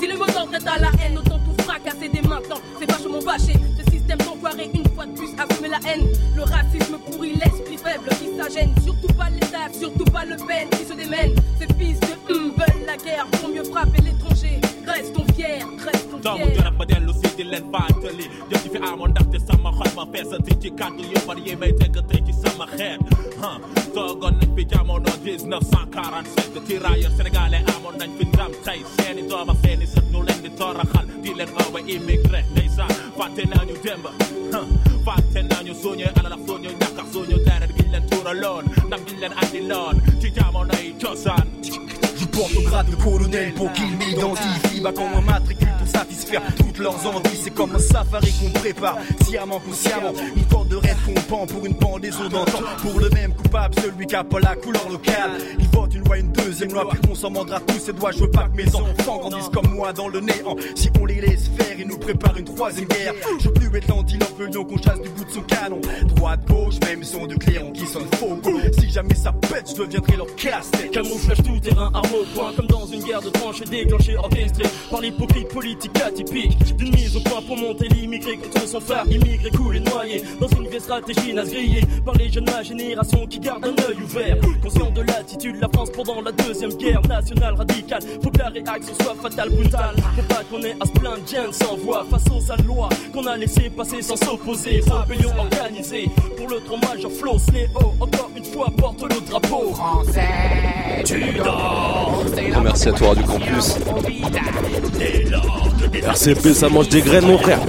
Si 0.00 0.06
le 0.06 0.16
mot 0.16 0.26
d'ordre 0.26 0.56
à 0.66 0.78
la 0.78 0.90
haine, 1.02 1.18
autant 1.18 1.38
tout 1.38 1.62
fracasser 1.62 2.08
dès 2.08 2.26
maintenant. 2.26 2.60
C'est 2.78 2.90
vachement 2.90 3.20
bâché. 3.20 3.54
Ce 3.78 3.90
système 3.90 4.18
d'enfoiré, 4.18 4.70
une 4.74 4.88
fois 4.94 5.06
de 5.06 5.12
plus, 5.12 5.28
assumer 5.38 5.68
la 5.68 5.78
haine. 5.90 6.06
Le 6.34 6.42
racisme 6.42 6.98
pourrit 7.10 7.34
l'esprit 7.34 7.76
faible 7.76 8.08
qui 8.18 8.36
s'agène. 8.36 8.74
Surtout 8.82 9.12
pas 9.14 9.30
l'État, 9.30 9.68
surtout 9.78 10.04
pas 10.04 10.24
le 10.24 10.36
peine 10.36 10.68
qui 10.70 10.84
se 10.84 10.94
démène. 10.94 11.34
Ces 11.58 11.66
fils 11.78 12.00
de 12.00 12.32
hum 12.32 12.52
veulent 12.56 12.86
la 12.86 12.96
guerre 12.96 13.26
pour 13.40 13.50
mieux 13.50 13.64
frapper 13.64 14.02
l'étranger. 14.02 14.60
Restons 14.86 15.24
fiers, 15.34 15.64
restons 15.84 16.07
doomu 16.28 16.46
garab 16.56 16.74
ba 16.78 16.84
dellu 16.84 17.12
si 17.20 17.28
di 17.36 17.44
leen 17.50 17.64
fàttali 17.72 18.24
jëf 18.50 18.60
ji 18.64 18.68
fi 18.74 18.78
amoon 18.88 19.10
ndaxte 19.12 19.38
sama 19.48 19.70
xol 19.78 19.90
ma 19.96 20.04
feesati 20.12 20.52
ci 20.62 20.68
kàddu 20.78 21.02
yu 21.12 21.18
bari 21.26 21.42
yi 21.48 21.54
may 21.60 21.72
dégg 21.80 21.96
tey 22.08 22.20
ci 22.26 22.32
sama 22.42 22.66
xeet 22.76 23.00
ah 23.48 23.56
toogoon 23.94 24.34
nañ 24.40 24.50
fi 24.56 24.62
jamono 24.70 25.10
1947 25.24 26.60
tirailleurs 26.66 27.14
sénégalais 27.16 27.64
amoon 27.76 27.94
nañ 28.00 28.10
fi 28.18 28.24
ndam 28.28 28.52
tey 28.66 28.80
seeni 28.96 29.22
doom 29.30 29.48
ak 29.52 29.56
seeni 29.64 29.86
sët 29.92 30.04
ñu 30.12 30.20
leen 30.28 30.40
di 30.44 30.50
toroxal 30.58 31.06
di 31.22 31.30
leen 31.38 31.48
oowe 31.62 31.80
immigré 31.94 32.40
ndeysaan 32.52 32.92
fàtte 33.18 33.42
nañu 33.52 33.74
démb 33.84 34.04
ah 34.58 34.66
fàtte 35.06 35.40
nañu 35.50 35.72
suñu 35.82 36.04
alal 36.18 36.32
ak 36.36 36.42
suñu 36.46 36.70
ñàkk 36.80 36.98
ak 37.02 37.06
suñu 37.12 37.36
Je 42.16 42.24
porte 42.24 42.56
au 42.56 42.62
grade 42.62 42.90
de 42.90 42.96
colonel 42.96 43.54
pour 43.54 43.72
qu'ils 43.72 43.96
m'identifient. 43.96 44.80
Bah, 44.82 44.92
comme 44.94 45.12
un 45.16 45.20
matricule 45.20 45.68
pour 45.78 45.88
satisfaire 45.88 46.42
toutes 46.56 46.78
leurs 46.78 47.06
envies. 47.06 47.36
C'est 47.42 47.54
comme 47.54 47.74
un 47.74 47.78
safari 47.78 48.32
qu'on 48.32 48.50
prépare, 48.58 48.98
sciemment 49.24 49.60
consciemment. 49.60 50.12
Une 50.36 50.44
corde 50.44 50.68
de 50.68 50.76
rêve 50.76 50.96
qu'on 51.06 51.20
pend 51.22 51.46
pour 51.46 51.66
une 51.66 51.76
pendaison 51.76 52.28
d'antan. 52.28 52.60
Pour 52.82 53.00
le 53.00 53.08
même 53.10 53.32
coupable, 53.34 53.74
celui 53.80 54.06
qui 54.06 54.14
a 54.14 54.24
pas 54.24 54.40
la 54.40 54.56
couleur 54.56 54.88
locale. 54.88 55.32
Il 55.58 55.68
vote 55.68 55.94
une 55.94 56.04
loi, 56.04 56.18
une 56.18 56.32
deuxième 56.32 56.72
loi, 56.72 56.88
puis 56.90 57.00
on 57.10 57.14
s'en 57.14 57.30
mordra 57.30 57.60
tous 57.60 57.78
ses 57.78 57.92
doigts. 57.92 58.12
Je 58.12 58.18
veux 58.20 58.30
pas 58.30 58.48
que 58.48 58.56
mes 58.56 58.74
enfants 58.74 59.18
grandissent 59.18 59.50
comme 59.52 59.70
moi 59.72 59.92
dans 59.92 60.08
le 60.08 60.20
néant. 60.20 60.56
Si 60.74 60.90
on 61.00 61.06
les 61.06 61.20
laisse 61.20 61.48
faire, 61.56 61.78
ils 61.78 61.86
nous 61.86 61.98
préparent 61.98 62.36
une 62.36 62.44
troisième 62.44 62.86
guerre. 62.86 63.14
Je 63.40 63.48
veux 63.48 63.54
plus 63.54 63.78
être 63.78 63.88
l'antilope, 63.88 64.28
qu'on 64.68 64.78
chasse 64.78 65.00
du 65.00 65.08
bout 65.08 65.24
de 65.24 65.30
son 65.30 65.42
canon. 65.42 65.80
Droite, 66.16 66.40
gauche, 66.48 66.74
même 66.86 67.02
son 67.02 67.26
de 67.26 67.34
clairon 67.34 67.72
qui 67.78 67.86
sonne 67.86 68.08
faux. 68.16 68.38
Si 68.78 68.90
jamais 68.90 69.14
ça 69.14 69.32
pète, 69.32 69.70
je 69.70 69.82
deviendrai 69.82 70.16
leur 70.16 70.34
casse-tête. 70.34 70.90
Camouflage 70.90 71.38
tout 71.38 71.58
terrain, 71.60 71.90
arme 71.94 72.14
au 72.14 72.24
point, 72.34 72.52
comme 72.56 72.66
dans 72.66 72.86
une 72.86 73.02
guerre 73.02 73.22
de 73.22 73.30
tranchées 73.30 73.64
déclenchée, 73.64 74.16
orchestrée 74.16 74.68
par 74.90 75.00
l'hypocrite 75.00 75.48
politique 75.48 76.00
atypique. 76.00 76.76
D'une 76.76 76.94
mise 76.94 77.16
au 77.16 77.20
point 77.20 77.40
pour 77.42 77.56
monter 77.56 77.88
l'immigré 77.88 78.36
contre 78.36 78.66
son 78.66 78.80
phare, 78.80 79.06
immigré 79.10 79.50
coulé 79.50 79.80
noyé 79.80 80.22
dans 80.40 80.48
une 80.48 80.68
vieille 80.68 80.80
stratégie 80.80 81.32
naze 81.32 81.52
par 82.04 82.14
les 82.14 82.30
jeunes 82.30 82.44
de 82.44 82.50
ma 82.50 82.62
génération 82.62 83.26
qui 83.26 83.38
gardent 83.38 83.66
un 83.66 83.88
œil 83.88 83.96
ouvert. 84.02 84.36
Conscient 84.62 84.90
de 84.90 85.02
l'attitude 85.02 85.56
de 85.56 85.60
la 85.60 85.68
France 85.68 85.90
pendant 85.90 86.20
la 86.20 86.32
deuxième 86.32 86.72
guerre 86.74 87.02
nationale 87.06 87.54
radicale, 87.54 88.02
faut 88.22 88.30
que 88.30 88.38
la 88.38 88.48
réaction 88.48 88.94
soit 89.02 89.14
fatale, 89.22 89.50
brutale. 89.50 89.96
Faut 90.16 90.22
pas 90.22 90.42
qu'on 90.50 90.62
ait 90.62 90.76
à 90.80 90.86
se 90.86 90.92
plaindre, 90.92 91.54
sans 91.54 91.76
voix 91.76 92.06
face 92.10 92.24
aux 92.34 92.40
sales 92.40 92.64
lois 92.66 92.88
qu'on 93.12 93.26
a 93.26 93.36
laissé 93.36 93.70
passer 93.70 94.02
sans 94.02 94.16
s'opposer. 94.16 94.80
Rébellion 94.80 95.30
organisée 95.38 96.08
pour 96.36 96.48
le 96.48 96.60
trop 96.60 96.76
majeur 96.76 97.10
flow, 97.10 97.38
Sléo, 97.68 97.94
encore 98.00 98.30
une 98.36 98.44
fois 98.44 98.70
porte 98.76 99.02
le 99.02 99.20
drapeau. 99.28 99.72
Français, 99.74 101.02
tu 101.04 101.32
dors. 101.38 102.24
Oh, 102.56 102.60
merci 102.62 102.88
à 102.88 102.92
toi 102.92 103.14
du 103.14 103.22
campus. 103.24 103.76
RCP, 106.02 106.54
ça 106.54 106.68
mange 106.68 106.88
des 106.88 107.02
graines, 107.02 107.26
mon 107.26 107.38
frère. 107.38 107.60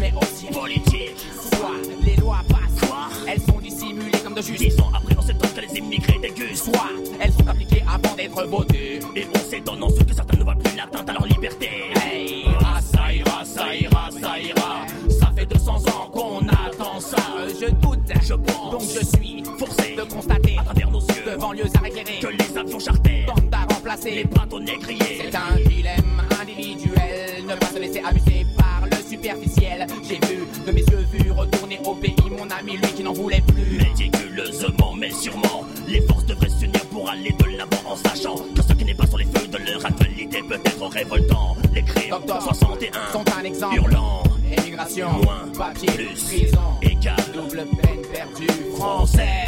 mais 0.00 0.12
aussi 0.20 0.46
politique. 0.46 1.16
Soit 1.50 1.68
les 2.04 2.16
lois 2.16 2.40
passent, 2.48 2.88
elles 3.28 3.40
sont 3.40 3.58
dissimulées 3.60 4.18
comme 4.24 4.34
de 4.34 4.42
justice. 4.42 4.76
après, 4.94 5.14
on 5.18 5.22
s'étonne 5.22 5.50
que 5.54 5.60
les 5.60 5.78
immigrés 5.78 6.18
dégustent. 6.22 6.64
Soit 6.64 6.90
elles 7.20 7.32
sont 7.32 7.46
appliquées 7.48 7.84
avant 7.86 8.14
d'être 8.16 8.44
votées. 8.46 9.00
Et 9.16 9.26
on 9.34 9.50
s'étonne 9.50 9.82
ensuite 9.82 10.06
que 10.06 10.14
certains 10.14 10.21
je 18.32 18.52
pense. 18.52 18.70
Donc 18.70 18.82
je 18.82 19.04
suis 19.16 19.42
forcé 19.58 19.94
de 19.96 20.02
constater 20.02 20.56
à 20.58 20.64
travers 20.64 20.90
nos 20.90 21.00
yeux, 21.00 21.24
devant 21.26 21.52
lieux 21.52 21.64
à 21.82 21.88
éclairer, 21.88 22.20
que 22.20 22.28
les 22.28 22.58
avions 22.58 22.78
chartés 22.78 23.24
tentent 23.26 23.52
à 23.52 23.74
remplacer 23.74 24.10
les 24.10 24.24
bâtonnets 24.24 24.78
grillés. 24.78 25.20
C'est 25.20 25.36
un 25.36 25.56
dilemme 25.68 26.22
individuel. 26.40 27.44
Ne 27.46 27.54
pas 27.54 27.66
se 27.66 27.78
laisser 27.78 28.02
abuser 28.04 28.46
par 28.56 28.88
le 28.90 28.96
superficiel. 29.08 29.86
J'ai 30.02 30.20
vu 30.26 30.46
de 30.66 30.72
mes 30.72 30.80
yeux 30.80 31.06
vus 31.12 31.30
retourner 31.30 31.78
au 31.84 31.94
pays 31.94 32.16
mon 32.30 32.48
ami, 32.50 32.76
lui 32.76 32.92
qui 32.96 33.02
n'en 33.02 33.12
voulait 33.12 33.42
plus. 33.42 33.78
Méticuleusement 33.78 34.94
mais 34.96 35.10
sûrement, 35.10 35.64
les 35.88 36.00
forces 36.02 36.24
devraient 36.26 36.48
s'unir 36.48 36.84
pour 36.86 37.10
aller 37.10 37.32
de 37.32 37.56
l'avant 37.56 37.90
en 37.90 37.96
sachant 37.96 38.36
que 38.54 38.62
ce 38.62 38.72
révoltant. 40.92 41.56
Les 41.74 41.82
crimes 41.82 42.10
Docteur, 42.10 42.42
61 42.42 43.12
sont 43.12 43.24
un 43.38 43.44
exemple. 43.44 43.76
Hurlant, 43.76 44.22
Émigration, 44.82 45.22
moins, 45.22 45.52
papier, 45.56 45.86
plus, 45.92 46.24
prison, 46.24 46.58
égal, 46.82 47.16
double 47.32 47.64
peine 47.80 48.02
perdue. 48.12 48.46
français, 48.74 49.44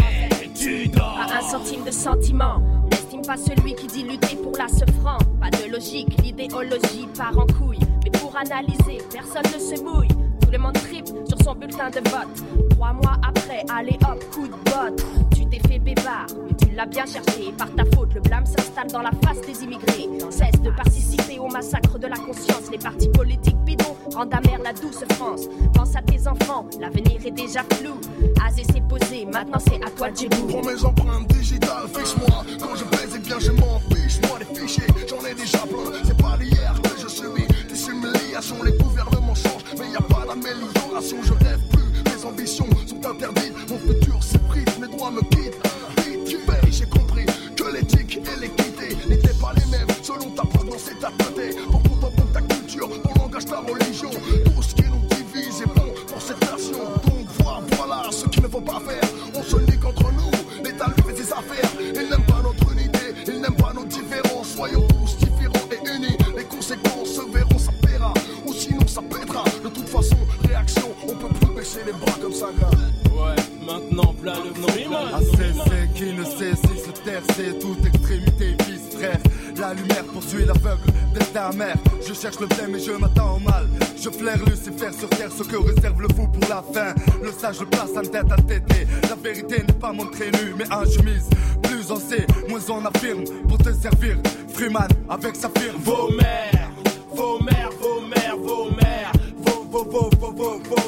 tu 0.55 0.87
dors. 0.89 1.19
À 1.19 1.39
un 1.39 1.43
centime 1.43 1.85
de 1.85 1.91
sentiment. 1.91 2.63
N'estime 2.91 3.23
pas 3.23 3.37
celui 3.37 3.75
qui 3.75 3.87
dit 3.89 4.03
lutter 4.05 4.37
pour 4.37 4.53
la 4.57 4.69
franc. 4.69 5.19
Pas 5.41 5.51
de 5.51 5.73
logique, 5.73 6.17
l'idéologie 6.23 7.09
part 7.17 7.37
en 7.37 7.47
couille. 7.47 7.81
Mais 8.05 8.11
pour 8.11 8.37
analyser, 8.37 8.99
personne 9.13 9.53
ne 9.53 9.59
se 9.59 9.83
mouille. 9.83 10.24
Sur 10.55 11.43
son 11.43 11.55
bulletin 11.57 11.91
de 11.91 11.99
vote. 12.09 12.71
Trois 12.71 12.93
mois 12.93 13.17
après, 13.27 13.65
allez 13.75 13.99
hop, 14.09 14.25
coup 14.33 14.47
de 14.47 14.53
botte. 14.53 15.05
Tu 15.35 15.45
t'es 15.47 15.59
fait 15.69 15.81
bébard, 15.81 16.27
mais 16.47 16.55
tu 16.55 16.73
l'as 16.77 16.87
bien 16.87 17.05
cherché. 17.07 17.53
Par 17.59 17.69
ta 17.75 17.85
faute, 17.97 18.15
le 18.15 18.21
blâme 18.21 18.47
s'installe 18.47 18.87
dans 18.87 19.03
la 19.03 19.11
face 19.25 19.41
des 19.41 19.65
immigrés. 19.65 20.09
Cesse 20.31 20.61
de 20.63 20.71
participer 20.71 21.41
au 21.41 21.49
massacre 21.49 21.99
de 21.99 22.07
la 22.07 22.17
conscience. 22.17 22.71
Les 22.71 22.79
partis 22.79 23.09
politiques 23.09 23.59
bidons 23.65 23.97
rendent 24.15 24.33
amère 24.33 24.61
la 24.63 24.73
douce 24.73 25.03
France. 25.17 25.49
Pense 25.75 25.97
à 25.97 26.03
tes 26.03 26.29
enfants, 26.29 26.67
l'avenir 26.81 27.21
est 27.27 27.33
déjà 27.33 27.65
flou. 27.73 27.99
Azé 28.47 28.63
s'est 28.63 28.83
posé, 28.89 29.27
maintenant 29.27 29.59
c'est 29.59 29.85
à 29.85 29.91
toi 29.91 30.11
de 30.11 30.17
djebou. 30.17 30.47
Prends 30.47 30.63
mes 30.63 30.85
empreintes 30.85 31.27
digitales, 31.33 31.89
fixe-moi. 31.93 32.45
Quand 32.61 32.77
je 32.77 32.85
baise, 32.85 33.13
eh 33.17 33.19
bien 33.19 33.41
je 33.41 33.51
m'en 33.51 33.81
fiche. 33.91 34.21
Moi, 34.29 34.39
les 34.39 34.61
fichiers, 34.61 34.87
j'en 35.09 35.27
ai 35.27 35.35
déjà 35.35 35.59
plein. 35.59 35.99
C'est 36.05 36.17
pas 36.17 36.37
d'hier 36.39 36.81
que 36.81 37.01
je 37.03 37.09
subis 37.09 37.47
des. 37.93 38.65
Les 38.65 38.73
gouvernements 38.73 39.35
changent, 39.35 39.65
mais 39.79 39.91
y 39.91 39.97
a 39.97 40.01
pas 40.01 40.25
d'amélioration. 40.27 41.19
Je 41.23 41.33
rêve 41.45 41.61
plus, 41.71 42.03
mes 42.11 42.25
ambitions 42.25 42.67
sont 42.87 43.07
interdites. 43.07 43.53
Mon 43.69 43.79
futur 43.79 44.23
s'effrite, 44.23 44.79
mes 44.81 44.89
droits 44.89 45.11
me 45.11 45.21
quittent. 45.21 45.61
Vite, 45.99 46.25
tu 46.27 46.39
payes, 46.39 46.73
j'ai 46.73 46.87
compris 46.87 47.27
que 47.57 47.65
l'éthique 47.73 48.19
et 48.19 48.41
l'équité 48.41 48.97
n'étaient 49.09 49.35
pas 49.41 49.53
les 49.55 49.67
mêmes. 49.71 49.87
Selon 50.03 50.31
ta 50.31 50.43
provenance 50.43 50.91
et 50.91 50.99
ta 50.99 51.11
tête, 51.35 51.57
ton 51.71 51.79
temps, 51.79 52.11
pour 52.11 52.33
ta 52.33 52.41
culture, 52.41 52.89
ton 53.03 53.23
langage, 53.23 53.45
ta 53.45 53.61
religion. 53.61 54.11
Tout 54.11 54.63
ce 54.63 54.75
qui 54.75 54.85
nous 54.85 55.07
divise 55.17 55.63
est 55.63 55.67
bon 55.67 55.93
pour 56.07 56.23
cette 56.23 56.41
nation. 56.41 56.85
Donc 57.07 57.27
voilà, 57.43 57.61
voilà 57.77 58.03
ce 58.11 58.27
qu'il 58.27 58.43
ne 58.43 58.49
faut 58.49 58.61
pas 58.61 58.81
faire. 58.81 59.09
On 59.35 59.43
se 59.43 59.57
nie 59.57 59.79
contre 59.79 60.11
nous, 60.13 60.65
l'État 60.65 60.87
lui 60.97 61.03
fait 61.15 61.23
ses 61.23 61.33
affaires. 61.33 61.71
Il 61.81 62.09
n'aime 62.09 62.27
pas 62.27 62.43
notre 62.43 62.73
unité, 62.73 63.15
il 63.27 63.41
n'aime 63.41 63.57
pas 63.57 63.73
nos 63.75 63.85
différences. 63.85 64.49
Soyons 64.55 64.87
les 71.87 71.93
bras 71.93 72.17
comme 72.21 72.33
ça, 72.33 72.47
gars. 72.59 72.71
Ouais, 73.13 73.37
maintenant, 73.67 74.15
plat 74.15 74.37
le 74.45 74.61
nom. 74.61 74.69
Cesser 75.37 75.89
qui 75.95 76.13
ne 76.13 76.25
sait 76.25 76.55
si 76.55 76.81
se 76.81 76.91
taire, 77.03 77.23
c'est 77.37 77.59
toute 77.59 77.85
extrémité 77.87 78.57
vice 78.67 78.97
frère. 78.97 79.19
La 79.57 79.73
lumière 79.75 80.05
poursuit 80.13 80.45
l'aveugle, 80.45 80.83
destin 81.15 81.51
amer. 81.51 81.77
Je 82.07 82.13
cherche 82.13 82.41
le 82.41 82.47
bien 82.47 82.67
mais 82.69 82.81
je 82.81 82.93
m'attends 82.93 83.37
au 83.37 83.39
mal. 83.39 83.67
Je 83.97 84.11
flaire 84.11 84.39
Lucifer 84.45 84.93
sur 84.99 85.09
terre, 85.11 85.31
ce 85.31 85.43
que 85.43 85.57
réserve 85.57 86.01
le 86.03 86.09
fou 86.15 86.27
pour 86.29 86.49
la 86.49 86.63
fin. 86.63 86.95
Le 87.23 87.31
sage 87.33 87.61
le 87.61 87.67
place 87.67 87.91
en 87.97 88.03
tête 88.03 88.31
à 88.31 88.37
tété. 88.37 88.87
La 89.09 89.15
vérité 89.17 89.63
n'est 89.67 89.81
pas 89.81 89.93
montrée 89.93 90.31
nue, 90.33 90.55
mais 90.59 90.71
en 90.73 90.85
chemise. 90.85 91.29
Plus 91.63 91.91
on 91.91 92.01
sait, 92.01 92.27
moins 92.49 92.61
on 92.69 92.85
affirme. 92.85 93.25
Pour 93.49 93.59
te 93.59 93.73
servir, 93.73 94.17
Freeman 94.53 94.89
avec 95.09 95.37
sa 95.37 95.49
firme. 95.51 95.77
Vos 95.79 96.11
mères, 96.11 96.71
vos 97.15 97.39
mères, 97.41 97.71
vos 97.81 98.01
mères, 98.01 98.37
vos 98.37 98.71
mères, 98.71 98.84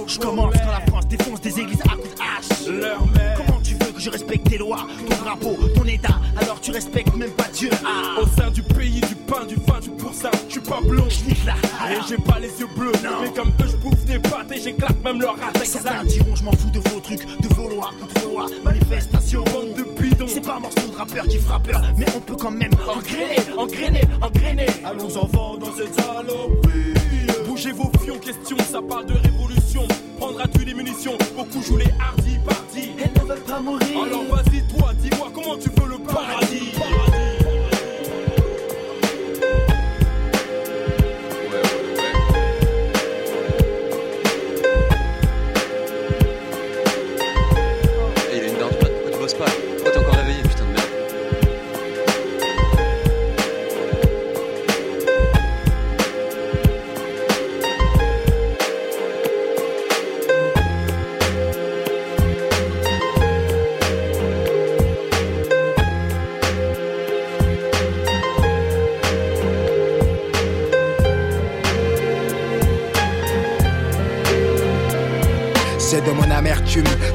Je 0.06 0.18
commence 0.20 0.54
quand 0.54 0.70
la 0.70 0.80
France 0.86 1.08
défonce 1.08 1.40
des 1.40 1.58
églises 1.58 1.80
à 1.80 1.96
coups 1.96 2.14
de 2.14 2.20
hache. 2.20 3.36
Comment 3.36 3.60
tu 3.60 3.74
veux 3.74 3.90
que 3.90 4.00
je 4.00 4.10
respecte 4.10 4.48
tes 4.48 4.58
lois, 4.58 4.86
ton 5.08 5.16
drapeau, 5.24 5.56
ton 5.74 5.84
état, 5.86 6.20
alors 6.36 6.60
tu 6.60 6.70
respectes 6.70 7.12
même 7.16 7.32
pas 7.32 7.48
Dieu. 7.52 7.70
Ah. 7.84 8.20
Au 8.20 8.26
sein 8.26 8.48
du 8.52 8.62
pays, 8.62 9.00
du 9.00 9.16
pain, 9.16 9.44
du 9.44 9.56
vin, 9.56 9.80
du 9.80 9.90
pourcin, 9.90 10.30
je 10.46 10.52
suis 10.52 10.60
pas 10.60 10.80
blond. 10.80 11.08
là. 11.44 11.54
Et 11.90 11.96
j'ai 12.08 12.16
pas 12.16 12.38
les 12.38 12.60
yeux 12.60 12.68
bleus. 12.76 12.92
Mais 13.22 13.32
comme 13.32 13.48
eux, 13.48 13.68
je 13.68 13.76
bouffe 13.76 14.04
des 14.04 14.20
pâtes 14.20 14.52
et 14.52 14.60
j'éclate 14.60 15.02
même 15.02 15.20
leur 15.20 15.36
race 15.36 15.64
Certains 15.64 16.04
diront 16.04 16.36
je 16.36 16.44
m'en 16.44 16.52
fous 16.52 16.70
de 16.70 16.78
vos 16.88 17.00
trucs, 17.00 17.26
de 17.40 17.54
vos 17.54 17.68
lois, 17.68 17.90
contre 18.00 18.20
vos 18.20 18.30
lois, 18.34 18.46
manifestation. 18.64 19.42
Bande 19.52 19.74
de 19.76 20.00
bidons. 20.00 20.26
C'est 20.28 20.40
pas 20.46 20.58
un 20.58 20.60
morceau 20.60 20.86
de 20.88 20.96
rappeur 20.96 21.26
qui 21.26 21.38
frappe 21.38 21.64
peur, 21.68 21.82
mais 21.98 22.06
on 22.16 22.20
peut 22.20 22.36
quand 22.36 22.52
même 22.52 22.70
engrainer, 22.88 23.36
engrainer, 23.58 24.02
engrainer. 24.22 24.66
Allons 24.84 25.16
enfants 25.16 25.56
dans 25.56 25.74
cette 25.74 25.92
saloperie. 25.94 27.25
Bougez 27.66 27.72
vos 27.72 27.90
fions, 27.98 28.18
question, 28.18 28.56
ça 28.70 28.80
parle 28.80 29.06
de 29.06 29.14
révolution. 29.14 29.88
Prendras-tu 30.18 30.64
les 30.64 30.74
munitions? 30.74 31.18
Beaucoup 31.36 31.62
jouent 31.62 31.78
les 31.78 31.90
hardis 32.00 32.38
partis. 32.44 32.90
Elles 32.98 33.10
ne 33.20 33.28
veulent 33.28 33.40
pas 33.40 33.60
mourir. 33.60 34.04
Alors 34.04 34.24
vas-y, 34.24 34.62
toi, 34.68 34.92
dis-moi 34.94 35.30
comment 35.34 35.56
tu 35.56 35.68
veux 35.70 35.88
le 35.88 35.98
paradis. 35.98 37.25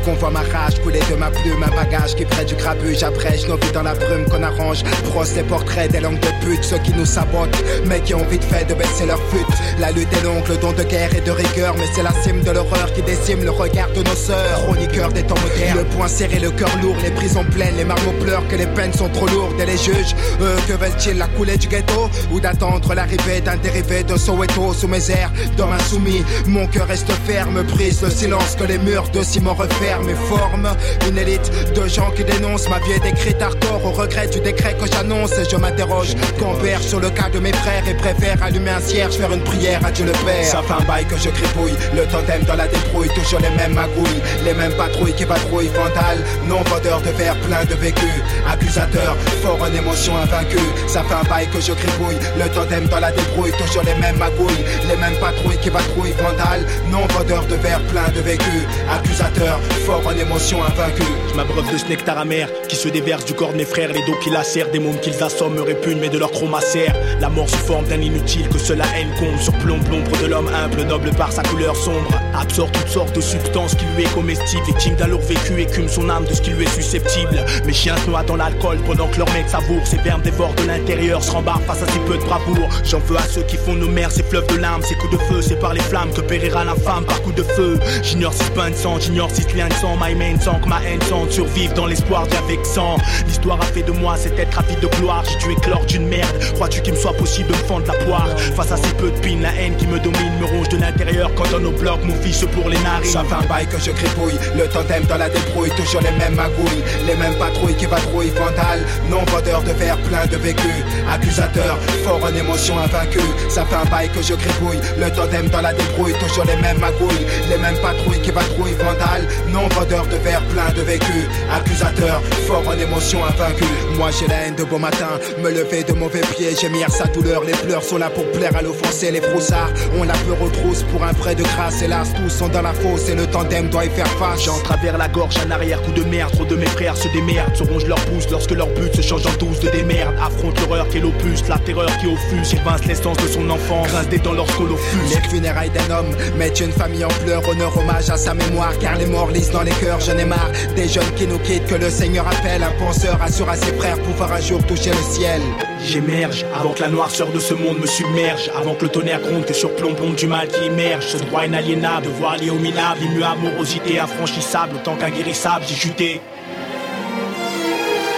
Qu'on 0.04 0.14
voit 0.14 0.32
ma 0.32 0.42
rage 0.42 0.80
couler 0.84 1.02
de 1.10 1.16
ma 1.16 1.30
plume, 1.30 1.64
un 1.64 1.76
bagage 1.76 2.16
qui 2.16 2.26
prête 2.26 2.48
du 2.48 2.56
grabuge. 2.56 3.04
Après, 3.04 3.38
nos 3.48 3.58
vies 3.58 3.72
dans 3.74 3.84
la 3.84 3.94
brume 3.94 4.26
qu'on 4.26 4.44
arrange. 4.44 4.84
Brosse 5.06 5.36
les 5.36 5.44
portraits 5.44 5.92
des 5.92 6.00
langues 6.00 6.20
de 6.20 6.46
pute, 6.46 6.64
ceux 6.64 6.80
qui 6.80 6.92
nous 6.92 7.06
sabotent, 7.06 7.64
mais 7.86 8.00
qui 8.02 8.14
ont 8.14 8.26
vite 8.26 8.44
fait 8.44 8.66
de 8.66 8.74
baisser 8.74 9.06
leur 9.06 9.20
fut. 9.30 9.46
La 9.80 9.92
lutte 9.92 10.12
est 10.14 10.24
longue, 10.24 10.48
le 10.48 10.58
don 10.58 10.72
de 10.72 10.84
guerre 10.84 11.14
et 11.16 11.22
de 11.22 11.32
rigueur, 11.32 11.76
mais 11.78 11.86
c'est 11.94 12.04
la 12.04 12.14
cime 12.24 12.42
de 12.42 12.52
l'horreur 12.52 12.92
qui 12.94 13.02
décime 13.02 13.44
le 13.44 13.52
regard 13.52 13.92
de 13.92 14.04
nos 14.04 14.16
sœurs. 14.16 14.64
Chroniqueurs 14.66 15.12
des 15.14 15.24
temps 15.24 15.36
modernes, 15.42 15.78
le 15.78 15.86
poing 15.86 16.08
serré, 16.08 16.40
le 16.40 16.52
cœur 16.52 16.70
lourd, 16.82 16.96
les 17.04 17.12
prisons 17.12 17.46
pleines, 17.46 17.76
les 17.78 17.86
marmots 17.86 18.14
pleurent 18.22 18.48
que 18.48 18.56
les 18.56 18.68
peines 18.68 18.94
sont 18.94 19.10
trop 19.10 19.28
lourdes 19.28 19.60
et 19.60 19.66
les 19.66 19.78
juges, 19.78 20.16
eux, 20.42 20.56
que 20.68 20.74
veulent-ils 20.74 21.18
la 21.18 21.28
couler 21.28 21.58
du 21.58 21.68
ghetto? 21.68 22.10
Ou 22.32 22.40
d'attendre 22.40 22.94
l'arrivée 22.94 23.42
d'un 23.42 23.58
dérivé 23.58 24.04
de 24.04 24.18
Soweto 24.18 24.74
sous 24.74 24.88
mes 24.88 25.12
airs, 25.12 25.32
d'homme 25.58 25.74
insoumis. 25.74 26.24
Mon 26.48 26.68
cœur 26.68 26.88
reste 26.88 27.12
ferme, 27.26 27.64
brise 27.64 28.02
le 28.02 28.10
silence 28.10 28.56
que 28.56 28.64
les 28.64 28.78
murs 28.78 29.10
de 29.10 29.22
ciment 29.22 29.54
referment 29.54 29.91
et 30.00 30.16
forment 30.16 30.72
une 31.10 31.18
élite 31.18 31.52
de 31.76 31.88
gens 31.88 32.12
qui 32.12 32.24
dénoncent 32.24 32.70
ma 32.70 32.80
vie 32.80 32.94
est 32.94 33.04
décrite 33.04 33.42
hardcore 33.42 33.84
au 33.86 33.92
regret 33.92 34.28
du 34.28 34.40
décret 34.40 34.74
que 34.80 34.88
j'annonce. 34.88 35.38
Et 35.38 35.44
je 35.50 35.58
m'interroge 35.58 36.16
compère 36.40 36.82
sur 36.82 37.00
le 37.00 37.10
cas 37.10 37.30
de 37.30 37.40
mes 37.40 37.52
frères 37.52 37.86
et 37.88 37.94
préfère 37.96 38.42
allumer 38.42 38.72
un 38.72 38.80
cierge 38.80 39.16
faire 39.16 39.34
une 39.34 39.44
prière 39.44 39.86
à 39.86 39.92
Dieu 39.92 40.06
le 40.06 40.14
Père. 40.26 40.46
Ça 40.46 40.62
fait 40.62 40.74
un 40.74 40.86
bail 40.86 41.06
que 41.06 41.18
je 41.18 41.30
crépouille 41.30 41.76
le 41.94 42.06
totem 42.06 42.44
dans 42.44 42.56
la 42.56 42.68
débrouille 42.68 43.10
toujours 43.10 43.42
les 43.42 43.50
mêmes 43.58 43.74
magouilles 43.74 44.22
les 44.46 44.54
mêmes 44.54 44.74
patrouilles 44.74 45.14
qui 45.14 45.26
patrouillent 45.26 45.68
vandales 45.76 46.24
non 46.48 46.62
vendeurs 46.64 47.02
de 47.02 47.10
verre 47.10 47.38
plein 47.42 47.66
de 47.66 47.76
vécu 47.76 48.08
accusateur 48.48 49.18
fort 49.44 49.62
en 49.62 49.74
émotion 49.76 50.16
invaincue. 50.16 50.58
Ça 50.88 51.04
fait 51.04 51.16
un 51.16 51.30
bail 51.30 51.48
que 51.50 51.60
je 51.60 51.74
crépouille 51.74 52.18
le 52.40 52.48
totem 52.50 52.88
dans 52.88 53.00
la 53.00 53.12
débrouille 53.12 53.52
toujours 53.52 53.84
les 53.84 53.96
mêmes 53.96 54.18
magouilles 54.18 54.64
les 54.88 54.96
mêmes 54.96 55.20
patrouilles 55.20 55.60
qui 55.62 55.70
patrouillent 55.70 56.16
vandales 56.18 56.66
non 56.90 57.06
vendeurs 57.08 57.46
de 57.48 57.56
verre 57.56 57.82
plein 57.92 58.08
de 58.16 58.22
vécu 58.22 58.66
accusateur 58.90 59.60
fort 59.82 60.02
en 60.06 60.18
émotion 60.18 60.64
invaincue 60.64 61.04
Je 61.30 61.36
m'abreuve 61.36 61.72
de 61.72 61.78
ce 61.78 61.86
nectar 61.86 62.18
amer 62.18 62.48
qui 62.68 62.76
se 62.76 62.90
déverse 62.90 63.26
du 63.26 63.34
corps 63.34 63.52
de 63.52 63.58
mes 63.58 63.66
frères, 63.66 63.92
les 63.92 64.06
dos 64.06 64.18
qui 64.22 64.30
lacèrent, 64.30 64.70
des 64.72 64.80
mômes 64.80 65.00
qu'ils 65.00 65.22
assomment 65.24 65.56
me 65.56 65.62
répugnent, 65.62 66.00
mais 66.00 66.10
de 66.10 66.18
leur 66.18 66.32
chromacère. 66.32 66.96
La 67.20 67.30
mort 67.30 67.50
sous 67.50 67.58
forme 67.58 67.86
d'un 67.86 68.02
inutile 68.02 68.48
que 68.50 68.58
seule 68.58 68.78
la 68.78 68.86
haine 68.98 69.12
comble, 69.20 69.40
surplombe 69.40 69.88
l'ombre 69.90 70.12
de 70.22 70.28
l'homme 70.28 70.48
humble, 70.48 70.84
noble 70.84 71.12
par 71.12 71.32
sa 71.32 71.44
couleur 71.44 71.76
sombre. 71.76 72.12
Absorbe 72.34 72.72
toutes 72.72 72.88
sortes 72.88 73.16
de 73.16 73.22
substances 73.22 73.76
qui 73.76 73.86
lui 73.96 74.04
est 74.04 74.14
comestible, 74.14 74.64
victime 74.66 74.96
d'un 74.96 75.08
lourd 75.08 75.22
vécu, 75.22 75.62
écume 75.62 75.88
son 75.88 76.10
âme 76.10 76.26
de 76.26 76.34
ce 76.34 76.42
qui 76.42 76.52
lui 76.52 76.66
est 76.66 76.76
susceptible. 76.76 77.44
Mes 77.66 77.74
chiens 77.74 77.98
se 77.98 78.10
noient 78.10 78.24
dans 78.24 78.38
l'alcool 78.38 78.78
pendant 78.86 79.08
que 79.08 79.18
leur 79.18 79.32
mec 79.34 79.50
savoure, 79.50 79.86
ses 79.86 79.98
vermes 79.98 80.22
dévorent 80.22 80.56
de 80.56 80.64
l'intérieur, 80.64 81.24
se 81.24 81.32
rembarbent 81.32 81.64
face 81.64 81.84
à 81.84 81.88
si 81.92 82.00
peu 82.00 82.18
de 82.18 82.24
bravoure. 82.24 82.70
J'en 82.84 83.00
veux 83.00 83.18
à 83.18 83.24
ceux 83.24 83.44
qui 83.44 83.58
font 83.58 83.74
nos 83.74 83.90
mers, 83.90 84.12
ces 84.12 84.24
fleuves 84.24 84.48
de 84.48 84.58
larmes, 84.58 84.84
ces 84.84 84.96
coups 84.96 85.14
de 85.14 85.18
feu, 85.18 85.42
c'est 85.42 85.60
par 85.60 85.74
les 85.74 85.82
flammes 85.82 86.12
que 86.14 86.22
périra 86.22 86.64
l'infâme 86.64 87.06
par 87.06 87.22
coup 87.22 87.32
de 87.32 87.44
feu. 87.44 87.80
J'ignore 88.04 88.34
si 88.34 88.44
ce 88.44 88.52
pain 88.52 88.70
de 88.70 88.76
sang 88.76 89.00
j'ignore 89.00 89.30
si 89.32 89.44
ce 89.44 89.56
lien 89.56 89.68
sang, 89.80 89.98
my 89.98 90.16
main 90.16 90.40
sans 90.40 90.60
que 90.60 90.68
ma 90.68 90.82
haine 90.84 91.02
sente 91.04 91.32
survivre 91.32 91.74
dans 91.74 91.86
l'espoir 91.86 92.28
d'avec 92.28 92.66
sang. 92.66 92.98
L'histoire 93.28 93.60
a 93.62 93.66
fait 93.66 93.84
de 93.84 93.92
moi 93.92 94.16
cet 94.18 94.38
être 94.40 94.56
rapide 94.56 94.80
de 94.80 94.88
gloire. 95.00 95.24
J'ai 95.26 95.38
dû 95.46 95.54
éclore 95.54 95.86
d'une 95.86 96.08
merde. 96.08 96.36
Crois-tu 96.56 96.82
qu'il 96.82 96.94
me 96.94 97.00
soit 97.00 97.14
possible 97.14 97.50
de 97.50 97.54
fendre 97.54 97.86
la 97.88 97.94
poire? 98.06 98.30
Face 98.56 98.72
à 98.72 98.78
ces 98.78 98.94
peu 98.96 99.10
de 99.12 99.20
pines, 99.20 99.42
la 99.42 99.54
haine 99.56 99.76
qui 99.78 99.88
me 99.88 100.00
domine 100.00 100.40
me 100.40 100.46
ronge 100.46 100.70
de 100.70 100.78
l'intérieur 100.78 101.32
quand 101.36 101.46
on 101.56 101.60
nos 101.60 101.72
blocs 101.72 102.04
nous 102.04 102.16
fiche 102.22 102.46
pour 102.46 102.70
les 102.70 102.80
narines. 102.80 103.10
Ça 103.10 103.24
fait 103.24 103.36
un 103.36 103.48
bail 103.48 103.68
que 103.68 103.78
je 103.78 103.92
crépouille, 103.92 104.38
le 104.56 104.68
totem 104.68 105.04
dans 105.06 105.18
la 105.18 105.30
débrouille, 105.30 105.72
toujours 105.72 106.02
les 106.02 106.18
mêmes 106.18 106.36
magouilles, 106.36 106.84
les 107.08 107.16
mêmes 107.16 107.36
patrouilles 107.36 107.76
qui 107.76 107.86
vadrouillent, 107.86 108.32
vandales, 108.32 108.86
non 109.10 109.24
vendeurs 109.26 109.64
de 109.64 109.72
verre 109.72 109.98
plein 109.98 110.26
de 110.26 110.38
vécu, 110.38 110.72
accusateur, 111.10 111.78
fort 112.04 112.22
en 112.24 112.36
émotion 112.36 112.78
invaincu. 112.80 113.22
Ça 113.50 113.66
fait 113.66 113.76
un 113.76 113.86
bail 113.86 114.10
que 114.10 114.22
je 114.22 114.34
crépouille, 114.34 114.80
le 114.98 115.10
totem 115.12 115.48
dans 115.50 115.62
la 115.62 115.74
débrouille, 115.74 116.14
toujours 116.14 116.46
les 116.46 116.62
mêmes 116.62 116.80
magouilles, 116.80 117.26
les 117.50 117.58
mêmes 117.58 117.78
patrouilles 117.82 118.22
qui 118.22 118.32
vadrouillent, 118.32 118.74
vandales, 118.74 119.28
vendeurs 119.70 120.08
de 120.08 120.18
verre 120.18 120.42
plein 120.48 120.72
de 120.76 120.82
vécu, 120.82 121.28
accusateur, 121.52 122.22
fort 122.48 122.64
en 122.68 122.78
émotion 122.78 123.20
invaincu. 123.24 123.66
Moi 123.98 124.10
j'ai 124.12 124.28
la 124.28 124.48
haine 124.48 124.56
de 124.56 124.64
beau 124.64 124.78
matin, 124.78 125.20
me 125.44 125.50
lever 125.50 125.84
de 125.84 125.94
mauvais 125.94 126.22
pieds, 126.36 126.56
gémir 126.56 126.90
sa 126.90 127.06
douleur, 127.06 127.44
les 127.44 127.54
pleurs. 127.54 127.84
Sont 127.84 127.98
là 127.98 128.10
pour 128.10 128.30
plaire 128.32 128.56
à 128.56 128.62
l'offensé, 128.62 129.12
les 129.12 129.22
froussards, 129.22 129.72
on 129.98 130.04
la 130.04 130.14
peur 130.14 130.40
retrousse 130.40 130.84
pour 130.84 131.04
un 131.04 131.14
prêt 131.14 131.36
de 131.36 131.44
grâce, 131.44 131.82
hélas 131.82 132.10
tous 132.14 132.30
sont 132.30 132.48
dans 132.50 132.62
la 132.62 132.74
fosse 132.74 133.10
et 133.10 133.16
le 133.16 133.26
tandem 133.28 133.70
doit 133.70 133.86
y 133.86 133.90
faire 133.90 134.08
face. 134.20 134.44
J'en 134.44 134.60
travers 134.60 134.98
la 134.98 135.08
gorge, 135.08 135.36
un 135.46 135.52
arrière-coup 135.52 135.92
de 135.92 136.04
merde, 136.04 136.32
trop 136.32 136.46
de 136.46 136.56
mes 136.56 136.68
frères 136.68 136.98
se 136.98 137.08
démerdent, 137.10 137.56
se 137.56 137.64
rongent 137.64 137.88
leur 137.88 138.00
pouce 138.06 138.30
lorsque 138.30 138.52
leur 138.52 138.68
but 138.68 138.96
se 138.96 139.02
change 139.02 139.26
en 139.26 139.34
tous 139.34 139.60
de 139.60 139.70
démerde, 139.70 140.14
affrontent 140.22 140.62
l'horreur 140.62 140.88
qui 140.90 140.98
est 140.98 141.02
l'opus, 141.02 141.44
la 141.48 141.58
terreur 141.60 141.90
qui 142.00 142.08
offuse, 142.08 142.54
évince 142.54 142.86
l'essence 142.86 143.18
de 143.18 143.28
son 143.28 143.50
enfant, 143.50 143.84
grince 143.84 144.08
des 144.10 144.20
dents 144.20 144.34
lorsqu'on 144.34 144.66
l'offuse. 144.66 145.16
Les 145.16 145.30
funérailles 145.30 145.72
d'un 145.72 145.96
homme 145.96 146.16
mettent 146.38 146.60
une 146.60 146.72
famille 146.72 147.06
en 147.06 147.10
pleurs, 147.26 147.48
honneur, 147.50 147.76
hommage 147.78 148.10
à 148.10 148.18
sa 148.18 148.34
mémoire, 148.34 148.78
car 148.80 148.96
les 148.98 149.06
morts 149.06 149.32
lisent 149.32 149.51
dans 149.52 149.64
les 149.64 149.72
cœurs, 149.72 150.00
j'en 150.00 150.18
ai 150.18 150.26
marre 150.26 150.52
des 150.76 150.88
jeunes 150.88 151.12
qui 151.16 151.28
nous 151.28 151.40
quittent, 151.40 151.66
que 151.66 151.76
le 151.76 151.90
Seigneur 151.90 152.28
appelle, 152.28 152.64
un 152.64 152.72
penseur 152.84 153.22
assure 153.22 153.50
à 153.50 153.56
ses 153.56 153.74
frères 153.74 154.00
pouvoir 154.00 154.32
un 154.32 154.42
jour 154.42 154.66
toucher 154.66 154.92
le 154.92 155.14
ciel. 155.14 155.42
J'émerge 155.84 156.46
avant 156.56 156.74
que 156.74 156.82
la 156.82 156.90
noirceur 156.90 157.32
de 157.32 157.40
ce 157.40 157.54
monde 157.54 157.80
me 157.80 157.88
submerge, 157.88 158.50
avant 158.58 158.76
que 158.76 158.84
le 158.84 158.90
tonnerre 158.90 159.22
gronde 159.22 159.46
que 159.46 159.54
surplombe 159.54 160.16
du 160.16 160.28
mal 160.28 160.48
qui 160.48 160.66
immerge. 160.66 161.06
Ce 161.06 161.18
droit 161.18 161.46
inaliénable 161.46 162.08
de 162.08 162.12
voir 162.12 162.38
lié 162.38 162.50
au 162.50 162.56
minable, 162.56 163.02
immuable, 163.04 163.42
morosité 163.42 164.00
infranchissable, 164.00 164.76
autant 164.76 164.96
qu'inguérissable, 164.96 165.66
j'ai 165.68 165.76
chuté. 165.76 166.22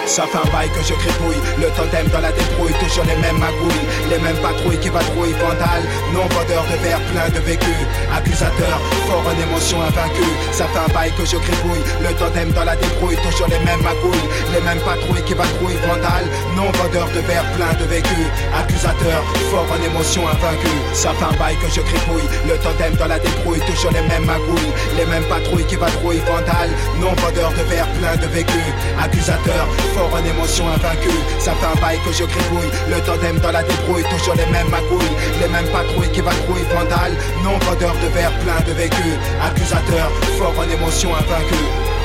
Ça 0.06 0.24
fait 0.28 0.38
un 0.38 0.51
bail 0.51 0.70
que 0.70 0.84
je 0.84 0.93
crépouille, 0.93 1.41
le 1.58 1.68
totem 1.72 2.06
dans 2.12 2.20
la 2.20 2.32
débrouille, 2.32 2.74
toujours 2.80 3.06
les 3.06 3.16
mêmes 3.24 3.39
magouilles, 3.39 3.88
les 4.12 4.20
mêmes 4.20 4.38
patrouilles 4.43 4.78
qui 4.78 4.89
vadrouillent, 4.89 5.34
vandales, 5.39 5.88
non 6.14 6.28
vendeurs 6.28 6.66
de 6.70 6.78
verre 6.84 6.99
plein 7.12 7.30
de 7.34 7.39
vécu, 7.39 7.74
accusateur, 8.14 8.78
fort 9.08 9.24
en 9.26 9.36
émotion 9.41 9.82
invaincu. 9.82 10.28
Ça 10.51 10.68
fait 10.68 10.80
un 10.80 10.93
bail 10.93 11.12
que 11.18 11.26
je 11.26 11.38
crépouille, 11.38 11.84
le 12.04 12.14
totem 12.20 12.51
dans 12.51 12.66
la 12.66 12.76
débrouille, 12.76 13.16
toujours 13.24 13.47
les 13.47 13.60
mêmes 13.66 13.82
magouilles, 13.82 14.28
les 14.54 14.62
mêmes 14.62 14.84
patrouilles 14.84 15.24
qui 15.24 15.34
vadrouillent, 15.34 15.82
vandales, 15.88 16.30
non 16.56 16.70
vendeurs 16.78 17.10
de 17.16 17.22
verre 17.24 17.47
plein 17.56 17.74
de 17.80 17.86
vécu, 17.88 18.22
accusateur, 18.54 19.24
fort 19.49 19.66
en 19.72 19.82
émotion 19.82 20.28
invaincu. 20.28 20.74
Ça 20.93 21.16
fait 21.16 21.26
un 21.26 21.38
bail 21.39 21.56
que 21.58 21.72
je 21.72 21.82
crépouille, 21.82 22.28
le 22.45 22.60
totem 22.60 22.93
dans 22.99 23.08
la 23.08 23.20
débrouille, 23.20 23.64
toujours 23.66 23.91
les 23.95 24.04
mêmes 24.04 24.26
magouilles, 24.26 24.74
les 24.97 25.06
mêmes 25.08 25.26
patrouilles 25.26 25.66
qui 25.66 25.78
vadrouillent, 25.80 26.22
vandales, 26.28 26.76
non 26.99 27.16
vendeurs 27.24 27.56
de 27.56 27.64
verre 27.72 27.88
plein 27.97 28.16
de 28.20 28.28
vécu, 28.28 28.62
accusateur, 28.99 29.66
fort 29.94 30.14
en 30.14 30.24
émotion 30.26 30.66
invaincu. 30.68 31.14
Ça 31.39 31.54
fait 31.54 31.66
un 31.66 31.82
bail 31.82 32.00
que 32.06 32.12
je 32.12 32.26
gribouille, 32.26 32.72
le 32.89 33.00
tandem 33.02 33.39
dans 33.39 33.52
la 33.52 33.64
débrouille, 33.64 34.04
toujours 34.10 34.36
les 34.36 34.46
mêmes 34.52 34.70
magouilles, 34.70 35.16
les 35.41 35.48
mêmes 35.48 35.70
patrouilles 35.72 36.12
qui 36.12 36.22
vadrouillent, 36.22 36.68
vandales, 36.74 37.16
non 37.44 37.58
vendeurs 37.60 37.96
de 38.04 38.08
verre 38.14 38.34
plein 38.39 38.60
de 38.68 38.74
vécu, 38.74 39.10
accusateur, 39.41 40.10
fort 40.38 40.54
en 40.58 40.70
émotion 40.70 41.10
invaincu. 41.16 41.62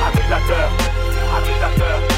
Accusateur, 0.07 0.69
accusateur. 1.37 2.08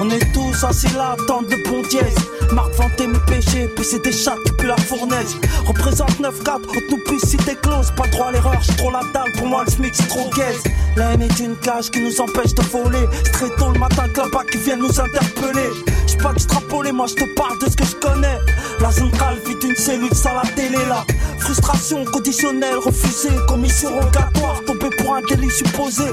On 0.00 0.10
est 0.10 0.32
tous 0.32 0.64
assis 0.64 0.92
là, 0.94 1.12
attendre 1.12 1.48
le 1.50 1.70
bon 1.70 1.82
dièse. 1.88 2.14
Marc 2.52 2.72
vanter 2.74 3.06
mes 3.06 3.18
péchés, 3.26 3.68
puis 3.74 3.84
c'est 3.84 4.02
des 4.02 4.12
chats 4.12 4.36
qui 4.44 4.52
puent 4.52 4.66
la 4.66 4.76
fournaise. 4.76 5.36
Représente 5.66 6.20
9-4, 6.20 6.62
haute 6.68 6.90
nous 6.90 6.98
puisse 7.06 7.30
cité 7.30 7.54
close. 7.62 7.92
Pas 7.96 8.06
droit 8.08 8.26
à 8.28 8.32
l'erreur, 8.32 8.60
j'suis 8.60 8.76
trop 8.76 8.90
la 8.90 9.00
dalle, 9.12 9.32
pour 9.36 9.46
moi 9.46 9.64
le 9.64 9.70
SMIC 9.70 9.94
c'est 9.94 10.08
trop 10.08 10.28
gaze. 10.36 10.62
La 10.96 11.12
haine 11.12 11.22
est 11.22 11.40
une 11.40 11.56
cage 11.56 11.90
qui 11.90 12.00
nous 12.00 12.20
empêche 12.20 12.54
de 12.54 12.62
voler. 12.62 13.06
C'est 13.24 13.32
très 13.32 13.50
tôt 13.56 13.72
le 13.72 13.78
matin 13.80 14.04
que 14.08 14.50
qui 14.50 14.58
viennent 14.58 14.80
nous 14.80 15.00
interpeller. 15.00 15.70
J'suis 16.06 16.18
pas 16.18 16.32
extrapolé, 16.32 16.92
moi 16.92 17.06
je 17.08 17.14
te 17.14 17.34
parle 17.34 17.58
de 17.58 17.68
ce 17.68 17.76
que 17.76 17.84
je 17.84 17.96
connais. 17.96 18.38
La 18.80 18.92
centrale 18.92 19.36
vit 19.44 19.56
d'une 19.56 19.74
cellule 19.74 20.14
sans 20.14 20.34
la 20.34 20.48
télé 20.54 20.78
là. 20.88 21.04
Frustration 21.38 22.04
conditionnelle, 22.04 22.76
refusée, 22.76 23.34
commission 23.48 23.90
rogatoire, 23.90 24.62
tombé 24.66 24.88
pour 24.98 25.16
un 25.16 25.22
délit 25.22 25.50
supposé. 25.50 26.04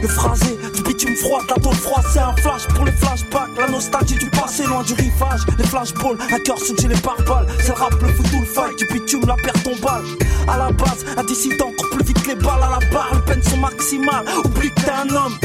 Le 0.00 0.08
phrasé, 0.08 0.58
du 0.74 0.82
bitume 0.82 1.14
froid, 1.16 1.42
la 1.48 1.56
tôle 1.56 1.74
froid, 1.74 2.02
c'est 2.10 2.18
un 2.18 2.34
flash 2.36 2.66
pour 2.68 2.86
les 2.86 2.92
flashbacks. 2.92 3.50
La 3.58 3.68
nostalgie 3.68 4.16
du 4.16 4.30
passé, 4.30 4.64
loin 4.64 4.82
du 4.82 4.94
rivage. 4.94 5.42
Les 5.58 5.64
flashballs, 5.64 6.16
un 6.32 6.38
cœur 6.38 6.58
sujet 6.58 6.88
les 6.88 7.00
pare-balles. 7.00 7.46
C'est 7.60 7.68
le 7.68 7.74
rap, 7.74 7.92
le 8.00 8.08
foot, 8.08 8.26
tout 8.30 8.40
le 8.40 8.46
fight, 8.46 8.78
du 8.78 8.86
bitume, 8.86 9.26
la 9.26 9.36
perte 9.36 9.62
ton 9.62 9.76
balle. 9.82 10.04
À 10.48 10.56
la 10.56 10.72
base, 10.72 11.04
un 11.16 11.24
dissident 11.24 11.70
court 11.76 11.90
plus 11.90 12.04
les 12.30 12.36
balles 12.36 12.62
à 12.62 12.78
la 12.78 12.90
barre, 12.92 13.10
les 13.14 13.20
peines 13.32 13.42
sont 13.42 13.56
maximales. 13.56 14.24
Oublie 14.44 14.70
que 14.70 14.80
t'es 14.82 14.90
un 14.90 15.14
homme. 15.14 15.36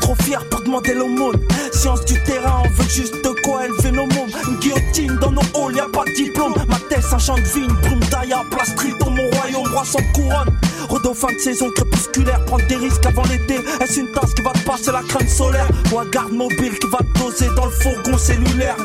Trop 0.00 0.14
fier 0.22 0.44
pour 0.48 0.62
demander 0.62 0.94
l'aumône. 0.94 1.40
Science 1.72 2.04
du 2.04 2.20
terrain, 2.24 2.62
on 2.64 2.82
veut 2.82 2.88
juste 2.88 3.14
de 3.14 3.30
quoi 3.42 3.66
élever 3.66 3.92
nos 3.92 4.06
mômes. 4.06 4.30
Une 4.48 4.56
guillotine 4.58 5.16
dans 5.20 5.30
nos 5.30 5.40
halls, 5.54 5.76
y 5.76 5.80
a 5.80 5.86
pas 5.86 6.04
de 6.04 6.14
diplôme. 6.14 6.54
Ma 6.68 6.78
tête, 6.88 7.04
un 7.12 7.18
champ 7.18 7.36
de 7.36 7.40
vie, 7.40 7.60
une 7.60 7.74
brume 7.74 8.00
d'aïa, 8.10 8.42
place 8.50 8.74
dans 8.98 9.10
mon 9.10 9.28
royaume, 9.30 9.72
roi 9.72 9.84
sans 9.84 10.02
couronne. 10.14 10.56
Rodon 10.88 11.14
fin 11.14 11.32
de 11.32 11.38
saison 11.38 11.70
crépusculaire, 11.74 12.44
prendre 12.44 12.66
des 12.66 12.76
risques 12.76 13.06
avant 13.06 13.24
l'été. 13.24 13.60
Est-ce 13.80 14.00
une 14.00 14.12
tasse 14.12 14.34
qui 14.34 14.42
va 14.42 14.52
te 14.52 14.60
passer 14.60 14.92
la 14.92 15.02
crème 15.02 15.28
solaire? 15.28 15.68
Ou 15.92 15.98
un 15.98 16.06
garde 16.06 16.32
mobile 16.32 16.78
qui 16.78 16.86
va 16.88 16.98
te 16.98 17.18
doser 17.18 17.48
dans 17.54 17.66
le 17.66 17.70
fourgon 17.70 18.18
cellulaire? 18.18 18.76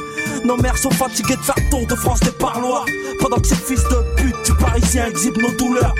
Nos 0.45 0.58
mères 0.58 0.78
sont 0.78 0.91
fatiguées 0.91 1.36
de 1.36 1.41
faire 1.41 1.70
tour 1.72 1.86
de 1.88 1.95
France 1.95 2.20
des 2.20 2.32
parloirs. 2.32 2.86
Pendant 3.20 3.38
que 3.38 3.47
ces 3.47 3.55
fils 3.55 3.84
de 3.84 4.16
pute 4.16 4.45
du 4.45 4.53
parisien 4.53 5.08
exhibent 5.08 5.41
nos 5.41 5.51
douleurs. 5.51 5.95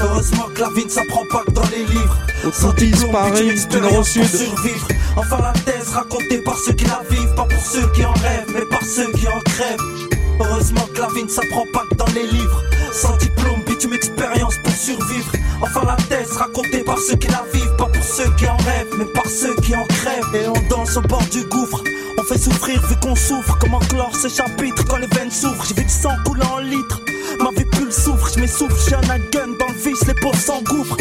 Heureusement 0.00 0.48
que 0.54 0.60
la 0.60 0.68
vie 0.70 0.84
ne 0.84 0.90
s'apprend 0.90 1.24
pas 1.30 1.42
que 1.46 1.52
dans 1.52 1.68
les 1.70 1.84
livres. 1.84 2.16
Sans 2.52 2.72
diplôme, 2.74 3.12
Paris, 3.12 3.66
du 3.68 3.80
Nord 3.80 3.98
au 3.98 4.04
Sud. 4.04 4.24
survivre. 4.24 4.88
Enfin 5.16 5.38
la 5.42 5.52
thèse 5.52 5.88
racontée 5.88 6.38
par 6.44 6.56
ceux 6.58 6.72
qui 6.72 6.84
la 6.84 7.02
vivent, 7.10 7.34
pas 7.34 7.44
pour 7.44 7.60
ceux 7.60 7.86
qui 7.92 8.04
en 8.04 8.12
rêvent, 8.12 8.52
mais 8.54 8.64
par 8.66 8.82
ceux 8.82 9.10
qui 9.12 9.26
en 9.26 9.40
crèvent. 9.40 10.16
Heureusement 10.40 10.86
que 10.94 11.00
la 11.00 11.08
vie 11.08 11.24
ne 11.24 11.28
s'apprend 11.28 11.64
pas 11.72 11.84
que 11.90 11.94
dans 11.96 12.12
les 12.14 12.26
livres. 12.26 12.62
Sans 12.92 13.16
diplôme, 13.16 13.62
bitume 13.66 13.94
expérience 13.94 14.54
pour 14.62 14.72
survivre. 14.72 15.32
Enfin 15.62 15.82
la 15.86 15.96
thèse 16.08 16.32
racontée 16.32 16.84
par 16.84 16.98
ceux 16.98 17.16
qui 17.16 17.28
la 17.28 17.44
vivent, 17.52 17.76
pas 17.76 17.86
pour 17.86 18.04
ceux 18.04 18.30
qui 18.36 18.46
en 18.46 18.56
rêvent, 18.56 18.94
mais 18.98 19.06
par 19.06 19.26
ceux 19.26 19.54
qui 19.56 19.74
en 19.74 19.84
crèvent. 19.84 20.34
Et 20.34 20.48
on 20.48 20.68
danse 20.68 20.96
au 20.96 21.02
bord 21.02 21.24
du 21.32 21.42
gouffre. 21.44 21.82
On 22.18 22.22
fait 22.22 22.38
souffrir 22.38 22.80
vu 22.86 22.96
qu'on 22.96 23.14
souffre. 23.14 23.56
Comment 23.60 23.78
clore 23.80 24.14
ces 24.14 24.28
chapitres 24.28 24.84
quand 24.88 24.96
les 24.96 25.06
veines 25.08 25.30
s'ouvrent? 25.30 25.64
J'ai 25.66 25.74
vu 25.74 25.84
du 25.84 25.92
sang 25.92 26.16
couler 26.24 26.46
en 26.46 26.58
litres. 26.58 27.00
Ma 27.40 27.50
vie 27.50 27.64
pue 27.64 27.84
le 27.84 27.90
souffre, 27.90 28.30
je 28.34 28.40
m'essouffle, 28.40 28.74
j'ai 28.88 28.94
un 28.94 29.18
gun 29.30 29.52
dans 29.58 29.66
le 29.68 29.74
vice, 29.74 30.06
les 30.06 30.14
pauvres 30.14 30.38
s'engouffrent. 30.38 30.96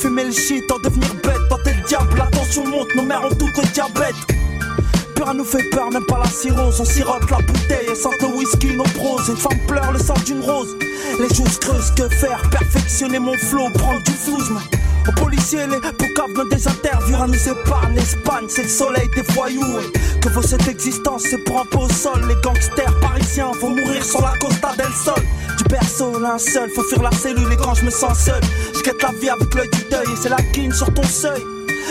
Fumer 0.00 0.24
le 0.24 0.32
shit, 0.32 0.70
en 0.72 0.78
devenir 0.78 1.14
bête, 1.22 1.48
tenter 1.50 1.74
le 1.74 1.86
diable, 1.86 2.16
la 2.16 2.26
tension 2.26 2.66
monte, 2.66 2.94
nos 2.94 3.02
mères 3.02 3.24
ont 3.24 3.34
tout 3.34 3.48
le 3.56 3.72
diabète. 3.72 4.14
Rien 5.22 5.34
nous 5.34 5.44
fait 5.44 5.62
peur, 5.70 5.90
même 5.90 6.04
pas 6.06 6.18
la 6.18 6.30
cirrhose. 6.30 6.80
On 6.80 6.84
sirote 6.84 7.30
la 7.30 7.38
bouteille 7.38 7.88
et 7.90 7.94
sent 7.94 8.08
le 8.20 8.26
whisky, 8.26 8.76
nos 8.76 8.84
proses. 8.84 9.28
Une 9.28 9.36
femme 9.36 9.58
pleure 9.66 9.92
le 9.92 9.98
sang 9.98 10.14
d'une 10.26 10.40
rose. 10.40 10.76
Les 11.20 11.34
choses 11.34 11.58
creuses, 11.58 11.90
que 11.92 12.08
faire? 12.08 12.42
Perfectionner 12.50 13.18
mon 13.18 13.36
flow, 13.38 13.70
prendre 13.74 14.02
du 14.02 14.12
flouze. 14.12 14.52
Aux 15.06 15.12
policiers, 15.12 15.66
les 15.66 15.80
poucaves 15.92 16.32
dans 16.34 16.44
des 16.46 16.66
interviews 16.66 17.16
à 17.16 17.26
nous 17.26 17.48
épargnent. 17.48 17.98
Espagne, 17.98 18.46
c'est 18.48 18.62
le 18.62 18.68
soleil 18.68 19.08
des 19.14 19.22
voyous. 19.32 19.80
Que 20.20 20.28
vaut 20.30 20.42
cette 20.42 20.66
existence, 20.68 21.24
c'est 21.28 21.42
pour 21.44 21.60
un 21.60 21.66
peu 21.66 21.78
au 21.78 21.88
sol. 21.88 22.20
Les 22.28 22.36
gangsters 22.42 22.98
parisiens 23.00 23.50
vont 23.60 23.70
mourir 23.70 24.04
sur 24.04 24.22
la 24.22 24.32
Costa 24.38 24.74
del 24.76 24.92
Sol. 24.92 25.22
Du 25.58 25.64
berceau, 25.64 26.18
l'un 26.18 26.38
seul, 26.38 26.70
faut 26.70 26.82
fuir 26.84 27.02
la 27.02 27.12
cellule. 27.12 27.52
Et 27.52 27.56
quand 27.56 27.74
je 27.74 27.84
me 27.84 27.90
sens 27.90 28.18
seul, 28.18 28.40
je 28.74 28.82
guette 28.82 29.02
la 29.02 29.12
vie 29.12 29.28
avec 29.28 29.54
l'œil 29.54 29.68
du 29.70 29.84
deuil. 29.90 30.06
Et 30.06 30.16
c'est 30.22 30.30
la 30.30 30.40
guine 30.52 30.72
sur 30.72 30.92
ton 30.92 31.02
seuil. 31.02 31.42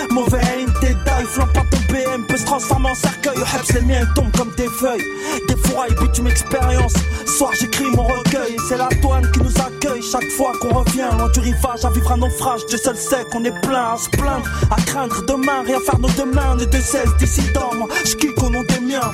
Mauvais 0.09 0.41
tes 0.81 0.95
dailles, 1.05 1.25
flambe 1.25 1.53
pas 1.53 1.63
BM, 1.93 2.25
peut 2.27 2.37
se 2.37 2.45
transformer 2.45 2.89
en 2.89 2.95
cercueil. 2.95 3.37
Au 3.37 3.73
les 3.73 3.81
miens 3.81 4.05
tombent 4.15 4.35
comme 4.35 4.51
des 4.57 4.67
feuilles. 4.67 5.03
Des 5.47 5.55
fourrailles, 5.55 5.93
bitume 6.01 6.27
expérience. 6.27 6.93
Soir, 7.37 7.51
j'écris 7.59 7.85
mon 7.95 8.03
recueil. 8.03 8.55
C'est 8.67 8.77
la 8.77 8.89
douane 8.99 9.29
qui 9.31 9.39
nous 9.41 9.61
accueille 9.61 10.01
chaque 10.01 10.29
fois 10.31 10.53
qu'on 10.59 10.73
revient. 10.73 11.07
Loin 11.15 11.29
du 11.29 11.39
rivage, 11.39 11.85
à 11.85 11.91
vivre 11.91 12.11
un 12.11 12.17
naufrage. 12.17 12.65
Dieu 12.65 12.79
seul 12.79 12.97
sait 12.97 13.23
qu'on 13.31 13.43
est 13.45 13.61
plein 13.61 13.93
à 13.93 13.97
se 13.97 14.09
plaindre, 14.09 14.49
à 14.71 14.81
craindre 14.81 15.23
demain. 15.27 15.61
Rien 15.65 15.79
faire 15.81 15.99
nos 15.99 16.09
deux 16.09 16.25
mains, 16.25 16.55
ne 16.55 16.65
de 16.65 16.81
cesse 16.81 17.15
dissidents. 17.19 17.75
Moi, 17.75 17.87
j'kick 18.05 18.41
au 18.41 18.49
nom 18.49 18.63
des 18.63 18.79
miens. 18.79 19.11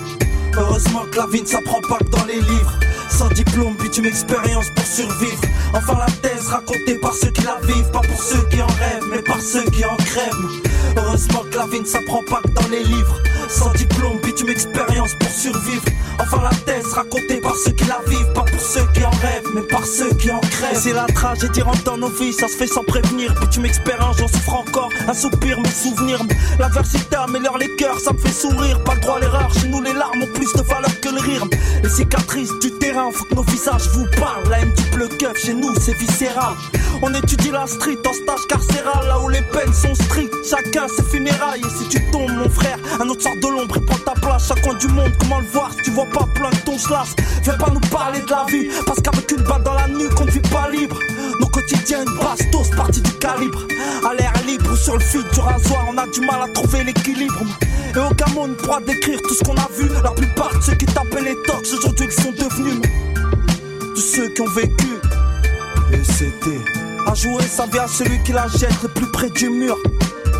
Heureusement 0.60 1.05
que 1.10 1.18
la 1.18 1.26
vie 1.28 1.41
ne 1.41 1.47
s'apprend 1.47 1.82
pas 1.82 1.97
que 1.99 2.10
dans 2.10 2.26
les 2.26 2.41
livres. 2.41 2.80
Sans 3.10 3.30
diplôme, 3.30 3.76
puis 3.78 3.89
une 3.97 4.05
expérience 4.05 4.66
pour 4.76 4.86
survivre. 4.86 5.41
Enfin 5.74 5.97
la 5.97 6.12
thèse 6.22 6.47
racontée 6.47 6.95
par 7.01 7.14
ceux 7.14 7.32
qui 7.32 7.43
la 7.43 7.57
vivent, 7.64 7.89
pas 7.91 8.01
pour 8.01 8.22
ceux 8.22 8.43
qui 8.49 8.62
en 8.62 8.68
rêvent, 8.68 9.07
mais 9.12 9.22
par 9.22 9.41
ceux 9.41 9.64
qui 9.72 9.84
en 9.86 9.95
crèvent. 9.95 10.72
Heureusement 10.97 11.43
que 11.49 11.57
la 11.57 11.66
vie 11.68 11.80
ne 11.80 11.86
s'apprend 11.86 12.22
pas 12.30 12.41
que 12.41 12.51
dans 12.51 12.68
les 12.70 12.84
livres. 12.84 13.18
Sans 13.47 13.72
diplôme, 13.74 14.20
puis 14.22 14.34
une 14.41 14.49
expérience 14.49 15.16
pour 15.20 15.30
survivre. 15.30 15.86
Enfin 16.20 16.41
la 16.43 16.55
thèse 16.66 16.88
racontée 16.93 17.41
par 17.41 17.55
ceux 17.55 17.72
qui 17.72 17.86
la 17.86 17.99
vivent, 18.07 18.34
pour 18.60 18.68
ceux 18.68 18.86
qui 18.93 19.05
en 19.05 19.10
rêvent, 19.10 19.49
mais 19.55 19.62
par 19.62 19.86
ceux 19.86 20.10
qui 20.16 20.30
en 20.30 20.39
crèvent. 20.39 20.76
C'est 20.78 20.91
la 20.91 21.05
tragédie 21.05 21.62
rentre 21.62 21.84
dans 21.84 21.97
nos 21.97 22.10
vies, 22.10 22.34
ça 22.34 22.49
se 22.49 22.57
fait 22.57 22.68
sans 22.68 22.84
prévenir. 22.84 23.34
Puis 23.36 23.47
tu 23.49 23.60
m'expérience, 23.62 24.18
j'en 24.18 24.28
souffre 24.28 24.53
encore. 24.53 24.89
Un 25.07 25.14
soupir, 25.14 25.60
mes 25.62 25.70
souvenirs. 25.70 26.20
L'adversité 26.60 27.16
améliore 27.16 27.57
les 27.57 27.74
cœurs, 27.78 27.99
ça 27.99 28.12
me 28.12 28.18
fait 28.18 28.34
sourire. 28.34 28.84
Pas 28.84 28.95
le 28.95 28.99
droit 28.99 29.16
à 29.16 29.20
l'erreur, 29.22 29.53
chez 29.53 29.70
nous 29.70 29.82
les 29.82 29.93
larmes 29.93 30.24
ont 30.24 30.34
plus 30.34 30.51
de 30.53 30.62
valeur 30.62 30.99
que 30.99 31.10
le 31.10 31.22
rire. 31.22 31.45
Les 31.84 31.89
cicatrices 31.89 32.51
du 32.60 32.72
terrain, 32.80 33.10
faut 33.14 33.24
que 33.26 33.36
nos 33.36 33.43
visages 33.43 33.88
vous 33.93 34.05
parlent. 34.20 34.49
La 34.49 34.60
haine 34.60 34.74
du 34.74 34.84
bleu 34.95 35.07
chez 35.36 35.53
nous 35.53 35.74
c'est 35.80 35.97
viscéral. 35.97 36.53
On 37.01 37.14
étudie 37.14 37.51
la 37.51 37.66
street 37.66 37.97
en 38.05 38.14
stage 38.14 38.45
carcéral, 38.49 39.07
là 39.07 39.20
où 39.22 39.30
les 39.30 39.41
peines 39.41 39.74
sont 39.74 39.95
strictes. 39.95 40.34
Chacun 40.49 40.88
ses 40.89 41.03
funérailles. 41.03 41.62
Et 41.62 41.78
si 41.78 41.88
tu 41.88 42.12
tombes, 42.12 42.32
mon 42.32 42.49
frère, 42.49 42.78
un 42.99 43.07
autre 43.07 43.22
sort 43.22 43.36
de 43.41 43.47
l'ombre 43.47 43.78
et 43.78 43.86
prend 43.86 43.97
ta 43.99 44.20
place. 44.20 44.47
Chaque 44.49 44.62
coin 44.62 44.74
du 44.76 44.88
monde, 44.89 45.12
comment 45.18 45.39
le 45.39 45.47
voir? 45.47 45.72
Si 45.72 45.84
tu 45.84 45.91
vois 45.91 46.07
pas 46.07 46.28
plein 46.34 46.49
de 46.49 46.57
ton 46.66 46.78
slash 46.78 47.10
Viens 47.43 47.57
pas 47.57 47.72
nous 47.72 47.80
parler 47.89 48.20
de 48.22 48.30
la 48.30 48.43
parce 48.86 49.02
qu'avec 49.02 49.32
une 49.32 49.43
balle 49.43 49.64
dans 49.64 49.74
la 49.74 49.88
nuque, 49.88 50.20
on 50.20 50.26
ne 50.26 50.32
vit 50.32 50.39
pas 50.39 50.70
libre. 50.70 50.97
Nos 51.39 51.47
quotidiens, 51.47 52.04
une 52.06 52.18
bastos, 52.18 52.70
partie 52.76 53.02
du 53.02 53.12
calibre. 53.14 53.66
À 54.10 54.14
l'air 54.14 54.34
libre, 54.47 54.76
sur 54.76 54.95
le 54.95 55.00
fil 55.00 55.24
du 55.34 55.39
rasoir, 55.39 55.86
on 55.91 55.97
a 55.97 56.08
du 56.08 56.22
mal 56.22 56.41
à 56.43 56.47
trouver 56.50 56.84
l'équilibre. 56.84 57.41
Et 57.95 58.00
aucun 58.00 58.32
mot 58.34 58.47
ne 58.47 58.54
pourra 58.54 58.80
décrire 58.82 59.22
tout 59.22 59.34
ce 59.34 59.43
qu'on 59.43 59.56
a 59.56 59.68
vu. 59.78 59.88
La 60.04 60.12
plupart 60.12 60.58
de 60.58 60.64
ceux 60.64 60.76
qui 60.76 60.86
tapaient 60.86 61.22
les 61.22 61.36
tocs, 61.45 61.68
aujourd'hui 61.78 62.08
ils 62.08 62.24
sont 62.24 62.32
devenus. 62.32 62.82
De 63.95 64.00
ceux 64.00 64.30
qui 64.30 64.41
ont 64.41 64.54
vécu. 64.56 64.88
Et 65.93 66.04
c'était. 66.04 66.62
À 67.08 67.14
jouer 67.14 67.43
sa 67.43 67.66
vie 67.66 67.80
à 67.80 67.88
celui 67.88 68.22
qui 68.24 68.32
la 68.32 68.47
jette 68.47 68.84
le 68.84 68.89
plus 68.89 69.08
près 69.08 69.30
du 69.30 69.50
mur. 69.50 69.78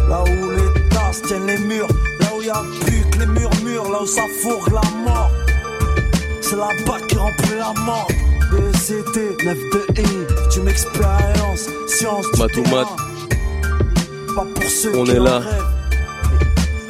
Là 0.08 0.24
où 0.24 0.50
les 0.50 0.90
tasses 0.90 1.22
tiennent 1.24 1.48
les 1.48 1.58
murs, 1.58 1.88
là 2.20 2.28
où 2.38 2.42
y 2.42 2.50
a 2.50 2.62
plus 2.82 3.04
que 3.12 3.20
les 3.20 3.26
murmures, 3.26 3.92
là 3.92 4.02
où 4.02 4.08
ça 4.08 4.24
fourre 4.42 4.68
la 4.72 4.82
mort. 5.06 5.32
C'est 6.50 6.56
là-bas 6.56 6.98
qui 7.08 7.16
remplit 7.16 7.60
la 7.60 7.74
mort. 7.84 8.08
DCT, 8.52 9.46
9 9.46 9.56
de 9.56 10.02
I, 10.02 10.06
tu 10.52 10.62
m'expérience, 10.62 11.68
science 11.88 12.26
du 12.34 12.40
Matou 12.40 12.64
terrain. 12.64 12.76
mat. 12.78 12.88
Pas 14.36 14.46
pour 14.56 14.64
ceux 14.64 14.98
On 14.98 15.04
qui 15.04 15.12
est 15.12 15.20
en 15.20 15.24
là. 15.26 15.40
rêvent, 15.42 15.66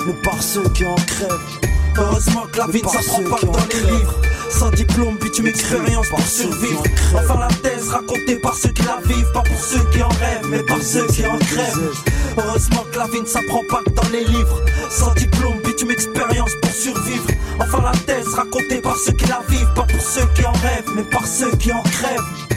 mais 0.08 0.14
par 0.24 0.42
ceux 0.42 0.64
qui 0.70 0.86
en 0.86 0.96
crèvent. 0.96 1.60
Heureusement 1.98 2.44
que 2.50 2.58
la 2.58 2.68
vie 2.68 2.82
ne 2.82 2.88
s'apprend 2.88 3.22
pas 3.30 3.36
que 3.36 3.46
dans 3.48 3.68
les 3.74 3.92
livres. 3.98 4.16
Sans 4.50 4.70
diplôme, 4.72 5.18
puis 5.20 5.30
tu 5.32 5.42
m'expérience 5.44 6.08
pour 6.08 6.22
survivre. 6.22 6.84
Enfin 7.14 7.40
la 7.40 7.48
thèse 7.70 7.90
racontée 7.90 8.38
par 8.38 8.56
ceux 8.56 8.70
qui 8.70 8.84
la 8.84 9.00
vivent, 9.06 9.32
pas 9.34 9.42
pour 9.42 9.60
ceux 9.60 9.84
qui 9.92 10.02
en 10.02 10.08
rêvent, 10.08 10.48
mais 10.50 10.64
par 10.64 10.82
ceux 10.82 11.06
qui 11.08 11.26
en 11.26 11.38
crèvent. 11.38 11.92
Heureusement 12.38 12.86
que 12.94 12.98
la 12.98 13.08
vie 13.08 13.22
ne 13.22 13.26
s'apprend 13.28 13.62
pas 13.70 13.82
que 13.86 13.92
dans 13.92 14.10
les 14.14 14.24
livres. 14.24 14.62
Sans 14.90 15.14
diplôme, 15.16 15.59
puis 15.80 15.86
tu 15.86 15.86
m'expérience 15.86 16.52
pour 16.62 16.72
survivre. 16.72 17.28
Enfin 17.60 17.82
la 17.82 17.92
thèse 17.92 18.28
racontée 18.34 18.82
par 18.82 18.98
ceux 18.98 19.14
qui 19.14 19.28
la 19.28 19.42
vivent, 19.50 19.74
pas 19.76 19.84
pour 19.84 20.02
ceux 20.02 20.26
qui 20.36 20.46
en 20.46 20.52
rêvent, 20.52 20.92
mais 20.96 21.04
par 21.04 21.26
ceux 21.26 21.52
qui 21.58 21.72
en 21.72 21.82
crèvent. 21.84 22.49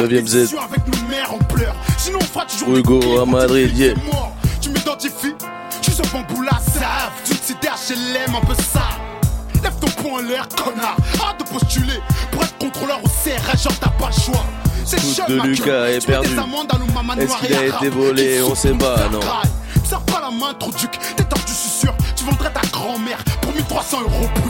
9ème 0.00 0.26
Z. 0.26 0.54
Hugo 2.74 3.20
à 3.20 3.26
Madrid, 3.26 3.76
yeah. 3.76 3.94
Tu 4.60 4.70
m'identifies, 4.70 5.34
je 5.82 5.90
suis 5.90 6.02
un 6.02 6.08
bambou 6.12 6.42
la 6.42 6.58
save. 6.58 7.12
Tu 7.24 7.34
te 7.34 7.46
cédais 7.46 7.68
HLM 7.68 8.34
un 8.34 8.46
peu 8.46 8.54
ça. 8.54 8.82
Lève 9.62 9.74
ton 9.78 9.88
poing 10.02 10.20
en 10.20 10.22
l'air, 10.22 10.48
connard. 10.48 10.96
Arrête 11.22 11.40
de 11.40 11.44
postuler 11.44 12.00
pour 12.32 12.42
être 12.44 12.56
contrôleur 12.58 13.00
au 13.04 13.08
CRS, 13.08 13.62
genre 13.62 13.78
t'as 13.78 13.90
pas 13.90 14.08
le 14.08 14.20
choix. 14.22 14.44
C'est 14.86 15.28
de 15.28 15.36
ma 15.36 15.44
Lucas 15.44 15.64
gueule. 15.66 15.90
est 15.90 16.06
perdu. 16.06 16.28
Est-ce 17.18 17.46
qu'il 17.46 17.54
a 17.54 17.66
été 17.66 17.88
volé 17.90 18.42
On 18.42 18.54
sait 18.54 18.72
pas, 18.72 19.08
non. 19.12 19.20
Serre 19.84 20.00
pas 20.02 20.20
la 20.20 20.30
main, 20.30 20.54
trop 20.58 20.70
duc. 20.70 20.90
T'es 21.16 21.24
tordu, 21.24 21.44
je 21.46 21.52
suis 21.52 21.80
sûr. 21.80 21.94
Tu 22.16 22.24
vendrais 22.24 22.50
ta 22.52 22.62
grand-mère 22.72 23.22
pour 23.42 23.52
1300 23.52 24.00
euros 24.02 24.28
plus. 24.34 24.49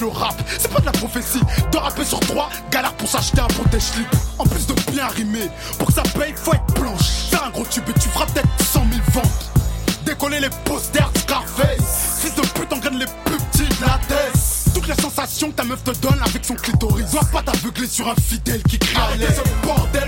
Le 0.00 0.06
rap. 0.06 0.34
C'est 0.58 0.70
pas 0.70 0.78
de 0.78 0.86
la 0.86 0.92
prophétie. 0.92 1.40
Deux 1.72 1.78
rapper 1.78 2.04
sur 2.04 2.20
trois, 2.20 2.48
galère 2.70 2.92
pour 2.94 3.08
s'acheter 3.08 3.40
un 3.40 3.48
protège 3.48 3.82
slip. 3.82 4.08
En 4.38 4.44
plus 4.44 4.66
de 4.66 4.74
bien 4.92 5.08
rimer, 5.08 5.50
pour 5.76 5.88
que 5.88 5.94
ça 5.94 6.02
paye, 6.16 6.32
faut 6.36 6.52
être 6.52 6.80
blanche. 6.80 7.30
Faire 7.30 7.44
un 7.44 7.50
gros 7.50 7.64
tube 7.64 7.84
tu 8.00 8.08
feras 8.08 8.26
peut-être 8.26 8.48
100 8.60 8.86
000 8.90 9.02
ventes. 9.12 9.50
Décoller 10.04 10.40
les 10.40 10.50
posters 10.64 11.10
de 11.12 11.18
Scarface. 11.18 12.20
Fils 12.20 12.34
de 12.34 12.42
pute 12.42 12.72
engraine 12.72 12.98
les 12.98 13.06
plus 13.24 13.38
petits 13.50 13.68
de 13.68 13.86
la 13.86 13.98
tête. 14.06 14.40
Toutes 14.72 14.86
les 14.86 15.02
sensations 15.02 15.50
que 15.50 15.56
ta 15.56 15.64
meuf 15.64 15.82
te 15.82 15.90
donne 15.90 16.20
avec 16.24 16.44
son 16.44 16.54
clitoris. 16.54 17.10
Dois 17.10 17.24
pas 17.32 17.42
t'aveugler 17.42 17.88
sur 17.88 18.08
un 18.08 18.14
fidèle 18.14 18.62
qui 18.62 18.78
crie 18.78 18.94
ce 18.94 19.66
bordel, 19.66 20.06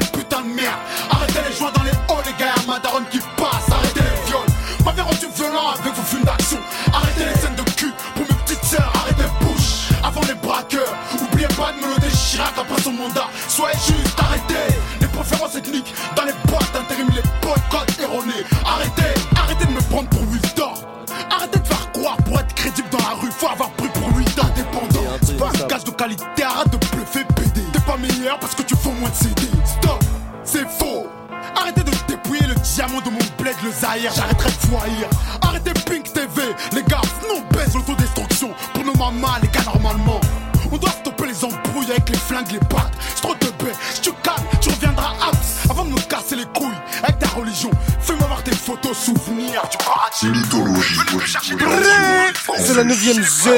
La 52.91 52.97
9ème 52.97 53.23
Z. 53.23 53.49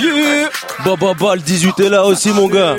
Yeah. 0.00 0.48
Bah, 0.84 1.34
le 1.34 1.40
18 1.40 1.80
est 1.80 1.88
là 1.88 2.04
aussi, 2.04 2.30
mon 2.30 2.46
gars. 2.46 2.76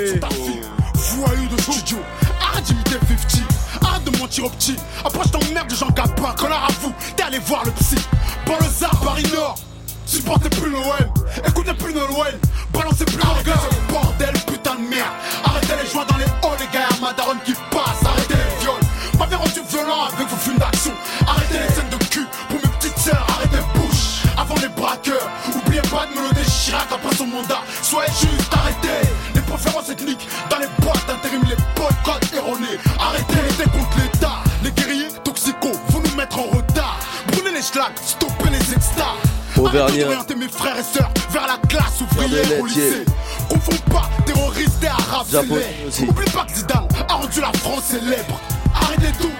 Auvergnat. 39.85 40.05
Arrête 40.05 40.27
d'orienter 40.27 40.35
mes 40.35 40.47
frères 40.47 40.77
et 40.77 40.83
sœurs 40.83 41.11
vers 41.31 41.47
la 41.47 41.57
classe 41.67 42.01
ouvrière 42.01 42.61
au 42.61 42.65
lycée. 42.65 43.05
Confonds 43.49 43.91
pas 43.91 44.09
terroristes 44.25 44.83
et 44.83 45.87
aussi. 45.87 46.03
Oublie 46.03 46.31
pas 46.31 46.45
que 46.45 46.55
Zidane 46.55 46.87
a 47.07 47.13
rendu 47.13 47.41
la 47.41 47.51
France 47.53 47.83
célèbre. 47.85 48.39
Arrêtez 48.73 49.11
tout. 49.19 49.31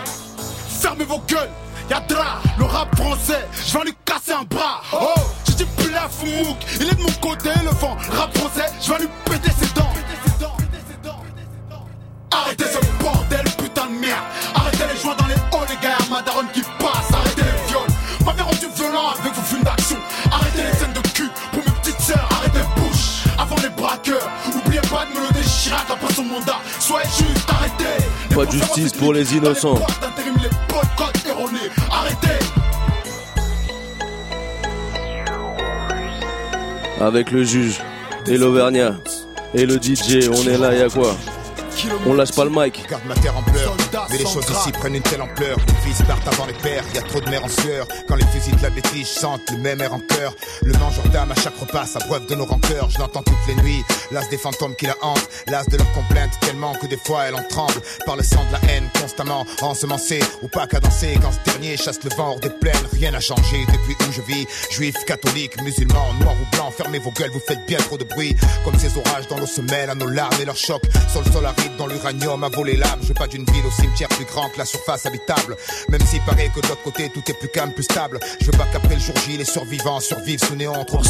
Fermez 0.81 1.05
vos 1.05 1.21
gueules. 1.27 1.49
Yadra, 1.89 2.41
le 2.57 2.65
rap 2.65 2.95
français, 2.95 3.47
je 3.67 3.77
vais 3.77 3.85
lui 3.85 3.95
casser 4.05 4.31
un 4.33 4.43
bras. 4.43 4.81
Oh, 4.91 5.13
je 5.47 5.53
dis 5.53 5.65
plus 5.77 5.91
la 5.91 6.09
foumouk, 6.09 6.57
il 6.79 6.87
est 6.87 6.95
de 6.95 7.01
mon 7.01 7.11
côté, 7.21 7.49
le 7.63 7.69
vent. 7.69 7.95
Rap 8.11 8.35
français, 8.35 8.65
je 8.81 8.91
vais 8.91 8.99
lui 9.01 9.09
péter 9.25 9.51
ses 9.59 9.71
dents. 9.75 9.91
Arrêtez 12.31 12.65
ce 12.65 13.03
bordel, 13.03 13.45
putain 13.57 13.85
de 13.85 13.99
merde. 13.99 14.23
Arrêtez 14.55 14.83
les 14.93 14.99
joints 14.99 15.15
dans 15.15 15.27
les 15.27 15.33
halls, 15.33 15.67
les 15.69 15.87
gars, 15.87 15.97
ma 16.09 16.21
daronne 16.23 16.47
qui 16.53 16.61
passe. 16.79 17.13
Arrêtez 17.13 17.43
les 17.43 17.71
viols. 17.71 17.81
M'avez 18.25 18.41
rendu 18.41 18.67
violent 18.75 19.09
avec 19.19 19.33
vos 19.33 19.41
déchirer 25.65 25.81
après 25.89 26.13
son 26.13 26.23
mandat. 26.23 26.59
Soyez 26.79 27.05
juste 27.05 27.49
arrêtez. 27.49 28.05
Les 28.29 28.35
Pas 28.35 28.45
de 28.45 28.51
justice 28.51 28.93
pour 28.93 29.13
les 29.13 29.35
innocents. 29.35 29.79
Avec 37.01 37.31
le 37.31 37.43
juge 37.43 37.81
et 38.27 38.37
l'Auvergnat 38.37 38.95
et 39.53 39.65
le 39.65 39.75
DJ, 39.75 40.29
on 40.31 40.47
est 40.47 40.57
là, 40.57 40.73
y'a 40.73 40.89
quoi? 40.89 41.15
On 42.05 42.13
lâche 42.13 42.31
pas 42.31 42.45
le 42.45 42.51
mic. 42.51 42.81
Regarde 42.85 43.03
ma 43.05 43.15
terre 43.15 43.37
en 43.37 43.43
pleurs. 43.43 43.84
Mais 44.09 44.17
les 44.17 44.25
choses 44.25 44.45
ici 44.49 44.71
prennent 44.71 44.95
une 44.95 45.01
telle 45.01 45.21
ampleur. 45.21 45.57
Les 45.67 45.89
fils 45.89 46.05
partent 46.07 46.27
avant 46.27 46.45
les 46.45 46.53
pères. 46.53 46.83
Y 46.93 46.97
a 46.97 47.01
trop 47.01 47.21
de 47.21 47.29
mères 47.29 47.43
en 47.43 47.49
sueur. 47.49 47.87
Quand 48.07 48.15
les 48.15 48.25
fusils 48.27 48.55
de 48.55 48.63
la 48.63 48.69
bêtise 48.69 49.07
sentent 49.07 49.49
le 49.51 49.57
même 49.57 49.81
air 49.81 49.93
en 49.93 49.99
cœur. 49.99 50.35
Le 50.63 50.73
mangeur 50.73 51.05
d'âme 51.09 51.31
à 51.31 51.35
chaque 51.35 51.57
repas 51.57 51.85
s'abreuve 51.85 52.27
de 52.27 52.35
nos 52.35 52.45
rancœurs. 52.45 52.89
Je 52.89 52.99
l'entends 52.99 53.23
toutes 53.23 53.47
les 53.47 53.55
nuits. 53.55 53.83
L'as 54.11 54.27
des 54.29 54.37
fantômes 54.37 54.75
qui 54.75 54.85
la 54.85 54.95
hantent. 55.01 55.29
L'as 55.47 55.65
de 55.65 55.77
leurs 55.77 55.91
complaintes 55.93 56.37
tellement 56.41 56.73
que 56.73 56.87
des 56.87 56.97
fois 56.97 57.25
elle 57.25 57.35
en 57.35 57.43
tremble. 57.43 57.81
Par 58.05 58.15
le 58.15 58.23
sang 58.23 58.43
de 58.47 58.53
la 58.53 58.73
haine 58.73 58.89
constamment 58.99 59.45
ensemencé. 59.61 60.19
Ou 60.41 60.47
pas 60.47 60.67
cadencé. 60.67 61.17
Quand 61.21 61.31
ce 61.31 61.51
dernier 61.51 61.77
chasse 61.77 62.03
le 62.03 62.09
vent 62.15 62.31
hors 62.31 62.39
des 62.39 62.49
plaines. 62.49 62.75
Rien 62.93 63.11
n'a 63.11 63.19
changé 63.19 63.65
depuis 63.71 63.95
où 64.07 64.11
je 64.11 64.21
vis. 64.21 64.47
Juifs, 64.71 65.03
catholiques, 65.05 65.61
musulmans, 65.61 66.13
noirs 66.19 66.35
ou 66.41 66.55
blancs. 66.55 66.73
Fermez 66.75 66.99
vos 66.99 67.11
gueules, 67.11 67.31
vous 67.31 67.41
faites 67.45 67.65
bien 67.65 67.77
trop 67.77 67.97
de 67.97 68.03
bruit. 68.03 68.35
Comme 68.63 68.77
ces 68.77 68.97
orages 68.97 69.27
dans 69.29 69.37
l'eau 69.37 69.45
se 69.45 69.61
mêlent 69.61 69.89
à 69.89 69.95
nos 69.95 70.09
larmes 70.09 70.35
et 70.41 70.45
leurs 70.45 70.57
chocs. 70.57 70.83
Sur 71.11 71.21
le 71.23 71.31
sol 71.31 71.45
aride 71.45 71.75
dans 71.77 71.87
l'uranium 71.87 72.43
a 72.43 72.49
volé 72.49 72.75
l'âme. 72.75 72.99
Je 73.01 73.07
veux 73.09 73.13
pas 73.13 73.27
d'une 73.27 73.45
ville 73.45 73.65
au 73.65 73.71
cimetière 73.85 74.09
plus 74.09 74.25
grand 74.25 74.49
que 74.49 74.57
la 74.57 74.65
surface 74.65 75.05
habitable. 75.05 75.55
Même 75.89 76.01
s'il 76.05 76.21
paraît 76.21 76.49
que 76.53 76.59
de 76.59 76.67
l'autre 76.67 76.83
côté 76.83 77.09
tout 77.09 77.23
est 77.27 77.33
plus 77.33 77.49
calme, 77.49 77.71
plus 77.71 77.83
stable. 77.83 78.19
Je 78.41 78.45
veux 78.45 78.57
pas 78.57 78.67
qu'après 78.71 78.95
le 78.95 79.01
jour 79.01 79.15
J, 79.25 79.37
les 79.37 79.45
survivants 79.45 79.99
survivent 79.99 80.43
sous 80.43 80.55
néant. 80.55 80.83
Trop 80.85 81.01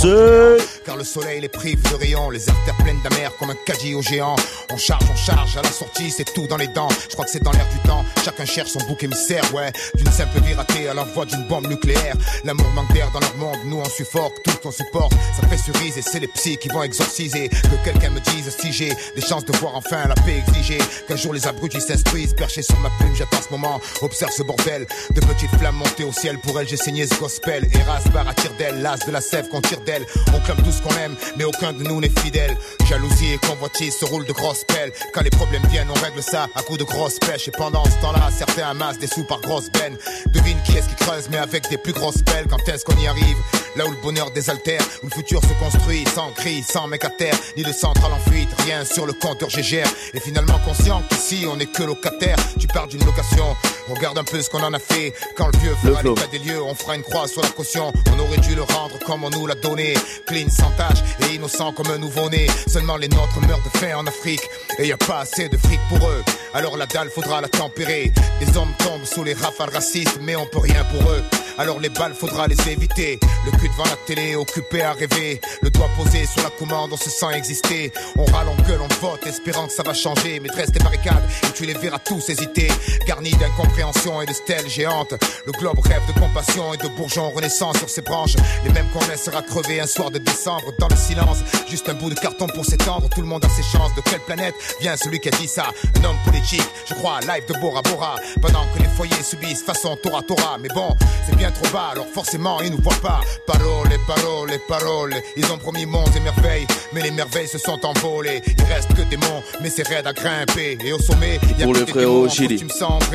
car 0.86 0.98
le 0.98 1.04
soleil 1.04 1.42
les 1.42 1.50
prive 1.50 1.82
de 1.90 1.96
rayons, 1.96 2.30
les 2.30 2.50
artères 2.50 2.76
pleines 2.78 3.02
d'amers 3.02 3.36
comme 3.38 3.50
un 3.50 3.58
caddie 3.66 3.96
au 3.96 4.02
géant. 4.02 4.36
On 4.72 4.78
charge, 4.78 5.06
on 5.12 5.16
charge, 5.16 5.58
à 5.58 5.62
la 5.62 5.72
sortie 5.72 6.12
c'est 6.12 6.34
tout 6.34 6.48
dans 6.48 6.58
les 6.58 6.68
dents. 6.68 6.90
Je 7.10 7.14
crois 7.14 7.26
que 7.26 7.32
c'est 7.32 7.44
dans 7.44 7.52
l'air 7.52 7.68
du 7.72 7.80
temps, 7.88 8.04
chacun 8.24 8.46
cherche 8.46 8.72
son 8.72 8.80
bouc 8.88 9.04
émissaire, 9.04 9.44
ouais. 9.54 9.72
D'une 9.96 10.12
simple 10.12 10.40
vie 10.42 10.54
ratée 10.54 10.90
à 10.90 10.94
l'envoi 10.94 11.26
d'une 11.26 11.48
bombe 11.48 11.68
nucléaire. 11.68 12.16
L'amour 12.44 12.70
manque 12.72 12.92
d'air 12.94 13.10
dans 13.12 13.20
leur 13.20 13.36
monde, 13.38 13.60
nous 13.66 13.80
on 13.80 13.90
suffoque, 13.90 14.34
tout 14.44 14.58
on 14.66 14.72
supporte. 14.72 15.14
Ça 15.40 15.48
pressurise 15.48 15.98
et 15.98 16.02
c'est 16.02 16.20
les 16.20 16.28
psys 16.28 16.58
qui 16.58 16.68
vont 16.70 16.84
exorciser. 16.84 17.50
Que 17.50 17.84
quelqu'un 17.84 18.10
me 18.10 18.20
dise 18.20 18.56
si 18.60 18.72
j'ai 18.72 18.94
des 19.16 19.22
chances 19.22 19.46
de 19.46 19.56
voir 19.58 19.76
enfin 19.76 20.08
la 20.08 20.16
paix 20.16 20.44
exigée. 20.48 20.80
Qu'un 21.08 21.16
jour 21.16 21.34
les 21.34 21.48
abrutis 21.48 21.82
s'instruisent, 21.82 22.34
sur 22.62 22.80
ma 22.80 22.90
plume, 23.00 23.16
j'attends 23.16 23.42
ce 23.42 23.52
moment. 23.52 23.82
Observe 24.02 24.32
ce 24.32 24.44
bordel 24.44 24.88
de 25.12 25.20
petites 25.22 25.54
flammes 25.58 25.76
montées 25.76 26.04
au 26.04 26.12
ciel. 26.12 26.40
Pour 26.40 26.60
elle, 26.60 26.68
j'ai 26.68 26.78
saigné 26.78 27.08
ce 27.08 27.16
gospel. 27.16 27.68
Eras, 27.74 28.04
barre 28.14 28.28
à 28.28 28.34
tire 28.34 28.54
d'elle, 28.58 28.82
l'as 28.82 28.98
de 29.06 29.12
la 29.12 29.22
sève 29.22 29.48
qu'on 29.50 29.62
tire 29.62 29.82
d'elle. 29.82 30.06
On 30.34 30.40
clame 30.40 30.58
tout 30.64 30.72
ce 30.72 30.82
qu'on 30.82 30.96
aime, 30.98 31.16
mais 31.38 31.44
aucun 31.44 31.74
de 31.74 31.84
nous 31.84 32.00
n'est 32.00 32.10
fidèle. 32.10 32.56
Jalousie 32.88 33.34
et 33.34 33.38
convoitise 33.38 33.96
se 33.96 34.06
roulent 34.06 34.26
de 34.26 34.34
grosses 34.34 34.64
pelles. 34.64 34.92
Quand 35.14 35.22
les 35.22 35.30
problèmes 35.30 35.66
viennent, 35.70 35.90
on 35.90 36.02
règle 36.02 36.22
ça 36.22 36.48
à 36.56 36.62
coups 36.62 36.80
de 36.80 36.84
grosses 36.84 37.20
pêches. 37.20 37.48
Et 37.48 37.52
pendant 37.52 37.84
ce 37.86 38.02
temps-là, 38.02 38.30
certains 38.38 38.70
amassent 38.70 39.00
des 39.00 39.08
sous 39.08 39.24
par 39.24 39.42
grosses 39.42 39.70
peines. 39.70 39.98
Devine 40.28 40.58
qui 40.66 40.78
est-ce 40.78 40.90
qui 40.90 40.96
creuse, 40.96 41.28
mais 41.30 41.38
avec 41.38 41.70
des 41.70 41.78
plus 41.78 41.94
grosses 41.94 42.22
pelles. 42.22 42.48
Quand 42.50 42.68
est-ce 42.70 42.86
qu'on 42.86 42.98
y 42.98 43.08
arrive? 43.08 43.38
Là 43.76 43.86
où 43.86 43.92
le 43.92 44.02
bonheur 44.02 44.32
désaltère, 44.32 44.82
où 45.04 45.08
le 45.08 45.12
futur 45.12 45.42
se 45.42 45.54
construit 45.64 46.06
sans 46.14 46.32
cri, 46.32 46.64
sans 46.64 46.88
mec 46.88 47.04
à 47.04 47.10
terre, 47.10 47.36
ni 47.58 47.64
de 47.64 47.74
centrale 47.74 48.14
en 48.14 48.32
fuite, 48.32 48.50
rien 48.64 48.86
sur 48.86 49.06
le 49.06 49.14
compteur 49.14 49.50
GGR. 49.50 49.88
Et 50.14 50.20
finalement 50.20 50.60
conscient 50.60 51.02
qu'ici 51.10 51.46
on 51.52 51.60
est 51.60 51.72
que 51.72 51.84
locataire. 51.84 52.38
Tu 52.60 52.68
parles 52.68 52.90
d'une 52.90 53.04
location, 53.06 53.56
regarde 53.90 54.18
un 54.18 54.24
peu 54.24 54.42
ce 54.42 54.50
qu'on 54.50 54.64
en 54.64 54.74
a 54.74 54.80
fait. 54.80 55.14
Quand 55.36 55.48
le 55.48 55.60
vieux 55.60 55.76
fera 55.84 56.02
l'état 56.04 56.28
des 56.28 56.40
lieux, 56.40 56.62
on 56.62 56.76
fera 56.76 56.96
une 56.96 57.04
croix 57.04 57.28
sur 57.28 57.42
la 57.42 57.50
caution. 57.50 57.92
On 58.14 58.20
aurait 58.20 58.38
dû 58.38 58.56
le 58.56 58.64
rendre 58.64 58.98
comme 59.06 59.24
on 59.24 59.30
nous 59.30 59.48
l'a 59.48 59.56
donné. 59.56 59.94
Clean, 60.28 60.50
sans 60.50 60.72
tache 60.72 61.00
et 61.22 61.36
innocent 61.36 61.74
comme 61.74 61.88
un 61.88 61.98
nouveau-né. 61.98 62.48
Seulement 62.68 62.98
les 62.98 63.08
nôtres 63.08 63.40
meurent 63.42 63.64
de 63.64 63.78
faim 63.78 63.98
en 63.98 64.08
Afrique. 64.08 64.42
Et 64.80 64.88
y 64.88 64.92
a 64.92 64.98
pas 64.98 65.20
assez 65.20 65.50
de 65.50 65.58
fric 65.58 65.80
pour 65.90 66.08
eux. 66.08 66.24
Alors 66.54 66.78
la 66.78 66.86
dalle 66.86 67.10
faudra 67.10 67.42
la 67.42 67.50
tempérer. 67.50 68.12
Des 68.40 68.58
hommes 68.58 68.74
tombent 68.80 69.06
sous 69.06 69.24
les 69.24 69.34
rafales 69.34 69.70
racistes, 69.70 70.20
mais 70.22 70.36
on 70.36 70.46
peut 70.46 70.60
rien 70.60 70.84
pour 70.86 71.12
eux. 71.12 71.24
Alors 71.58 71.80
les 71.80 71.90
balles 71.90 72.14
faudra 72.14 72.48
les 72.48 72.70
éviter. 72.70 73.20
Le 73.46 73.52
cul 73.52 73.70
devant 73.70 73.86
la 73.86 73.96
télé, 74.06 74.36
occupé 74.36 74.82
à 74.82 74.94
rêver. 74.94 75.40
Le 75.62 75.70
doigt 75.70 75.90
posé 75.96 76.26
sur 76.26 76.44
la 76.44 76.50
commande, 76.50 76.92
on 76.92 76.98
se 76.98 77.10
sent 77.10 77.34
exister. 77.34 77.92
On 78.18 78.26
râle, 78.26 78.48
on 78.50 78.62
gueule, 78.64 78.82
on 78.82 78.94
vote, 79.06 79.26
espérant 79.26 79.68
que 79.68 79.74
ça 79.74 79.84
va 79.84 79.94
changer. 79.94 80.40
Mais 80.40 80.50
dresse 80.50 80.72
des 80.72 80.80
barricades 80.80 81.24
et 81.44 81.52
tu 81.54 81.66
les 81.66 81.74
verras 81.74 82.00
tous 82.00 82.30
hésiter. 82.30 82.68
Garnis 83.08 83.32
d'incompréhension 83.32 84.22
et 84.22 84.26
de 84.26 84.34
stèles 84.34 84.70
géantes. 84.70 85.14
Le 85.46 85.52
globe 85.54 85.80
rêve 85.80 86.02
de 86.08 86.20
compassion 86.20 86.74
et 86.74 86.78
de 86.78 86.88
bourgeons 86.90 87.30
renaissance 87.30 87.78
sur 87.78 87.90
ses 87.90 88.02
branches. 88.02 88.36
Les 88.66 88.72
mêmes 88.72 88.88
qu'on 88.94 89.06
laissera 89.08 89.42
crever 89.42 89.80
un 89.80 89.88
soir 89.88 90.12
de 90.12 90.18
décembre 90.18 90.74
dans 90.80 90.88
le 90.88 90.98
silence. 90.98 91.38
Juste 91.70 91.88
un 91.90 91.94
bout 91.94 92.10
de 92.10 92.16
carton 92.16 92.48
pour 92.48 92.66
s'étendre. 92.66 93.08
Tout 93.10 93.22
le 93.22 93.28
monde 93.28 93.46
a 93.46 93.50
ses 93.50 93.64
chances. 93.64 93.94
De 93.96 94.02
quelle 94.02 94.22
planète 94.22 94.56
vient 94.82 94.98
celui 94.98 95.20
qui 95.20 95.30
a 95.30 95.32
dit 95.32 95.48
ça? 95.48 95.68
Un 96.00 96.04
homme 96.04 96.18
politique, 96.26 96.68
je 96.88 96.94
crois, 96.96 97.20
live 97.22 97.46
de 97.48 97.54
Bora 97.60 97.82
Bora. 97.82 98.16
Pendant 98.42 98.66
que 98.74 98.80
les 98.80 98.90
foyers 98.90 99.24
subissent 99.24 99.64
façon 99.64 99.96
Tora 100.04 100.22
Tora. 100.22 100.58
Mais 100.60 100.70
bon, 100.70 100.96
c'est 101.26 101.36
bien 101.36 101.45
trop 101.52 101.68
bas, 101.74 101.90
alors 101.92 102.08
forcément 102.14 102.62
ils 102.62 102.72
nous 102.72 102.82
voient 102.82 102.94
pas. 103.02 103.22
Parole, 103.48 103.90
parole, 104.08 104.52
parole. 104.68 105.16
Ils 105.38 105.52
ont 105.52 105.58
promis 105.58 105.86
monts 105.86 106.06
et 106.16 106.20
merveilles, 106.20 106.68
mais 106.94 107.02
les 107.02 107.12
merveilles 107.12 107.48
se 107.48 107.58
sont 107.58 107.80
envolées. 107.86 108.42
Il 108.58 108.64
reste 108.66 108.94
que 108.94 109.02
des 109.04 109.18
monts, 109.18 109.44
mais 109.62 109.70
c'est 109.70 109.88
raide 109.88 110.08
à 110.08 110.14
grimper. 110.14 110.78
Et 110.84 110.94
au 110.94 111.00
sommet, 111.00 111.40
il 111.52 111.60
y 111.60 111.62
a 111.62 111.66
Pour 111.66 111.74
le 111.74 111.84
des 111.86 111.92
frérot 111.92 112.30
Chili. 112.30 112.64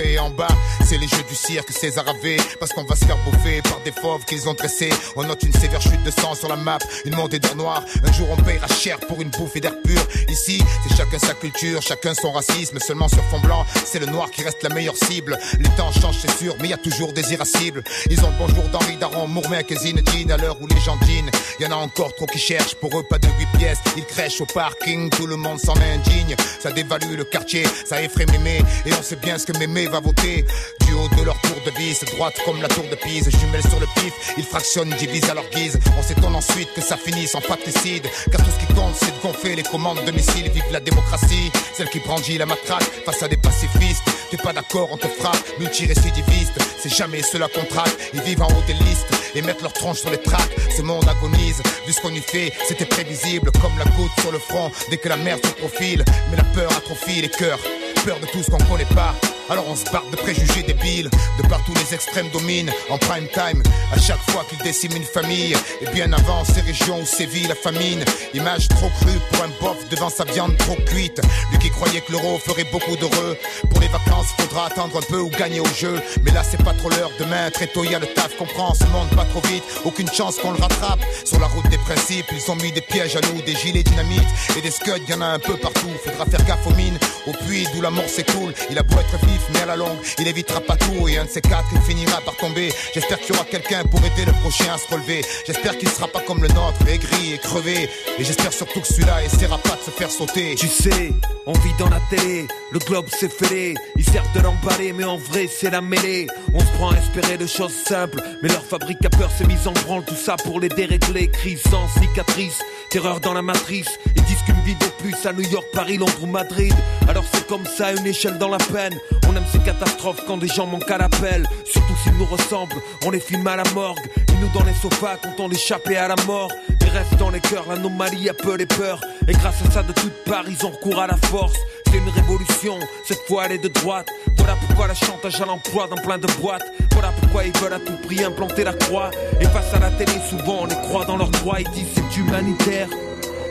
et 0.04 0.18
en 0.18 0.30
bas, 0.30 0.48
c'est 0.84 0.98
les 0.98 1.08
jeux 1.08 1.22
du 1.28 1.34
cirque 1.34 1.70
César 1.70 2.08
avait. 2.08 2.36
Parce 2.58 2.72
qu'on 2.72 2.84
va 2.84 2.96
se 2.96 3.04
faire 3.04 3.18
bouffer 3.24 3.62
par 3.62 3.80
des 3.84 3.92
fauves 3.92 4.24
qu'ils 4.24 4.48
ont 4.48 4.54
dressés. 4.54 4.90
On 5.16 5.24
note 5.24 5.42
une 5.42 5.52
sévère 5.52 5.80
chute 5.80 6.02
de 6.04 6.10
sang 6.10 6.34
sur 6.34 6.48
la 6.48 6.56
map, 6.56 6.78
une 7.04 7.14
montée 7.16 7.38
d'air 7.38 7.56
noir. 7.56 7.84
Un 8.04 8.12
jour 8.12 8.26
on 8.30 8.36
payera 8.42 8.68
cher 8.68 8.98
pour 9.00 9.20
une 9.20 9.30
bouffée 9.30 9.60
d'air 9.60 9.74
pur. 9.82 10.00
Ici, 10.28 10.62
c'est 10.88 10.96
chacun 10.96 11.18
sa 11.18 11.34
culture, 11.34 11.82
chacun 11.82 12.14
son 12.14 12.32
racisme. 12.32 12.78
Seulement 12.78 13.08
sur 13.08 13.22
fond 13.24 13.40
blanc, 13.40 13.64
c'est 13.84 13.98
le 13.98 14.06
noir 14.06 14.30
qui 14.30 14.42
reste 14.42 14.62
la 14.62 14.68
meilleure 14.70 14.96
cible. 14.96 15.38
Les 15.58 15.68
temps 15.70 15.92
changent, 15.92 16.18
c'est 16.20 16.36
sûr, 16.38 16.54
mais 16.60 16.68
il 16.68 16.70
y 16.70 16.74
a 16.74 16.78
toujours 16.78 17.12
des 17.12 17.32
irascibles. 17.32 17.82
Ils 18.10 18.19
le 18.28 18.38
bonjour 18.38 18.64
d'Henri 18.68 18.96
Daron, 18.96 19.28
Mourmin, 19.28 19.60
et 19.68 19.76
Zinedine 19.76 20.32
à 20.32 20.36
l'heure 20.36 20.56
où 20.60 20.66
les 20.66 20.80
gens 20.80 20.96
dînent. 21.02 21.30
Y 21.58 21.66
en 21.66 21.72
a 21.72 21.76
encore 21.76 22.14
trop 22.14 22.26
qui 22.26 22.38
cherchent, 22.38 22.74
pour 22.74 22.98
eux 22.98 23.04
pas 23.08 23.18
de 23.18 23.26
8 23.26 23.58
pièces. 23.58 23.78
Ils 23.96 24.04
crèchent 24.04 24.40
au 24.40 24.46
parking, 24.46 25.10
tout 25.10 25.26
le 25.26 25.36
monde 25.36 25.58
s'en 25.58 25.74
indigne. 25.76 26.34
Ça 26.60 26.72
dévalue 26.72 27.16
le 27.16 27.24
quartier, 27.24 27.64
ça 27.84 28.02
effraie 28.02 28.26
mémé. 28.26 28.62
Et 28.86 28.92
on 28.98 29.02
sait 29.02 29.16
bien 29.16 29.38
ce 29.38 29.46
que 29.46 29.56
mémé 29.58 29.86
va 29.86 30.00
voter. 30.00 30.44
Du 30.86 30.92
haut 30.94 31.08
de 31.18 31.24
leur 31.24 31.40
tour 31.40 31.56
de 31.64 31.70
vis, 31.78 32.00
droite 32.16 32.34
comme 32.44 32.60
la 32.60 32.68
tour 32.68 32.84
de 32.90 32.96
Pise. 32.96 33.30
Jumelles 33.30 33.68
sur 33.68 33.80
le 33.80 33.86
pif, 33.96 34.34
ils 34.36 34.44
fractionnent, 34.44 34.94
divisent 34.98 35.30
à 35.30 35.34
leur 35.34 35.48
guise. 35.50 35.78
On 35.98 36.02
s'étonne 36.02 36.34
ensuite 36.34 36.72
que 36.74 36.80
ça 36.80 36.96
finisse 36.96 37.34
en 37.34 37.40
fratricide. 37.40 38.06
Car 38.30 38.42
tout 38.42 38.50
ce 38.50 38.66
qui 38.66 38.72
compte, 38.74 38.94
c'est 38.96 39.14
de 39.16 39.22
gonfler 39.22 39.56
les 39.56 39.62
commandes 39.62 40.04
de 40.04 40.10
missiles. 40.10 40.50
Vive 40.50 40.72
la 40.72 40.80
démocratie, 40.80 41.50
celle 41.76 41.88
qui 41.90 42.00
brandit 42.00 42.38
la 42.38 42.46
matraque 42.46 42.90
face 43.04 43.22
à 43.22 43.28
des 43.28 43.36
pacifistes. 43.36 44.02
T'es 44.30 44.36
pas 44.36 44.52
d'accord, 44.52 44.88
on 44.92 44.96
te 44.96 45.08
frappe, 45.08 45.58
multirécidiviste. 45.58 46.58
C'est 46.82 46.92
jamais 46.94 47.22
cela 47.22 47.48
qu'on 47.48 47.64
traque. 47.64 47.94
Ils 48.12 48.22
vivent 48.22 48.42
en 48.42 48.48
haut 48.48 48.62
des 48.66 48.74
listes 48.74 49.08
et 49.34 49.42
mettent 49.42 49.62
leur 49.62 49.72
tronche 49.72 49.98
sur 49.98 50.10
les 50.10 50.18
tracks. 50.18 50.50
Ce 50.76 50.82
monde 50.82 51.08
agonise, 51.08 51.62
vu 51.86 51.92
ce 51.92 52.00
qu'on 52.00 52.14
y 52.14 52.20
fait, 52.20 52.52
c'était 52.66 52.84
prévisible. 52.86 53.50
Comme 53.60 53.76
la 53.78 53.84
goutte 53.96 54.12
sur 54.20 54.32
le 54.32 54.38
front, 54.38 54.70
dès 54.90 54.96
que 54.96 55.08
la 55.08 55.16
merde 55.16 55.44
se 55.44 55.52
profile. 55.52 56.04
Mais 56.30 56.36
la 56.36 56.44
peur 56.44 56.70
atrophie 56.76 57.20
les 57.20 57.28
cœurs, 57.28 57.58
peur 58.04 58.18
de 58.20 58.26
tout 58.26 58.42
ce 58.42 58.50
qu'on 58.50 58.58
connaît 58.64 58.84
pas. 58.94 59.14
Alors 59.50 59.66
on 59.68 59.74
se 59.74 59.84
barre 59.90 60.08
de 60.12 60.16
préjugés 60.16 60.62
débiles, 60.62 61.10
de 61.42 61.48
partout 61.48 61.72
les 61.74 61.92
extrêmes 61.92 62.28
dominent, 62.32 62.70
en 62.88 62.98
prime 62.98 63.26
time, 63.34 63.60
à 63.92 63.98
chaque 63.98 64.22
fois 64.30 64.44
qu'ils 64.48 64.58
déciment 64.58 64.96
une 64.96 65.02
famille, 65.02 65.56
et 65.80 65.90
bien 65.92 66.12
avant 66.12 66.44
ces 66.44 66.60
régions 66.60 67.00
où 67.00 67.04
sévit 67.04 67.48
la 67.48 67.56
famine, 67.56 68.04
image 68.32 68.68
trop 68.68 68.88
crue 69.00 69.18
pour 69.32 69.42
un 69.42 69.48
bof 69.60 69.88
devant 69.90 70.08
sa 70.08 70.24
viande 70.24 70.56
trop 70.56 70.76
cuite, 70.86 71.20
lui 71.50 71.58
qui 71.58 71.70
croyait 71.70 72.00
que 72.00 72.12
l'euro 72.12 72.38
ferait 72.38 72.68
beaucoup 72.70 72.94
d'heureux, 72.94 73.36
pour 73.68 73.80
les 73.80 73.88
vacances 73.88 74.28
faudra 74.38 74.66
attendre 74.66 74.96
un 74.96 75.12
peu 75.12 75.18
ou 75.18 75.30
gagner 75.30 75.58
au 75.58 75.74
jeu, 75.76 76.00
mais 76.22 76.30
là 76.30 76.42
c'est 76.48 76.62
pas 76.62 76.74
trop 76.74 76.90
l'heure, 76.90 77.10
demain 77.18 77.50
très 77.50 77.66
tôt 77.66 77.82
y 77.82 77.92
a 77.92 77.98
le 77.98 78.06
taf, 78.06 78.36
comprend 78.36 78.72
ce 78.74 78.84
monde 78.84 79.08
pas 79.16 79.24
trop 79.24 79.40
vite, 79.48 79.64
aucune 79.84 80.12
chance 80.12 80.36
qu'on 80.36 80.52
le 80.52 80.60
rattrape, 80.60 81.00
sur 81.24 81.40
la 81.40 81.48
route 81.48 81.68
des 81.70 81.78
principes, 81.78 82.26
ils 82.30 82.50
ont 82.52 82.56
mis 82.56 82.70
des 82.70 82.82
pièges 82.82 83.16
à 83.16 83.20
nous, 83.22 83.42
des 83.42 83.56
gilets 83.56 83.82
dynamite, 83.82 84.28
et 84.56 84.60
des 84.60 84.70
scuds, 84.70 85.02
y 85.08 85.14
en 85.14 85.22
a 85.22 85.26
un 85.26 85.40
peu 85.40 85.56
partout, 85.56 85.90
faudra 86.04 86.24
faire 86.26 86.44
gaffe 86.44 86.64
aux 86.68 86.74
mines, 86.74 86.98
au 87.26 87.32
puits 87.32 87.66
d'où 87.74 87.80
la 87.80 87.90
mort 87.90 88.08
s'écoule, 88.08 88.54
il 88.70 88.78
a 88.78 88.84
beau 88.84 88.96
être 89.00 89.26
vif, 89.26 89.39
mais 89.52 89.62
à 89.62 89.66
la 89.66 89.76
longue, 89.76 89.98
il 90.18 90.28
évitera 90.28 90.60
pas 90.60 90.76
tout. 90.76 91.08
Et 91.08 91.18
un 91.18 91.24
de 91.24 91.30
ces 91.30 91.40
quatre, 91.40 91.68
il 91.72 91.80
finira 91.82 92.20
par 92.20 92.36
tomber. 92.36 92.72
J'espère 92.94 93.18
qu'il 93.20 93.34
y 93.34 93.38
aura 93.38 93.44
quelqu'un 93.44 93.84
pour 93.84 94.00
aider 94.00 94.24
le 94.24 94.32
prochain 94.40 94.72
à 94.74 94.78
se 94.78 94.92
relever. 94.92 95.22
J'espère 95.46 95.76
qu'il 95.78 95.88
sera 95.88 96.08
pas 96.08 96.20
comme 96.20 96.42
le 96.42 96.48
nôtre, 96.48 96.86
aigri 96.88 97.34
et 97.34 97.38
crevé. 97.38 97.88
Et 98.18 98.24
j'espère 98.24 98.52
surtout 98.52 98.80
que 98.80 98.86
celui-là 98.86 99.24
essaiera 99.24 99.58
pas 99.58 99.76
de 99.76 99.82
se 99.82 99.90
faire 99.90 100.10
sauter. 100.10 100.54
Tu 100.56 100.66
sais, 100.68 101.12
on 101.46 101.52
vit 101.52 101.74
dans 101.78 101.88
la 101.88 102.00
télé, 102.10 102.46
le 102.72 102.78
globe 102.78 103.08
s'est 103.08 103.28
fêlé. 103.28 103.74
Ils 103.96 104.04
servent 104.04 104.32
de 104.34 104.40
l'emballer, 104.40 104.92
mais 104.92 105.04
en 105.04 105.16
vrai, 105.16 105.48
c'est 105.48 105.70
la 105.70 105.80
mêlée. 105.80 106.26
On 106.54 106.60
se 106.60 106.72
prend 106.76 106.90
à 106.90 106.96
espérer 106.96 107.36
de 107.38 107.46
choses 107.46 107.72
simples, 107.72 108.22
mais 108.42 108.48
leur 108.48 108.64
fabricateur 108.64 109.30
s'est 109.30 109.46
mis 109.46 109.58
en 109.66 109.72
branle. 109.72 110.04
Tout 110.04 110.16
ça 110.16 110.36
pour 110.36 110.60
les 110.60 110.68
dérégler. 110.68 111.28
Crise 111.28 111.62
sans 111.70 111.88
cicatrice, 112.00 112.58
terreur 112.90 113.20
dans 113.20 113.32
la 113.32 113.42
matrice. 113.42 113.98
Ils 114.16 114.22
disent 114.24 114.42
qu'une 114.44 114.60
vie 114.62 114.74
de 114.74 114.86
plus 114.98 115.26
à 115.26 115.32
New 115.32 115.48
York, 115.48 115.66
Paris, 115.72 115.96
Londres 115.96 116.22
ou 116.22 116.26
Madrid. 116.26 116.74
Alors 117.08 117.24
c'est 117.32 117.46
comme 117.46 117.64
ça, 117.66 117.86
à 117.86 117.92
une 117.92 118.06
échelle 118.06 118.38
dans 118.38 118.48
la 118.48 118.58
peine. 118.58 118.98
On 119.30 119.36
aime 119.36 119.44
ces 119.52 119.60
catastrophes 119.60 120.24
quand 120.26 120.38
des 120.38 120.48
gens 120.48 120.66
manquent 120.66 120.90
à 120.90 120.98
l'appel. 120.98 121.46
Surtout 121.64 121.94
s'ils 122.02 122.16
nous 122.16 122.24
ressemblent, 122.24 122.74
on 123.06 123.12
les 123.12 123.20
filme 123.20 123.46
à 123.46 123.54
la 123.54 123.62
morgue. 123.74 124.00
Et 124.28 124.40
nous 124.40 124.48
dans 124.48 124.64
les 124.64 124.72
sofas, 124.72 125.18
on 125.38 125.48
échappait 125.48 125.98
à 125.98 126.08
la 126.08 126.16
mort. 126.26 126.50
Mais 126.80 126.88
reste 126.88 127.14
dans 127.16 127.30
les 127.30 127.38
cœurs, 127.38 127.64
l'anomalie 127.68 128.28
a 128.28 128.34
peu 128.34 128.56
les 128.56 128.66
peurs. 128.66 129.00
Et 129.28 129.32
grâce 129.32 129.62
à 129.64 129.70
ça, 129.70 129.82
de 129.84 129.92
toutes 129.92 130.24
parts, 130.24 130.46
ils 130.48 130.66
ont 130.66 130.70
recours 130.70 130.98
à 130.98 131.06
la 131.06 131.16
force. 131.16 131.52
C'est 131.86 131.98
une 131.98 132.08
révolution, 132.08 132.76
cette 133.06 133.20
fois 133.28 133.44
elle 133.46 133.52
est 133.52 133.58
de 133.58 133.68
droite. 133.68 134.08
Voilà 134.36 134.56
pourquoi 134.66 134.88
la 134.88 134.94
chantage 134.94 135.40
à 135.40 135.46
l'emploi 135.46 135.86
dans 135.86 136.02
plein 136.02 136.18
de 136.18 136.26
boîtes. 136.40 136.66
Voilà 136.90 137.12
pourquoi 137.20 137.44
ils 137.44 137.56
veulent 137.58 137.74
à 137.74 137.78
tout 137.78 137.96
prix 138.04 138.24
implanter 138.24 138.64
la 138.64 138.72
croix. 138.72 139.12
Et 139.40 139.44
face 139.44 139.72
à 139.74 139.78
la 139.78 139.90
télé, 139.90 140.12
souvent 140.28 140.62
on 140.62 140.66
les 140.66 140.74
croit 140.74 141.04
dans 141.04 141.16
leur 141.16 141.30
droit. 141.30 141.60
Ils 141.60 141.70
disent 141.70 141.86
c'est 141.94 142.16
humanitaire. 142.16 142.88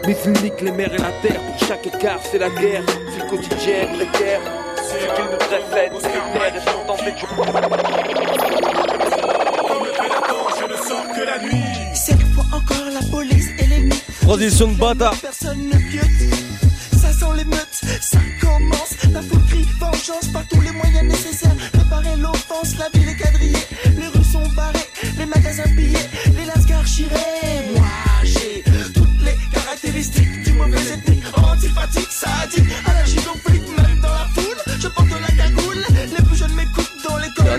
Mais 0.06 0.18
ils 0.26 0.32
niquent 0.44 0.62
les 0.62 0.72
mers 0.74 0.94
et 0.94 0.98
la 0.98 1.12
terre. 1.22 1.40
Pour 1.40 1.68
chaque 1.68 1.88
écart, 1.88 2.20
c'est 2.30 2.40
la 2.40 2.50
guerre. 2.50 2.84
C'est 3.14 3.24
le 3.24 3.30
quotidien 3.30 3.88
précaire. 3.96 4.42
C'est 4.90 4.98
qu'ils 5.14 5.26
nous 5.26 5.38
les 5.52 5.62
en 6.90 6.98
Je 10.58 10.66
ne 10.66 10.78
sors 10.88 11.08
que 11.16 11.22
la 11.22 11.38
nuit. 11.40 11.64
Cette 11.94 12.24
fois 12.34 12.46
encore, 12.52 12.90
la 12.92 13.08
police 13.12 13.50
et 13.60 13.68
l'ennemi. 13.68 14.02
Transition 14.22 14.68
de 14.70 14.78
bâtard. 14.78 15.16
Personne 15.22 15.68
ne 15.68 15.78
piote. 15.92 16.40
Ça 17.00 17.14
sent 17.14 17.34
l'émeute, 17.38 17.82
ça 18.02 18.18
commence. 18.42 18.96
La 19.14 19.22
foule 19.22 19.46
crie 19.46 19.68
vengeance 19.80 20.28
par 20.34 20.46
tous 20.48 20.62
les 20.62 20.72
moyens 20.72 21.04
nécessaires. 21.04 21.56
Préparer 21.72 22.16
l'offense, 22.18 22.76
la 22.80 22.90
ville 22.90 23.10
est 23.10 23.16
quadrillée. 23.16 23.68
Les 23.96 24.08
rues 24.08 24.24
sont 24.24 24.48
barrées, 24.56 24.90
les 25.18 25.26
magasins 25.26 25.70
pillés, 25.76 26.10
les 26.36 26.46
lascars 26.46 26.88
chirés. 26.88 27.70
Moi, 27.76 27.86
j'ai 28.24 28.64
toutes 28.94 29.22
les 29.22 29.38
caractéristiques 29.54 30.44
du 30.46 30.54
mauvais 30.54 30.82
ethnique. 30.94 31.24
Antipathique, 31.38 32.12
sadique, 32.12 32.74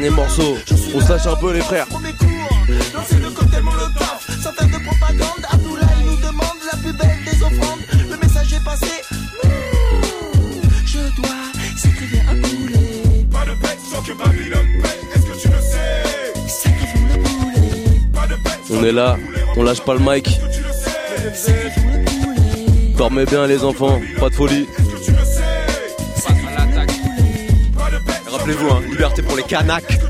Dernier 0.00 0.16
morceau, 0.16 0.56
on 0.94 1.00
sache 1.02 1.26
un 1.26 1.36
peu 1.36 1.52
les 1.52 1.60
frères. 1.60 1.86
Lancer 1.90 3.16
le 3.16 3.28
cocktail 3.28 3.62
molotov, 3.62 4.18
sans 4.42 4.50
faire 4.52 4.66
de 4.66 4.82
propagande. 4.82 5.44
Abdoulaye 5.52 6.04
nous 6.06 6.16
demande 6.16 6.56
la 6.72 6.78
plus 6.78 6.92
belle 6.94 7.18
des 7.26 7.42
offrandes. 7.42 7.80
Le 8.08 8.16
message 8.16 8.54
est 8.54 8.64
passé. 8.64 8.86
Je 10.86 11.00
dois 11.16 11.28
sacrifier 11.76 12.20
un 12.20 12.40
poulet. 12.40 13.26
Pas 13.30 13.44
de 13.44 13.60
bête 13.60 13.78
sans 13.92 14.00
que 14.00 14.12
Babylone 14.14 14.82
paye, 14.82 15.00
est-ce 15.14 15.26
que 15.26 15.38
tu 15.38 15.48
le 15.48 15.60
sais? 15.60 16.48
Sacrifions 16.48 17.06
le 17.06 17.22
poulet. 17.22 18.00
Pas 18.14 18.26
de 18.26 18.36
bête 18.42 18.60
On 18.70 18.82
est 18.82 18.92
là, 18.92 19.18
on 19.58 19.62
lâche 19.62 19.82
pas 19.82 19.92
le 19.92 20.00
mic. 20.00 20.40
Dormez 22.96 23.26
bien 23.26 23.46
les 23.46 23.64
enfants, 23.64 24.00
pas 24.18 24.30
de 24.30 24.34
folie. 24.34 24.66
Pour 29.30 29.36
les 29.36 29.44
Kanaks. 29.44 30.09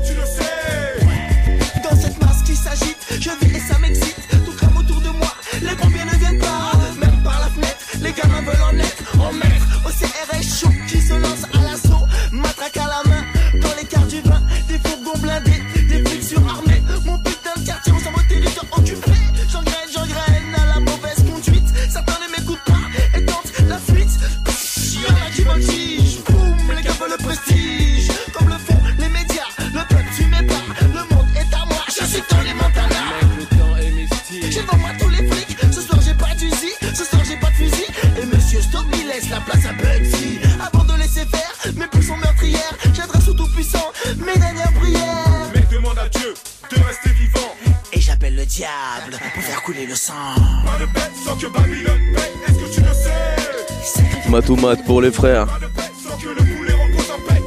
Bête 55.75 55.91
sans 56.03 56.17
que 56.17 56.29
le 56.29 56.35
poulet 56.35 56.73
repose 56.73 57.11
en 57.11 57.19
paix. 57.27 57.41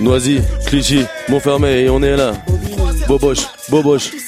Noisy, 0.00 0.40
Clichy, 0.66 1.04
Montfermé 1.28 1.80
et 1.80 1.90
on 1.90 2.02
est 2.02 2.16
là. 2.16 2.32
Boboche, 3.08 3.46
Boboche. 3.70 4.25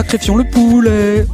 Sacrifions 0.00 0.36
le 0.36 0.44
poulet. 0.44 1.26